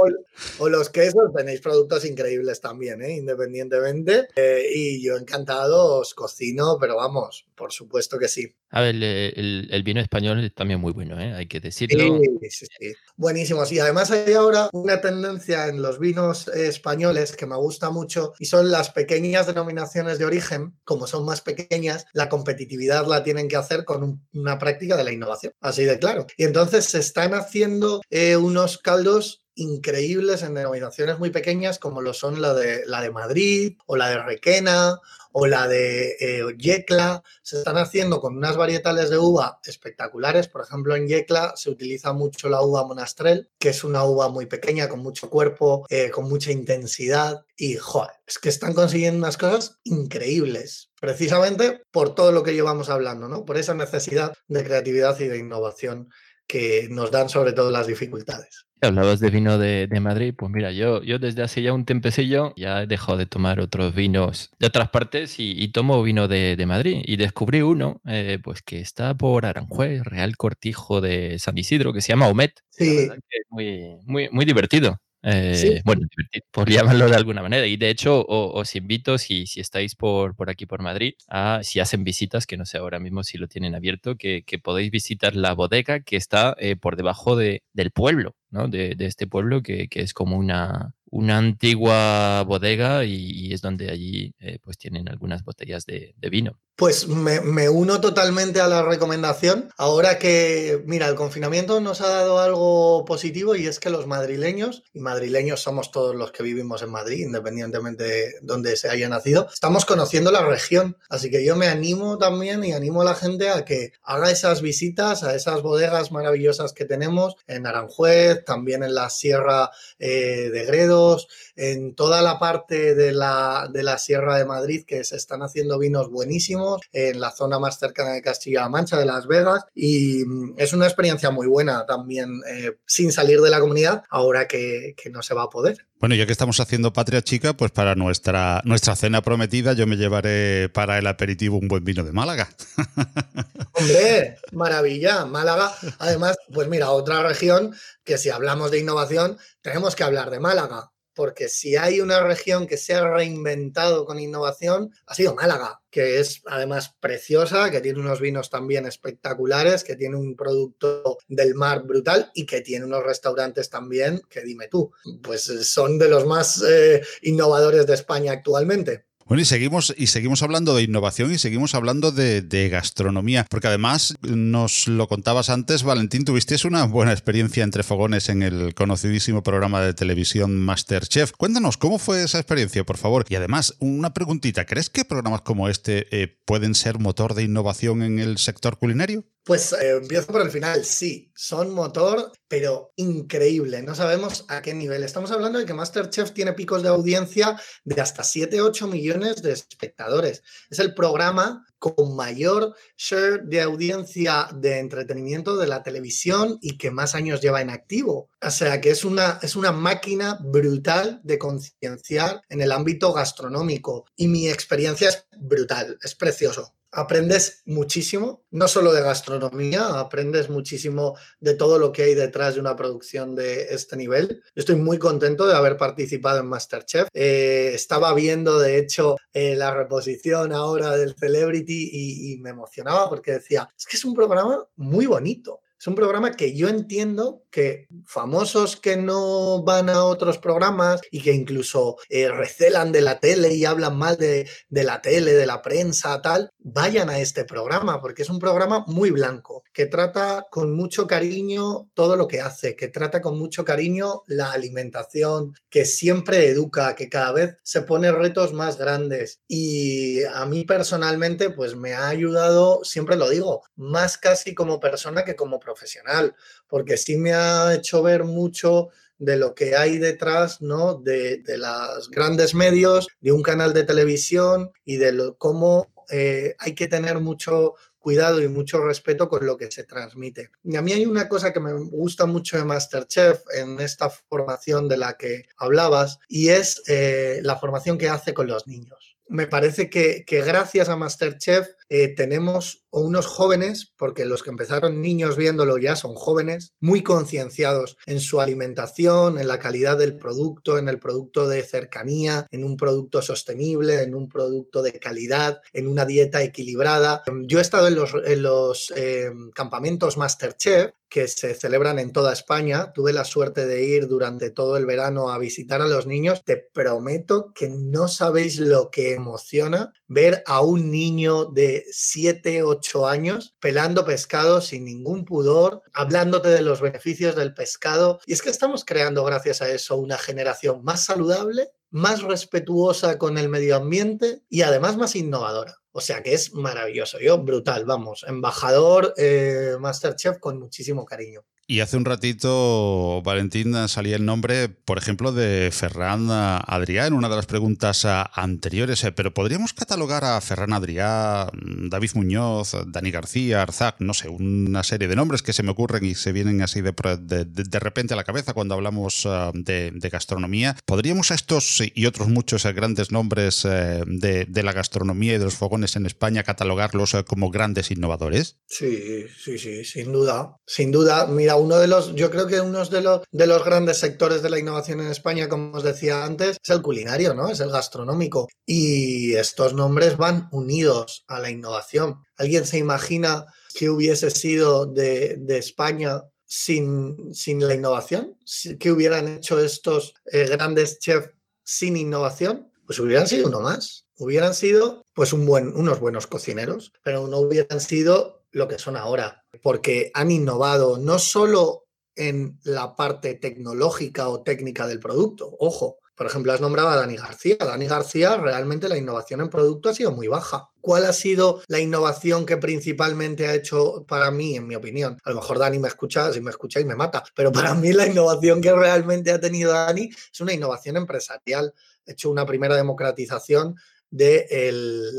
o, 0.59 0.69
los 0.69 0.89
quesos, 0.89 1.33
tenéis 1.35 1.61
productos 1.61 2.05
increíbles 2.05 2.61
también, 2.61 3.01
¿eh? 3.01 3.15
independientemente. 3.15 4.27
Eh, 4.35 4.65
y 4.73 5.03
yo 5.03 5.17
encantado 5.17 5.99
os 5.99 6.13
cocino, 6.13 6.77
pero 6.79 6.97
vamos, 6.97 7.45
por 7.61 7.71
supuesto 7.71 8.17
que 8.17 8.27
sí. 8.27 8.55
A 8.71 8.81
ver, 8.81 8.95
el, 8.95 9.83
vino 9.85 10.01
español 10.01 10.43
es 10.43 10.55
también 10.55 10.81
muy 10.81 10.93
bueno, 10.93 11.15
hay 11.15 11.45
que 11.45 11.59
decirlo. 11.59 12.19
Sí, 12.19 12.49
sí, 12.49 12.65
sí. 12.65 12.93
Buenísimo. 13.15 13.61
Y 13.69 13.77
además 13.77 14.09
hay 14.09 14.33
ahora 14.33 14.67
una 14.73 14.99
tendencia 14.99 15.67
en 15.67 15.79
los 15.79 15.99
vinos 15.99 16.47
españoles 16.47 17.35
que 17.35 17.45
me 17.45 17.55
gusta 17.55 17.91
mucho 17.91 18.33
y 18.39 18.45
son 18.45 18.71
las 18.71 18.89
pequeñas 18.89 19.45
denominaciones 19.45 20.17
de 20.17 20.25
origen, 20.25 20.73
como 20.83 21.05
son 21.05 21.23
más 21.23 21.41
pequeñas, 21.41 22.07
la 22.13 22.29
competitividad 22.29 23.05
la 23.05 23.23
tienen 23.23 23.47
que 23.47 23.57
hacer 23.57 23.85
con 23.85 24.27
una 24.33 24.57
práctica 24.57 24.97
de 24.97 25.03
la 25.03 25.11
innovación, 25.11 25.53
así 25.61 25.85
de 25.85 25.99
claro. 25.99 26.25
Y 26.37 26.45
entonces 26.45 26.85
se 26.85 26.97
están 26.97 27.35
haciendo 27.35 28.01
eh, 28.09 28.37
unos 28.37 28.79
caldos 28.79 29.43
increíbles 29.61 30.43
en 30.43 30.55
denominaciones 30.55 31.19
muy 31.19 31.29
pequeñas 31.29 31.79
como 31.79 32.01
lo 32.01 32.13
son 32.13 32.41
la 32.41 32.53
de, 32.53 32.83
la 32.85 33.01
de 33.01 33.11
Madrid 33.11 33.77
o 33.85 33.95
la 33.95 34.09
de 34.09 34.21
Requena 34.21 34.99
o 35.33 35.47
la 35.47 35.67
de 35.67 36.17
eh, 36.19 36.43
Yecla, 36.57 37.23
se 37.41 37.59
están 37.59 37.77
haciendo 37.77 38.19
con 38.19 38.35
unas 38.35 38.57
varietales 38.57 39.09
de 39.09 39.17
uva 39.17 39.59
espectaculares. 39.63 40.47
Por 40.47 40.61
ejemplo, 40.61 40.95
en 40.95 41.07
Yecla 41.07 41.53
se 41.55 41.69
utiliza 41.69 42.11
mucho 42.11 42.49
la 42.49 42.61
uva 42.61 42.85
monastrel, 42.85 43.49
que 43.57 43.69
es 43.69 43.83
una 43.83 44.03
uva 44.03 44.27
muy 44.29 44.45
pequeña, 44.45 44.89
con 44.89 44.99
mucho 44.99 45.29
cuerpo, 45.29 45.85
eh, 45.89 46.09
con 46.09 46.27
mucha 46.27 46.51
intensidad. 46.51 47.45
Y, 47.55 47.75
joder, 47.75 48.11
es 48.27 48.39
que 48.39 48.49
están 48.49 48.73
consiguiendo 48.73 49.19
unas 49.19 49.37
cosas 49.37 49.79
increíbles, 49.83 50.91
precisamente 50.99 51.81
por 51.91 52.13
todo 52.13 52.31
lo 52.31 52.43
que 52.43 52.53
llevamos 52.53 52.89
hablando, 52.89 53.29
¿no? 53.29 53.45
Por 53.45 53.57
esa 53.57 53.73
necesidad 53.73 54.33
de 54.47 54.63
creatividad 54.63 55.17
y 55.19 55.27
de 55.27 55.37
innovación 55.37 56.09
que 56.51 56.87
nos 56.89 57.11
dan 57.11 57.29
sobre 57.29 57.53
todo 57.53 57.71
las 57.71 57.87
dificultades. 57.87 58.65
Hablabas 58.81 59.21
de 59.21 59.29
vino 59.29 59.57
de, 59.57 59.87
Madrid, 60.01 60.33
pues 60.35 60.51
mira, 60.51 60.71
yo, 60.71 61.01
yo 61.03 61.17
desde 61.17 61.43
hace 61.43 61.61
ya 61.61 61.71
un 61.71 61.85
tempecillo 61.85 62.53
ya 62.57 62.81
he 62.81 62.87
dejado 62.87 63.17
de 63.17 63.25
tomar 63.25 63.61
otros 63.61 63.95
vinos 63.95 64.49
de 64.59 64.67
otras 64.67 64.89
partes 64.89 65.35
y, 65.37 65.67
tomo 65.71 66.01
vino 66.03 66.27
de, 66.27 66.61
Madrid. 66.67 67.03
Y 67.05 67.15
descubrí 67.15 67.61
uno, 67.61 68.01
eh, 68.05 68.39
pues 68.43 68.61
que 68.63 68.81
está 68.81 69.13
por 69.15 69.45
Aranjuez, 69.45 70.03
Real 70.03 70.35
Cortijo 70.35 70.99
de 70.99 71.39
San 71.39 71.57
Isidro, 71.57 71.93
que 71.93 72.01
se 72.01 72.09
llama 72.09 72.27
Omet. 72.27 72.59
Sí. 72.69 73.07
es 73.07 73.45
muy, 73.49 73.97
muy, 74.05 74.29
muy 74.29 74.43
divertido. 74.43 74.99
Eh, 75.23 75.81
bueno, 75.85 76.07
por 76.51 76.69
llamarlo 76.69 77.09
de 77.09 77.15
alguna 77.15 77.41
manera. 77.41 77.67
Y 77.67 77.77
de 77.77 77.89
hecho, 77.89 78.25
os 78.27 78.75
invito, 78.75 79.17
si, 79.17 79.45
si 79.45 79.59
estáis 79.59 79.95
por, 79.95 80.35
por 80.35 80.49
aquí 80.49 80.65
por 80.65 80.81
Madrid, 80.81 81.13
a 81.27 81.61
si 81.63 81.79
hacen 81.79 82.03
visitas, 82.03 82.47
que 82.47 82.57
no 82.57 82.65
sé 82.65 82.77
ahora 82.77 82.99
mismo 82.99 83.23
si 83.23 83.37
lo 83.37 83.47
tienen 83.47 83.75
abierto, 83.75 84.15
que, 84.15 84.43
que 84.43 84.59
podéis 84.59 84.91
visitar 84.91 85.35
la 85.35 85.53
bodega 85.53 86.01
que 86.01 86.15
está 86.15 86.55
eh, 86.59 86.75
por 86.75 86.95
debajo 86.95 87.35
de, 87.35 87.63
del 87.73 87.91
pueblo, 87.91 88.35
¿no? 88.49 88.67
De, 88.67 88.95
de 88.95 89.05
este 89.05 89.27
pueblo, 89.27 89.61
que, 89.61 89.87
que, 89.87 90.01
es 90.01 90.13
como 90.13 90.37
una, 90.37 90.93
una 91.11 91.37
antigua 91.37 92.43
bodega 92.43 93.03
y, 93.05 93.53
es 93.53 93.61
donde 93.61 93.91
allí 93.91 94.33
eh, 94.39 94.59
pues 94.61 94.77
tienen 94.77 95.09
algunas 95.09 95.43
botellas 95.43 95.85
de, 95.85 96.15
vino. 96.31 96.57
Pues 96.81 97.07
me, 97.07 97.69
uno 97.69 98.01
totalmente 98.01 98.59
a 98.59 98.67
la 98.67 98.81
recomendación. 98.81 99.69
Ahora 99.77 100.17
que, 100.17 100.81
mira, 100.87 101.07
el 101.07 101.13
confinamiento 101.13 101.79
nos 101.79 102.01
ha 102.01 102.07
dado 102.07 102.39
algo 102.39 103.05
positivo 103.05 103.55
y 103.55 103.67
es 103.67 103.79
que 103.79 103.91
los 103.91 104.07
madrileños, 104.07 104.81
y 104.91 104.99
madrileños 104.99 105.59
somos 105.59 105.91
todos 105.91 106.15
los 106.15 106.31
que 106.31 106.41
vivimos 106.41 106.81
en 106.81 106.89
Madrid, 106.89 107.19
independientemente 107.19 108.03
de 108.03 108.33
donde 108.41 108.75
se 108.77 108.89
haya 108.89 109.07
nacido, 109.09 109.47
estamos 109.53 109.85
conociendo 109.85 110.31
la 110.31 110.43
región. 110.43 110.97
Así 111.07 111.29
que 111.29 111.45
yo 111.45 111.55
me 111.55 111.67
animo 111.67 112.17
también 112.17 112.63
y 112.63 112.73
animo 112.73 113.03
a 113.03 113.05
la 113.05 113.13
gente 113.13 113.51
a 113.51 113.63
que 113.63 113.93
haga 114.01 114.31
esas 114.31 114.63
visitas 114.63 115.21
a 115.21 115.35
esas 115.35 115.61
bodegas 115.61 116.11
maravillosas 116.11 116.73
que 116.73 116.85
tenemos 116.85 117.35
en 117.45 117.67
Aranjuez, 117.67 118.43
también 118.43 118.81
en 118.81 118.95
la 118.95 119.11
Sierra 119.11 119.69
eh, 119.99 120.49
de 120.51 120.65
Gredo 120.65 121.19
en 121.55 121.93
toda 121.93 122.23
la 122.23 122.39
parte 122.39 122.95
de 122.95 123.11
la, 123.11 123.69
de 123.71 123.83
la 123.83 123.99
Sierra 123.99 124.37
de 124.37 124.45
Madrid 124.45 124.83
que 124.85 125.03
se 125.03 125.15
están 125.15 125.43
haciendo 125.43 125.77
vinos 125.77 126.09
buenísimos, 126.09 126.70
en 126.91 127.19
la 127.19 127.31
zona 127.31 127.59
más 127.59 127.79
cercana 127.79 128.11
de 128.11 128.21
Castilla-La 128.21 128.69
Mancha, 128.69 128.97
de 128.97 129.05
Las 129.05 129.27
Vegas, 129.27 129.65
y 129.73 130.23
mm, 130.25 130.55
es 130.57 130.73
una 130.73 130.85
experiencia 130.85 131.31
muy 131.31 131.47
buena 131.47 131.85
también 131.85 132.41
eh, 132.47 132.77
sin 132.85 133.11
salir 133.11 133.41
de 133.41 133.49
la 133.49 133.59
comunidad, 133.59 134.03
ahora 134.09 134.47
que, 134.47 134.95
no 135.11 135.21
se 135.21 135.33
va 135.33 135.43
a 135.43 135.49
poder. 135.49 135.87
Bueno, 135.99 136.15
ya 136.15 136.25
que 136.25 136.31
estamos 136.31 136.59
haciendo 136.59 136.93
Patria 136.93 137.21
Chica, 137.21 137.53
pues 137.53 137.71
para 137.71 137.95
nuestra, 137.95 138.61
nuestra 138.63 138.95
cena 138.95 139.21
prometida 139.21 139.73
yo 139.73 139.85
me 139.87 139.97
llevaré 139.97 140.69
para 140.69 140.97
el 140.97 141.07
aperitivo 141.07 141.57
un 141.57 141.67
buen 141.67 141.83
vino 141.83 142.03
de 142.03 142.11
Málaga. 142.11 142.49
Hombre, 143.73 144.37
maravilla, 144.51 145.25
Málaga. 145.25 145.71
Además, 145.99 146.37
pues 146.53 146.67
mira, 146.69 146.91
otra 146.91 147.23
región 147.23 147.75
que 148.03 148.17
si 148.17 148.29
hablamos 148.29 148.71
de 148.71 148.79
innovación, 148.79 149.37
tenemos 149.61 149.95
que 149.95 150.03
hablar 150.03 150.29
de 150.29 150.39
Málaga 150.39 150.91
porque 151.21 151.49
si 151.49 151.75
hay 151.75 152.01
una 152.01 152.23
región 152.23 152.65
que 152.65 152.77
se 152.77 152.95
ha 152.95 153.07
reinventado 153.07 154.05
con 154.05 154.19
innovación, 154.19 154.91
ha 155.05 155.13
sido 155.13 155.35
Málaga, 155.35 155.79
que 155.91 156.19
es 156.19 156.41
además 156.47 156.95
preciosa, 156.99 157.69
que 157.69 157.79
tiene 157.79 157.99
unos 157.99 158.19
vinos 158.19 158.49
también 158.49 158.87
espectaculares, 158.87 159.83
que 159.83 159.95
tiene 159.95 160.15
un 160.15 160.35
producto 160.35 161.19
del 161.27 161.53
mar 161.53 161.83
brutal 161.83 162.31
y 162.33 162.47
que 162.47 162.61
tiene 162.61 162.85
unos 162.85 163.03
restaurantes 163.03 163.69
también, 163.69 164.19
que 164.31 164.41
dime 164.41 164.67
tú, 164.67 164.93
pues 165.21 165.43
son 165.43 165.99
de 165.99 166.09
los 166.09 166.25
más 166.25 166.63
eh, 166.67 167.03
innovadores 167.21 167.85
de 167.85 167.93
España 167.93 168.31
actualmente. 168.31 169.05
Bueno, 169.31 169.43
y 169.43 169.45
seguimos, 169.45 169.93
y 169.97 170.07
seguimos 170.07 170.43
hablando 170.43 170.75
de 170.75 170.83
innovación 170.83 171.31
y 171.31 171.37
seguimos 171.37 171.73
hablando 171.73 172.11
de, 172.11 172.69
gastronomía, 172.69 173.47
porque 173.49 173.69
además 173.69 174.13
nos 174.23 174.89
lo 174.89 175.07
contabas 175.07 175.49
antes, 175.49 175.83
Valentín, 175.83 176.25
tuviste 176.25 176.57
una 176.67 176.83
buena 176.83 177.13
experiencia 177.13 177.63
entre 177.63 177.83
fogones 177.83 178.27
en 178.27 178.43
el 178.43 178.73
conocidísimo 178.73 179.41
programa 179.41 179.79
de 179.79 179.93
televisión 179.93 180.59
Masterchef. 180.59 181.31
Cuéntanos, 181.31 181.77
¿cómo 181.77 181.97
fue 181.97 182.23
esa 182.23 182.39
experiencia, 182.39 182.83
por 182.83 182.97
favor? 182.97 183.25
Y 183.29 183.35
además, 183.35 183.73
una 183.79 184.13
preguntita, 184.13 184.65
¿crees 184.65 184.89
que 184.89 185.05
programas 185.05 185.43
como 185.43 185.69
este 185.69 186.07
eh, 186.11 186.27
pueden 186.43 186.75
ser 186.75 186.99
motor 186.99 187.33
de 187.33 187.43
innovación 187.43 188.03
en 188.03 188.19
el 188.19 188.37
sector 188.37 188.79
culinario? 188.79 189.23
Pues 189.43 189.73
eh, 189.73 189.97
empiezo 189.97 190.27
por 190.27 190.41
el 190.41 190.51
final, 190.51 190.85
sí, 190.85 191.31
son 191.35 191.73
motor, 191.73 192.31
pero 192.47 192.93
increíble, 192.95 193.81
no 193.81 193.95
sabemos 193.95 194.45
a 194.49 194.61
qué 194.61 194.75
nivel. 194.75 195.03
Estamos 195.03 195.31
hablando 195.31 195.57
de 195.57 195.65
que 195.65 195.73
Masterchef 195.73 196.31
tiene 196.31 196.53
picos 196.53 196.83
de 196.83 196.89
audiencia 196.89 197.59
de 197.83 197.99
hasta 197.99 198.21
7-8 198.21 198.87
millones 198.87 199.41
de 199.41 199.53
espectadores. 199.53 200.43
Es 200.69 200.77
el 200.77 200.93
programa 200.93 201.65
con 201.79 202.15
mayor 202.15 202.75
share 202.95 203.41
de 203.41 203.61
audiencia 203.61 204.47
de 204.53 204.77
entretenimiento 204.77 205.57
de 205.57 205.65
la 205.65 205.81
televisión 205.81 206.59
y 206.61 206.77
que 206.77 206.91
más 206.91 207.15
años 207.15 207.41
lleva 207.41 207.61
en 207.61 207.71
activo. 207.71 208.29
O 208.39 208.51
sea 208.51 208.79
que 208.79 208.91
es 208.91 209.03
una, 209.03 209.39
es 209.41 209.55
una 209.55 209.71
máquina 209.71 210.37
brutal 210.39 211.19
de 211.23 211.39
concienciar 211.39 212.43
en 212.47 212.61
el 212.61 212.71
ámbito 212.71 213.11
gastronómico 213.11 214.05
y 214.15 214.27
mi 214.27 214.47
experiencia 214.47 215.09
es 215.09 215.25
brutal, 215.39 215.97
es 216.03 216.13
precioso 216.13 216.75
aprendes 216.91 217.61
muchísimo, 217.65 218.43
no 218.51 218.67
solo 218.67 218.93
de 218.93 219.01
gastronomía, 219.01 219.99
aprendes 219.99 220.49
muchísimo 220.49 221.17
de 221.39 221.53
todo 221.53 221.79
lo 221.79 221.91
que 221.91 222.03
hay 222.03 222.15
detrás 222.15 222.55
de 222.55 222.59
una 222.59 222.75
producción 222.75 223.35
de 223.35 223.73
este 223.73 223.95
nivel. 223.95 224.43
Estoy 224.55 224.75
muy 224.75 224.99
contento 224.99 225.47
de 225.47 225.55
haber 225.55 225.77
participado 225.77 226.39
en 226.39 226.47
Masterchef. 226.47 227.07
Eh, 227.13 227.71
estaba 227.73 228.13
viendo, 228.13 228.59
de 228.59 228.77
hecho, 228.77 229.15
eh, 229.33 229.55
la 229.55 229.73
reposición 229.73 230.51
ahora 230.51 230.97
del 230.97 231.15
Celebrity 231.15 231.89
y 231.91 232.37
me 232.39 232.49
emocionaba 232.49 233.09
porque 233.09 233.33
decía, 233.33 233.67
es 233.77 233.85
que 233.85 233.97
es 233.97 234.05
un 234.05 234.13
programa 234.13 234.65
muy 234.75 235.05
bonito. 235.05 235.61
Es 235.81 235.87
un 235.87 235.95
programa 235.95 236.33
que 236.33 236.55
yo 236.55 236.69
entiendo 236.69 237.41
que 237.49 237.87
famosos 238.05 238.77
que 238.77 238.97
no 238.97 239.63
van 239.63 239.89
a 239.89 240.05
otros 240.05 240.37
programas 240.37 241.01
y 241.09 241.23
que 241.23 241.33
incluso 241.33 241.97
eh, 242.07 242.29
recelan 242.29 242.91
de 242.91 243.01
la 243.01 243.19
tele 243.19 243.55
y 243.55 243.65
hablan 243.65 243.97
mal 243.97 244.15
de, 244.15 244.47
de, 244.69 244.83
la 244.83 245.01
tele, 245.01 245.33
de 245.33 245.47
la 245.47 245.63
prensa, 245.63 246.21
tal, 246.21 246.51
vayan 246.63 247.09
a 247.09 247.19
este 247.19 247.43
programa, 247.45 248.01
porque 248.01 248.21
es 248.21 248.29
un 248.29 248.39
programa 248.39 248.85
muy 248.87 249.09
blanco, 249.11 249.63
que 249.73 249.85
trata 249.85 250.47
con 250.49 250.75
mucho 250.75 251.07
cariño 251.07 251.89
todo 251.93 252.15
lo 252.15 252.27
que 252.27 252.41
hace, 252.41 252.75
que 252.75 252.87
trata 252.87 253.21
con 253.21 253.37
mucho 253.37 253.65
cariño 253.65 254.21
la 254.27 254.51
alimentación, 254.51 255.55
que 255.69 255.85
siempre 255.85 256.47
educa, 256.47 256.95
que 256.95 257.09
cada 257.09 257.31
vez 257.31 257.57
se 257.63 257.81
pone 257.81 258.11
retos 258.11 258.53
más 258.53 258.77
grandes. 258.77 259.41
Y 259.47 260.23
a 260.23 260.45
mí 260.45 260.63
personalmente, 260.63 261.49
pues 261.49 261.75
me 261.75 261.93
ha 261.93 262.07
ayudado, 262.07 262.83
siempre 262.83 263.15
lo 263.15 263.29
digo, 263.29 263.63
más 263.75 264.17
casi 264.17 264.53
como 264.53 264.79
persona 264.79 265.25
que 265.25 265.35
como 265.35 265.59
profesional, 265.59 266.35
porque 266.67 266.97
sí 266.97 267.17
me 267.17 267.33
ha 267.33 267.73
hecho 267.73 268.03
ver 268.03 268.23
mucho 268.23 268.89
de 269.21 269.37
lo 269.37 269.53
que 269.53 269.75
hay 269.75 269.99
detrás, 269.99 270.61
¿no? 270.61 270.95
De, 270.95 271.37
de 271.43 271.59
los 271.59 272.09
grandes 272.09 272.55
medios, 272.55 273.07
de 273.19 273.31
un 273.31 273.43
canal 273.43 273.71
de 273.71 273.83
televisión 273.83 274.71
y 274.83 274.97
de 274.97 275.11
lo, 275.11 275.37
cómo 275.37 275.90
eh, 276.11 276.55
hay 276.59 276.75
que 276.75 276.87
tener 276.87 277.19
mucho 277.19 277.75
cuidado 277.99 278.41
y 278.41 278.47
mucho 278.47 278.83
respeto 278.83 279.29
con 279.29 279.45
lo 279.45 279.57
que 279.57 279.71
se 279.71 279.83
transmite. 279.83 280.51
Y 280.63 280.75
a 280.75 280.81
mí 280.81 280.91
hay 280.91 281.05
una 281.05 281.29
cosa 281.29 281.53
que 281.53 281.59
me 281.59 281.73
gusta 281.73 282.25
mucho 282.25 282.57
de 282.57 282.65
Masterchef 282.65 283.41
en 283.53 283.79
esta 283.79 284.09
formación 284.09 284.89
de 284.89 284.97
la 284.97 285.13
que 285.17 285.45
hablabas 285.57 286.19
y 286.27 286.49
es 286.49 286.81
eh, 286.87 287.39
la 287.43 287.57
formación 287.57 287.97
que 287.97 288.09
hace 288.09 288.33
con 288.33 288.47
los 288.47 288.67
niños. 288.67 289.17
Me 289.27 289.47
parece 289.47 289.89
que, 289.89 290.25
que 290.25 290.41
gracias 290.41 290.89
a 290.89 290.97
Masterchef 290.97 291.69
eh, 291.93 292.07
tenemos 292.07 292.85
unos 292.89 293.25
jóvenes, 293.25 293.91
porque 293.97 294.23
los 294.23 294.43
que 294.43 294.49
empezaron 294.49 295.01
niños 295.01 295.35
viéndolo 295.35 295.77
ya 295.77 295.97
son 295.97 296.15
jóvenes, 296.15 296.73
muy 296.79 297.03
concienciados 297.03 297.97
en 298.05 298.21
su 298.21 298.39
alimentación, 298.39 299.37
en 299.37 299.49
la 299.49 299.59
calidad 299.59 299.97
del 299.97 300.17
producto, 300.17 300.77
en 300.77 300.87
el 300.87 300.99
producto 300.99 301.49
de 301.49 301.63
cercanía, 301.63 302.47
en 302.49 302.63
un 302.63 302.77
producto 302.77 303.21
sostenible, 303.21 304.03
en 304.03 304.15
un 304.15 304.29
producto 304.29 304.81
de 304.81 304.99
calidad, 304.99 305.59
en 305.73 305.89
una 305.89 306.05
dieta 306.05 306.41
equilibrada. 306.41 307.23
Yo 307.43 307.59
he 307.59 307.61
estado 307.61 307.89
en 307.89 307.95
los, 307.95 308.13
en 308.23 308.41
los 308.41 308.93
eh, 308.95 309.29
campamentos 309.53 310.15
Masterchef 310.15 310.91
que 311.11 311.27
se 311.27 311.53
celebran 311.55 311.99
en 311.99 312.13
toda 312.13 312.31
España. 312.31 312.93
Tuve 312.93 313.11
la 313.11 313.25
suerte 313.25 313.65
de 313.65 313.83
ir 313.83 314.07
durante 314.07 314.49
todo 314.49 314.77
el 314.77 314.85
verano 314.85 315.29
a 315.29 315.37
visitar 315.37 315.81
a 315.81 315.87
los 315.87 316.07
niños. 316.07 316.41
Te 316.45 316.55
prometo 316.55 317.51
que 317.53 317.67
no 317.67 318.07
sabéis 318.07 318.59
lo 318.59 318.89
que 318.89 319.13
emociona 319.13 319.91
ver 320.13 320.43
a 320.45 320.59
un 320.59 320.91
niño 320.91 321.45
de 321.45 321.85
7, 321.89 322.63
8 322.63 323.07
años 323.07 323.55
pelando 323.61 324.05
pescado 324.05 324.59
sin 324.59 324.83
ningún 324.83 325.23
pudor, 325.23 325.83
hablándote 325.93 326.49
de 326.49 326.61
los 326.61 326.81
beneficios 326.81 327.33
del 327.37 327.53
pescado. 327.53 328.19
Y 328.25 328.33
es 328.33 328.41
que 328.41 328.49
estamos 328.49 328.83
creando 328.83 329.23
gracias 329.23 329.61
a 329.61 329.69
eso 329.69 329.95
una 329.95 330.17
generación 330.17 330.83
más 330.83 331.05
saludable, 331.05 331.69
más 331.91 332.23
respetuosa 332.23 333.17
con 333.17 333.37
el 333.37 333.47
medio 333.47 333.77
ambiente 333.77 334.41
y 334.49 334.63
además 334.63 334.97
más 334.97 335.15
innovadora. 335.15 335.77
O 335.93 336.01
sea 336.01 336.21
que 336.21 336.33
es 336.33 336.53
maravilloso, 336.53 337.17
yo 337.19 337.37
brutal, 337.37 337.85
vamos, 337.85 338.25
embajador 338.27 339.13
eh, 339.15 339.77
Masterchef 339.79 340.39
con 340.39 340.59
muchísimo 340.59 341.05
cariño. 341.05 341.45
Y 341.71 341.79
hace 341.79 341.95
un 341.95 342.03
ratito, 342.03 343.21
Valentín, 343.23 343.73
salía 343.87 344.17
el 344.17 344.25
nombre, 344.25 344.67
por 344.67 344.97
ejemplo, 344.97 345.31
de 345.31 345.69
Ferran 345.71 346.27
Adrià 346.29 347.07
en 347.07 347.13
una 347.13 347.29
de 347.29 347.37
las 347.37 347.45
preguntas 347.45 348.03
anteriores, 348.03 349.01
eh, 349.05 349.13
pero 349.13 349.33
podríamos 349.33 349.71
catalogar 349.71 350.25
a 350.25 350.41
Ferran 350.41 350.73
Adrià, 350.73 351.49
David 351.53 352.11
Muñoz, 352.15 352.75
Dani 352.87 353.09
García, 353.09 353.61
Arzac, 353.61 353.95
no 353.99 354.13
sé, 354.13 354.27
una 354.27 354.83
serie 354.83 355.07
de 355.07 355.15
nombres 355.15 355.43
que 355.43 355.53
se 355.53 355.63
me 355.63 355.71
ocurren 355.71 356.03
y 356.03 356.13
se 356.13 356.33
vienen 356.33 356.61
así 356.61 356.81
de, 356.81 356.91
de, 356.91 357.79
repente 357.79 358.15
a 358.15 358.17
la 358.17 358.25
cabeza 358.25 358.53
cuando 358.53 358.75
hablamos 358.75 359.25
ah, 359.25 359.51
de, 359.53 359.93
gastronomía. 360.11 360.75
¿Podríamos 360.83 361.31
a 361.31 361.35
estos 361.35 361.81
y 361.81 362.05
otros 362.05 362.27
muchos 362.27 362.65
eh, 362.65 362.73
grandes 362.73 363.13
nombres 363.13 363.63
eh, 363.63 364.03
de, 364.05 364.61
la 364.61 364.73
gastronomía 364.73 365.35
y 365.35 365.37
de 365.37 365.45
los 365.45 365.55
fogones 365.55 365.95
en 365.95 366.05
España 366.05 366.43
catalogarlos 366.43 367.15
como 367.25 367.49
grandes 367.49 367.91
innovadores? 367.91 368.57
Sí, 368.67 369.23
sí, 369.41 369.57
sí, 369.57 369.85
sin 369.85 370.11
duda. 370.11 370.57
Sin 370.65 370.91
duda, 370.91 371.27
mira, 371.27 371.60
uno 371.61 371.77
de 371.77 371.87
los, 371.87 372.13
yo 372.15 372.29
creo 372.29 372.47
que 372.47 372.59
uno 372.59 372.83
de 372.85 373.01
los, 373.01 373.21
de 373.31 373.47
los 373.47 373.63
grandes 373.63 373.97
sectores 373.97 374.41
de 374.41 374.49
la 374.49 374.59
innovación 374.59 374.99
en 374.99 375.07
España, 375.07 375.47
como 375.47 375.77
os 375.77 375.83
decía 375.83 376.25
antes, 376.25 376.57
es 376.61 376.69
el 376.69 376.81
culinario, 376.81 377.33
¿no? 377.33 377.49
Es 377.49 377.59
el 377.59 377.71
gastronómico. 377.71 378.47
Y 378.65 379.33
estos 379.35 379.73
nombres 379.73 380.17
van 380.17 380.49
unidos 380.51 381.23
a 381.27 381.39
la 381.39 381.49
innovación. 381.49 382.23
¿Alguien 382.37 382.65
se 382.65 382.77
imagina 382.77 383.45
que 383.73 383.89
hubiese 383.89 384.29
sido 384.31 384.85
de, 384.85 385.39
España 385.49 386.23
sin, 386.45 387.33
sin, 387.33 387.65
la 387.65 387.75
innovación? 387.75 388.37
¿Qué 388.79 388.91
hubieran 388.91 389.27
hecho 389.27 389.59
estos 389.59 390.13
eh, 390.25 390.47
grandes 390.47 390.99
chefs 390.99 391.29
sin 391.63 391.95
innovación? 391.95 392.71
Pues 392.85 392.99
hubieran 392.99 393.27
sido 393.27 393.47
uno 393.47 393.61
más. 393.61 394.05
Hubieran 394.17 394.53
sido 394.53 395.05
pues 395.13 395.33
un 395.33 395.45
buen, 395.45 395.75
unos 395.75 395.99
buenos 395.99 396.27
cocineros, 396.27 396.93
pero 397.03 397.27
no 397.27 397.37
hubieran 397.37 397.79
sido 397.79 398.40
lo 398.51 398.67
que 398.67 398.79
son 398.79 398.97
ahora, 398.97 399.45
porque 399.61 400.11
han 400.13 400.31
innovado 400.31 400.97
no 400.97 401.19
solo 401.19 401.85
en 402.15 402.59
la 402.63 402.95
parte 402.95 403.35
tecnológica 403.35 404.29
o 404.29 404.43
técnica 404.43 404.85
del 404.87 404.99
producto, 404.99 405.55
ojo, 405.59 405.97
por 406.21 406.27
ejemplo, 406.27 406.53
has 406.53 406.61
nombrado 406.61 406.89
a 406.89 406.97
Dani 406.97 407.15
García. 407.15 407.55
Dani 407.59 407.87
García, 407.87 408.37
realmente 408.37 408.87
la 408.87 408.95
innovación 408.95 409.41
en 409.41 409.49
producto 409.49 409.89
ha 409.89 409.95
sido 409.95 410.11
muy 410.11 410.27
baja. 410.27 410.69
¿Cuál 410.79 411.05
ha 411.05 411.13
sido 411.13 411.63
la 411.67 411.79
innovación 411.79 412.45
que 412.45 412.57
principalmente 412.57 413.47
ha 413.47 413.55
hecho 413.55 414.05
para 414.07 414.29
mí, 414.29 414.55
en 414.55 414.67
mi 414.67 414.75
opinión? 414.75 415.17
A 415.23 415.31
lo 415.31 415.37
mejor 415.37 415.57
Dani 415.57 415.79
me 415.79 415.87
escucha, 415.87 416.31
si 416.31 416.39
me 416.39 416.51
escucha 416.51 416.79
y 416.79 416.85
me 416.85 416.95
mata, 416.95 417.23
pero 417.33 417.51
para 417.51 417.73
mí 417.73 417.91
la 417.91 418.05
innovación 418.05 418.61
que 418.61 418.71
realmente 418.71 419.31
ha 419.31 419.39
tenido 419.39 419.71
Dani 419.71 420.11
es 420.31 420.41
una 420.41 420.53
innovación 420.53 420.97
empresarial. 420.97 421.73
Ha 422.07 422.11
hecho 422.11 422.29
una 422.29 422.45
primera 422.45 422.75
democratización 422.75 423.75
de 424.11 424.69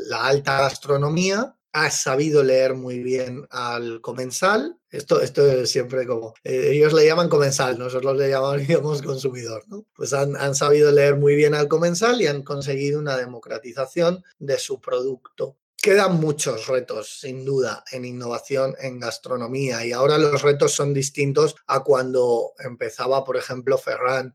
la 0.09 0.27
alta 0.27 0.61
gastronomía 0.61 1.57
ha 1.73 1.91
sabido 1.91 2.43
leer 2.43 2.75
muy 2.75 3.03
bien 3.03 3.47
al 3.51 4.01
comensal. 4.01 4.79
Esto, 4.91 5.21
esto 5.23 5.47
es 5.47 5.71
siempre 5.71 6.07
como, 6.07 6.35
eh, 6.45 6.71
ellos 6.73 6.93
le 6.93 7.07
llaman 7.07 7.31
comensal, 7.31 7.79
nosotros 7.79 8.17
le 8.17 8.29
llamaríamos 8.29 9.01
consumidor. 9.03 9.65
Pues 9.95 10.13
han, 10.13 10.37
han, 10.37 10.55
sabido 10.55 10.93
leer 10.93 11.17
muy 11.17 11.35
bien 11.35 11.55
al 11.55 11.69
comensal 11.69 12.21
y 12.21 12.27
han 12.27 12.43
conseguido 12.43 12.99
una 12.99 13.17
democratización 13.17 14.23
de 14.39 14.59
su 14.59 14.81
producto. 14.81 15.57
Quedan 15.77 16.21
muchos 16.21 16.69
retos, 16.69 17.19
sin 17.21 17.45
duda, 17.45 17.83
en 17.91 18.05
innovación 18.05 18.77
en 18.79 19.01
gastronomía 19.01 19.85
y 19.85 19.91
ahora 19.91 20.17
los 20.17 20.43
retos 20.43 20.73
son 20.73 20.95
distintos 20.95 21.57
a 21.67 21.83
cuando 21.83 22.53
empezaba, 22.59 23.25
por 23.25 23.37
ejemplo, 23.37 23.77
Ferran 23.79 24.35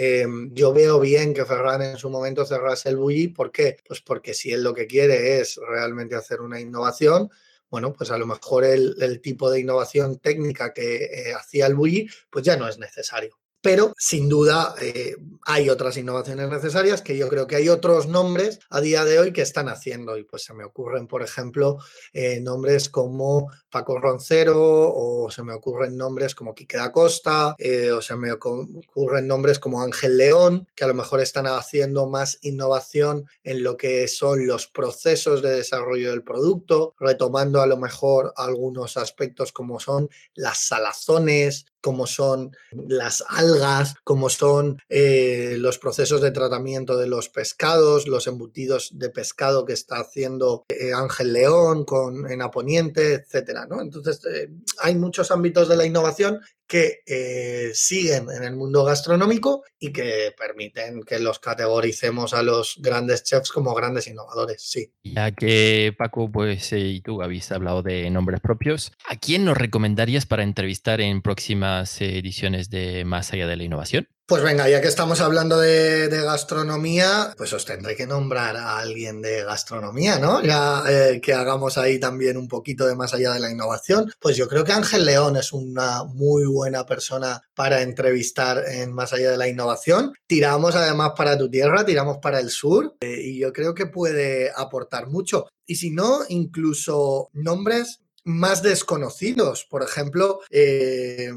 Em, 0.00 0.54
yo 0.54 0.72
veo 0.72 1.00
bien 1.00 1.34
que 1.34 1.44
Ferran 1.44 1.82
en 1.82 1.96
su 1.96 2.08
momento 2.08 2.46
cerrase 2.46 2.88
el 2.88 2.96
bully. 2.98 3.26
¿Por 3.26 3.50
qué? 3.50 3.78
Pues 3.84 4.00
porque 4.00 4.32
si 4.32 4.52
él 4.52 4.62
lo 4.62 4.72
que 4.72 4.86
quiere 4.86 5.40
es 5.40 5.56
realmente 5.56 6.14
hacer 6.14 6.40
una 6.40 6.60
innovación, 6.60 7.28
bueno, 7.68 7.92
pues 7.92 8.12
a 8.12 8.16
lo 8.16 8.24
mejor 8.24 8.64
el, 8.64 9.20
tipo 9.20 9.50
de 9.50 9.58
innovación 9.58 10.20
técnica 10.20 10.72
que 10.72 11.04
eh, 11.06 11.34
hacía 11.34 11.66
el 11.66 11.74
bully, 11.74 12.08
pues 12.30 12.44
ya 12.44 12.56
no 12.56 12.68
es 12.68 12.78
necesario 12.78 13.40
pero 13.60 13.92
sin 13.98 14.28
duda 14.28 14.74
eh, 14.80 15.16
hay 15.44 15.68
otras 15.68 15.96
innovaciones 15.96 16.48
necesarias 16.48 17.02
que 17.02 17.16
yo 17.16 17.28
creo 17.28 17.46
que 17.46 17.56
hay 17.56 17.68
otros 17.68 18.06
nombres 18.06 18.60
a 18.70 18.80
día 18.80 19.04
de 19.04 19.18
hoy 19.18 19.32
que 19.32 19.42
están 19.42 19.68
haciendo 19.68 20.16
y 20.16 20.24
pues 20.24 20.44
se 20.44 20.54
me 20.54 20.64
ocurren, 20.64 21.06
por 21.06 21.22
ejemplo, 21.22 21.78
eh, 22.12 22.40
nombres 22.40 22.88
como 22.88 23.50
Paco 23.70 23.98
Roncero 23.98 24.56
o 24.58 25.30
se 25.30 25.42
me 25.42 25.52
ocurren 25.52 25.96
nombres 25.96 26.34
como 26.34 26.54
Quique 26.54 26.76
da 26.76 26.92
Costa 26.92 27.54
eh, 27.58 27.90
o 27.90 28.00
se 28.00 28.16
me 28.16 28.30
ocurren 28.32 29.26
nombres 29.26 29.58
como 29.58 29.82
Ángel 29.82 30.16
León 30.16 30.68
que 30.74 30.84
a 30.84 30.88
lo 30.88 30.94
mejor 30.94 31.20
están 31.20 31.46
haciendo 31.46 32.06
más 32.06 32.38
innovación 32.42 33.26
en 33.42 33.62
lo 33.62 33.76
que 33.76 34.06
son 34.08 34.46
los 34.46 34.68
procesos 34.68 35.42
de 35.42 35.50
desarrollo 35.50 36.10
del 36.10 36.22
producto, 36.22 36.94
retomando 36.98 37.60
a 37.60 37.66
lo 37.66 37.76
mejor 37.76 38.32
algunos 38.36 38.96
aspectos 38.96 39.52
como 39.52 39.80
son 39.80 40.08
las 40.34 40.66
salazones, 40.66 41.66
como 41.80 42.06
son 42.06 42.56
las 42.72 43.24
algas, 43.28 43.94
como 44.04 44.28
son 44.28 44.80
eh, 44.88 45.56
los 45.58 45.78
procesos 45.78 46.20
de 46.20 46.30
tratamiento 46.30 46.96
de 46.96 47.06
los 47.06 47.28
pescados, 47.28 48.08
los 48.08 48.26
embutidos 48.26 48.90
de 48.94 49.10
pescado 49.10 49.64
que 49.64 49.72
está 49.72 49.96
haciendo 49.96 50.64
eh, 50.68 50.92
Ángel 50.92 51.32
León 51.32 51.84
con, 51.84 52.30
en 52.30 52.42
Aponiente, 52.42 53.14
etcétera. 53.14 53.66
Entonces, 53.80 54.20
eh, 54.26 54.50
hay 54.80 54.94
muchos 54.96 55.30
ámbitos 55.30 55.68
de 55.68 55.76
la 55.76 55.86
innovación 55.86 56.40
que 56.68 57.00
eh, 57.06 57.70
siguen 57.72 58.26
en 58.30 58.44
el 58.44 58.54
mundo 58.54 58.84
gastronómico 58.84 59.64
y 59.78 59.92
que 59.92 60.34
permiten 60.36 61.02
que 61.02 61.18
los 61.18 61.38
categoricemos 61.38 62.34
a 62.34 62.42
los 62.42 62.76
grandes 62.80 63.24
chefs 63.24 63.50
como 63.50 63.74
grandes 63.74 64.06
innovadores, 64.06 64.62
sí. 64.62 64.92
Ya 65.02 65.32
que 65.32 65.94
Paco, 65.96 66.30
pues 66.30 66.72
eh, 66.72 66.80
y 66.80 67.00
tú 67.00 67.22
habéis 67.22 67.50
hablado 67.50 67.82
de 67.82 68.08
nombres 68.10 68.40
propios, 68.40 68.92
¿a 69.08 69.16
quién 69.16 69.44
nos 69.44 69.56
recomendarías 69.56 70.26
para 70.26 70.42
entrevistar 70.42 71.00
en 71.00 71.22
próximas 71.22 72.00
ediciones 72.00 72.68
de 72.70 73.04
Más 73.04 73.32
allá 73.32 73.46
de 73.46 73.56
la 73.56 73.64
innovación? 73.64 74.08
Pues 74.28 74.42
venga, 74.42 74.68
ya 74.68 74.82
que 74.82 74.88
estamos 74.88 75.22
hablando 75.22 75.58
de, 75.58 76.06
gastronomía, 76.10 77.32
pues 77.38 77.50
os 77.54 77.64
tendré 77.64 77.96
que 77.96 78.06
nombrar 78.06 78.58
a 78.58 78.78
alguien 78.78 79.22
de 79.22 79.42
gastronomía, 79.42 80.18
¿no? 80.18 80.42
Ya 80.42 80.82
eh, 80.86 81.18
que 81.22 81.32
hagamos 81.32 81.78
ahí 81.78 81.98
también 81.98 82.36
un 82.36 82.46
poquito 82.46 82.86
de 82.86 82.94
más 82.94 83.14
allá 83.14 83.32
de 83.32 83.40
la 83.40 83.50
innovación. 83.50 84.12
Pues 84.20 84.36
yo 84.36 84.46
creo 84.46 84.64
que 84.64 84.72
Ángel 84.72 85.06
León 85.06 85.38
es 85.38 85.54
una 85.54 86.04
muy 86.04 86.44
buena 86.44 86.84
persona 86.84 87.40
para 87.54 87.80
entrevistar 87.80 88.62
en 88.68 88.92
más 88.92 89.14
allá 89.14 89.30
de 89.30 89.38
la 89.38 89.48
innovación. 89.48 90.12
Tiramos 90.26 90.74
además 90.74 91.12
para 91.16 91.38
tu 91.38 91.48
tierra, 91.48 91.86
tiramos 91.86 92.18
para 92.18 92.38
el 92.38 92.50
sur 92.50 92.96
eh, 93.00 93.22
y 93.22 93.38
yo 93.38 93.50
creo 93.54 93.74
que 93.74 93.86
puede 93.86 94.52
aportar 94.54 95.06
mucho. 95.06 95.46
Y 95.64 95.76
si 95.76 95.90
no, 95.90 96.20
incluso 96.28 97.30
nombres 97.32 98.00
más 98.24 98.62
desconocidos. 98.62 99.64
Por 99.64 99.82
ejemplo, 99.82 100.40
eh, 100.50 101.32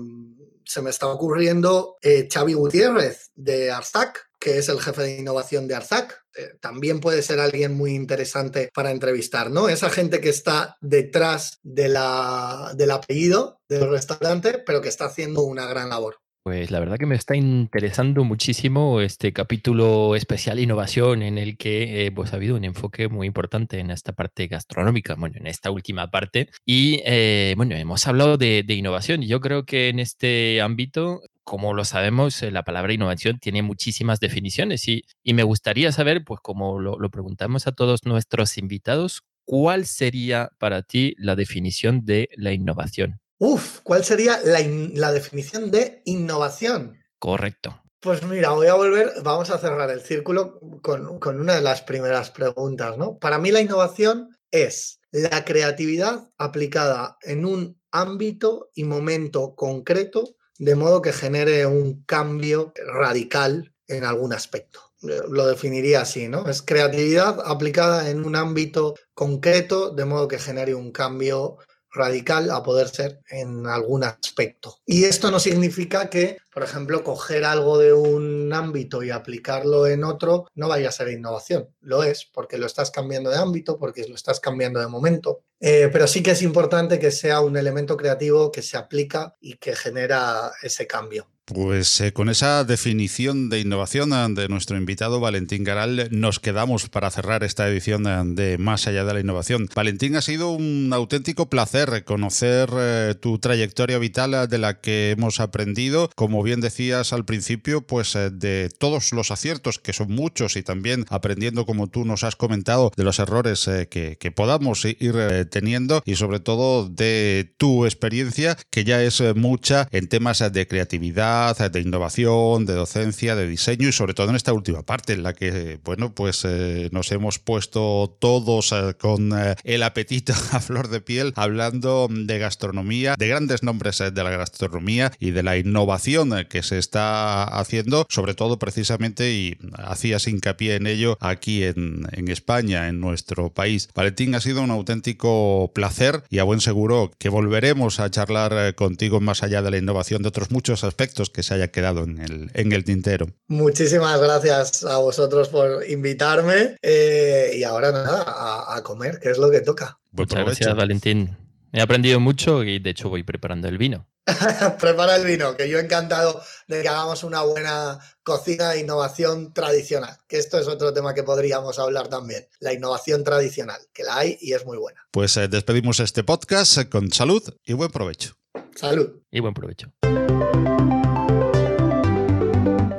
se 0.72 0.82
me 0.82 0.90
está 0.90 1.08
ocurriendo 1.08 1.98
eh, 2.02 2.30
Xavi 2.32 2.54
Gutiérrez 2.54 3.32
de 3.36 3.72
Arzac, 3.72 4.30
que 4.40 4.58
es 4.58 4.70
el 4.70 4.80
jefe 4.80 5.02
de 5.02 5.20
innovación 5.20 5.68
de 5.68 5.76
Arzac. 5.76 6.24
Eh, 6.34 6.54
también 6.62 7.02
puede 7.02 7.22
ser 7.24 7.42
alguien 7.42 7.76
muy 7.76 7.94
interesante 7.94 8.70
para 8.74 8.92
entrevistar, 8.92 9.52
¿no? 9.52 9.68
Esa 9.68 9.90
gente 9.90 10.22
que 10.22 10.30
está 10.30 10.78
detrás 10.80 11.60
de 11.62 11.90
la, 11.90 12.72
del 12.76 12.92
apellido 12.92 13.60
del 13.68 13.90
restaurante, 13.90 14.60
pero 14.66 14.82
que 14.82 14.88
está 14.88 15.06
haciendo 15.06 15.42
una 15.42 15.66
gran 15.66 15.90
labor. 15.90 16.20
Pues 16.44 16.72
la 16.72 16.80
verdad 16.80 16.98
que 16.98 17.06
me 17.06 17.14
está 17.14 17.36
interesando 17.36 18.24
muchísimo 18.24 19.00
este 19.00 19.32
capítulo 19.32 20.16
especial 20.16 20.60
innovación 20.60 21.22
en 21.22 21.38
el 21.38 21.56
que 21.56 22.08
eh, 22.08 22.12
pues 22.12 22.34
ha 22.34 22.38
habido 22.38 22.56
un 22.56 22.64
enfoque 22.64 23.10
muy 23.10 23.28
importante 23.28 23.78
en 23.78 23.92
esta 23.92 24.14
parte 24.14 24.48
gastronómica, 24.48 25.14
bueno, 25.14 25.36
en 25.38 25.46
esta 25.46 25.70
última 25.70 26.10
parte. 26.10 26.50
Y 26.66 27.00
eh, 27.06 27.54
bueno, 27.58 27.76
hemos 27.76 28.08
hablado 28.08 28.38
de, 28.38 28.66
innovación 28.68 29.22
y 29.22 29.28
yo 29.28 29.40
creo 29.40 29.66
que 29.66 29.90
en 29.90 30.00
este 30.00 30.62
ámbito 30.62 31.22
como 31.44 31.74
lo 31.76 31.86
sabemos, 31.86 32.42
eh, 32.42 32.50
la 32.50 32.64
palabra 32.64 32.94
innovación 32.94 33.38
tiene 33.40 33.62
muchísimas 33.62 34.20
definiciones 34.20 34.88
y, 34.88 35.04
me 35.24 35.44
gustaría 35.44 35.92
saber, 35.92 36.24
pues 36.24 36.40
como 36.42 36.80
lo, 36.80 36.98
preguntamos 37.12 37.68
a 37.68 37.72
todos 37.72 38.06
nuestros 38.06 38.58
invitados, 38.58 39.22
¿cuál 39.46 39.86
sería 39.86 40.50
para 40.58 40.82
ti 40.82 41.14
la 41.18 41.36
definición 41.36 42.04
de 42.06 42.30
la 42.36 42.52
innovación? 42.54 43.21
Uf, 43.44 43.80
¿cuál 43.82 44.06
sería 44.06 44.40
la, 44.44 45.12
definición 45.12 45.72
de 45.72 46.04
innovación? 46.06 47.02
Correcto. 47.18 47.82
Pues 48.00 48.22
mira, 48.22 48.52
voy 48.52 48.68
a 48.68 48.76
volver, 48.76 49.14
vamos 49.24 49.50
a 49.50 49.58
cerrar 49.58 49.90
el 49.90 50.02
círculo 50.02 50.60
con, 50.84 51.18
con, 51.18 51.40
una 51.40 51.56
de 51.56 51.62
las 51.62 51.82
primeras 51.82 52.30
preguntas, 52.30 53.00
¿no? 53.00 53.18
Para 53.18 53.40
mí 53.40 53.50
la 53.50 53.60
innovación 53.60 54.30
es 54.52 55.00
la 55.10 55.44
creatividad 55.44 56.30
aplicada 56.38 57.18
en 57.24 57.46
un 57.46 57.82
ámbito 57.90 58.70
y 58.76 58.84
momento 58.84 59.56
concreto, 59.56 60.36
de 60.60 60.76
modo 60.76 61.02
que 61.02 61.12
genere 61.12 61.66
un 61.66 62.04
cambio 62.04 62.74
radical 62.94 63.74
en 63.88 64.04
algún 64.04 64.34
aspecto. 64.34 64.82
Lo 65.02 65.48
definiría 65.48 66.02
así, 66.02 66.28
¿no? 66.28 66.48
Es 66.48 66.62
creatividad 66.62 67.40
aplicada 67.44 68.08
en 68.12 68.24
un 68.24 68.36
ámbito 68.36 68.94
concreto, 69.16 69.90
de 69.90 70.06
modo 70.06 70.28
que 70.28 70.38
genere 70.38 70.76
un 70.76 70.92
cambio 70.92 71.58
radical 71.92 72.50
a 72.52 72.64
poder 72.64 72.88
ser 72.88 73.22
en 73.30 73.68
algún 73.68 74.04
aspecto. 74.04 74.78
Y 74.86 75.04
esto 75.06 75.30
no 75.32 75.40
significa 75.40 76.10
que, 76.10 76.38
por 76.54 76.64
ejemplo, 76.64 77.04
coger 77.04 77.44
algo 77.44 77.78
de 77.78 77.94
un 77.94 78.52
ámbito 78.54 79.04
y 79.04 79.10
aplicarlo 79.10 79.88
en 79.88 80.04
otro 80.04 80.48
no 80.56 80.68
vaya 80.68 80.90
a 80.90 80.94
ser 80.94 81.10
innovación. 81.10 81.70
Lo 81.82 82.04
es, 82.04 82.26
porque 82.26 82.58
lo 82.58 82.66
estás 82.66 82.92
cambiando 82.92 83.30
de 83.30 83.38
ámbito, 83.38 83.78
porque 83.78 84.08
lo 84.08 84.16
estás 84.16 84.40
cambiando 84.40 84.80
de 84.80 84.88
momento. 84.88 85.44
Eh, 85.60 85.90
pero 85.92 86.08
sí 86.08 86.24
que 86.24 86.32
es 86.32 86.42
importante 86.42 87.00
que 87.00 87.12
sea 87.12 87.42
un 87.42 87.58
elemento 87.58 87.96
creativo 87.98 88.52
que 88.52 88.62
se 88.62 88.78
aplica 88.78 89.36
y 89.40 89.58
que 89.58 89.76
genera 89.76 90.52
ese 90.64 90.88
cambio. 90.88 91.28
Pues 91.54 92.00
eh, 92.00 92.14
con 92.14 92.30
esa 92.30 92.64
definición 92.64 93.50
de 93.50 93.60
innovación 93.60 94.14
eh, 94.14 94.42
de 94.42 94.48
nuestro 94.48 94.78
invitado 94.78 95.20
Valentín 95.20 95.66
Garal 95.66 96.08
nos 96.10 96.40
quedamos 96.40 96.88
para 96.88 97.12
cerrar 97.12 97.44
esta 97.44 97.68
edición 97.68 98.08
eh, 98.08 98.22
de 98.26 98.58
Más 98.58 98.88
allá 98.88 99.04
de 99.04 99.14
la 99.14 99.20
innovación. 99.20 99.68
Valentín, 99.76 100.16
ha 100.16 100.22
sido 100.22 100.52
un 100.52 100.92
auténtico 100.94 101.50
placer 101.50 102.06
conocer 102.06 102.70
tu 103.16 103.40
trayectoria 103.40 103.98
vital 103.98 104.48
de 104.48 104.58
la 104.58 104.80
que 104.80 105.12
hemos 105.12 105.40
aprendido, 105.40 106.10
como 106.16 106.42
bien 106.44 106.62
decías 106.62 107.12
al 107.12 107.26
principio, 107.26 107.82
pues 107.82 108.14
de 108.14 108.70
todos 108.78 109.12
los 109.12 109.32
aciertos, 109.32 109.80
que 109.80 109.94
son 109.94 110.12
muchos, 110.12 110.56
y 110.56 110.64
también 110.64 111.06
aprendiendo, 111.10 111.66
como 111.66 111.88
tú 111.88 112.06
nos 112.06 112.24
has 112.24 112.36
comentado, 112.36 112.92
de 112.96 113.04
los 113.04 113.20
errores 113.20 113.70
que 113.90 114.34
podamos 114.36 114.86
ir 114.86 115.48
teniendo 115.50 116.02
y 116.06 116.16
sobre 116.16 116.40
todo 116.40 116.88
de 116.88 117.54
tu 117.58 117.86
experiencia, 117.86 118.58
que 118.70 118.84
ya 118.84 119.02
es 119.04 119.22
mucha 119.36 119.88
en 119.92 120.08
temas 120.08 120.40
de 120.52 120.68
creatividad 120.68 121.41
de 121.42 121.82
innovación, 121.82 122.68
de 122.68 122.74
docencia, 122.74 123.36
de 123.36 123.48
diseño 123.48 123.90
y 123.90 123.92
sobre 123.92 124.14
todo 124.14 124.30
en 124.30 124.36
esta 124.36 124.54
última 124.54 124.84
parte 124.84 125.14
en 125.14 125.24
la 125.24 125.34
que, 125.34 125.80
bueno, 125.84 126.14
pues 126.14 126.46
eh, 126.46 126.90
nos 126.92 127.12
hemos 127.12 127.40
puesto 127.40 128.16
todos 128.20 128.72
eh, 128.72 128.94
con 129.00 129.32
eh, 129.38 129.56
el 129.64 129.82
apetito 129.82 130.34
a 130.52 130.60
flor 130.60 130.90
de 130.90 131.02
piel 131.02 131.34
hablando 131.36 132.08
de 132.12 132.38
gastronomía, 132.38 133.16
de 133.18 133.28
grandes 133.28 133.64
nombres 133.64 133.98
de 133.98 134.24
la 134.24 134.30
gastronomía 134.30 135.12
y 135.20 135.32
de 135.32 135.42
la 135.42 135.58
innovación 135.58 136.46
que 136.48 136.62
se 136.62 136.78
está 136.78 137.44
haciendo, 137.44 138.06
sobre 138.10 138.36
todo 138.36 138.60
precisamente, 138.60 139.32
y 139.32 139.58
hacías 139.74 140.28
hincapié 140.28 140.76
en 140.76 140.86
ello 140.86 141.18
aquí 141.22 141.64
en, 141.64 142.08
en 142.12 142.28
España, 142.28 142.88
en 142.88 143.00
nuestro 143.00 143.52
país. 143.52 143.90
Valentín, 143.96 144.36
ha 144.36 144.42
sido 144.42 144.62
un 144.62 144.70
auténtico 144.70 145.72
placer 145.74 146.24
y 146.30 146.38
a 146.38 146.44
buen 146.44 146.62
seguro 146.62 147.12
que 147.18 147.30
volveremos 147.30 148.00
a 148.00 148.12
charlar 148.12 148.76
contigo 148.76 149.20
más 149.20 149.42
allá 149.42 149.64
de 149.64 149.72
la 149.72 149.78
innovación 149.78 150.22
de 150.22 150.30
otros 150.30 150.52
muchos 150.52 150.84
aspectos 150.84 151.31
que 151.32 151.44
se 151.44 151.54
haya 151.54 151.70
quedado 151.70 152.04
en 152.04 152.20
el, 152.20 152.52
en 152.54 152.72
el 152.72 152.84
tintero. 152.84 153.28
Muchísimas 153.48 154.20
gracias 154.20 154.84
a 154.84 154.98
vosotros 154.98 155.50
por 155.50 155.90
invitarme 155.90 156.78
eh, 156.82 157.54
y 157.56 157.64
ahora 157.64 157.92
nada, 157.92 158.76
a, 158.76 158.82
comer, 158.84 159.20
que 159.20 159.30
es 159.30 159.38
lo 159.38 159.50
que 159.50 159.62
toca. 159.62 160.00
Muchas 160.12 160.44
gracias, 160.46 160.76
Valentín. 160.76 161.38
He 161.74 161.82
aprendido 161.82 162.20
mucho 162.20 162.64
y 162.64 162.80
de 162.80 162.90
hecho 162.90 163.10
voy 163.10 163.24
preparando 163.24 163.68
el 163.68 163.78
vino. 163.78 164.08
Prepara 164.80 165.16
el 165.16 165.26
vino, 165.26 165.56
que 165.58 165.70
yo 165.70 165.80
he 165.80 165.82
encantado 165.82 166.42
de 166.68 166.82
que 166.82 166.88
hagamos 166.88 167.24
una 167.24 167.42
buena 167.42 168.00
cocina 168.24 168.74
e 168.74 168.82
innovación 168.82 169.54
tradicional, 169.54 170.16
que 170.28 170.38
esto 170.38 170.60
es 170.60 170.68
otro 170.68 170.94
tema 170.94 171.14
que 171.14 171.24
podríamos 171.24 171.80
hablar 171.80 172.08
también, 172.08 172.48
la 172.60 172.74
innovación 172.74 173.24
tradicional, 173.24 173.80
que 173.94 174.04
la 174.04 174.18
hay 174.18 174.38
y 174.42 174.54
es 174.54 174.66
muy 174.66 174.78
buena. 174.78 175.02
Pues 175.12 175.38
eh, 175.38 175.48
despedimos 175.48 176.00
este 176.00 176.24
podcast 176.24 176.90
con 176.90 177.12
salud 177.12 177.44
y 177.66 177.74
buen 177.74 177.92
provecho. 177.92 178.36
Salud. 178.76 179.22
Y 179.32 179.40
buen 179.40 179.54
provecho. 179.54 179.92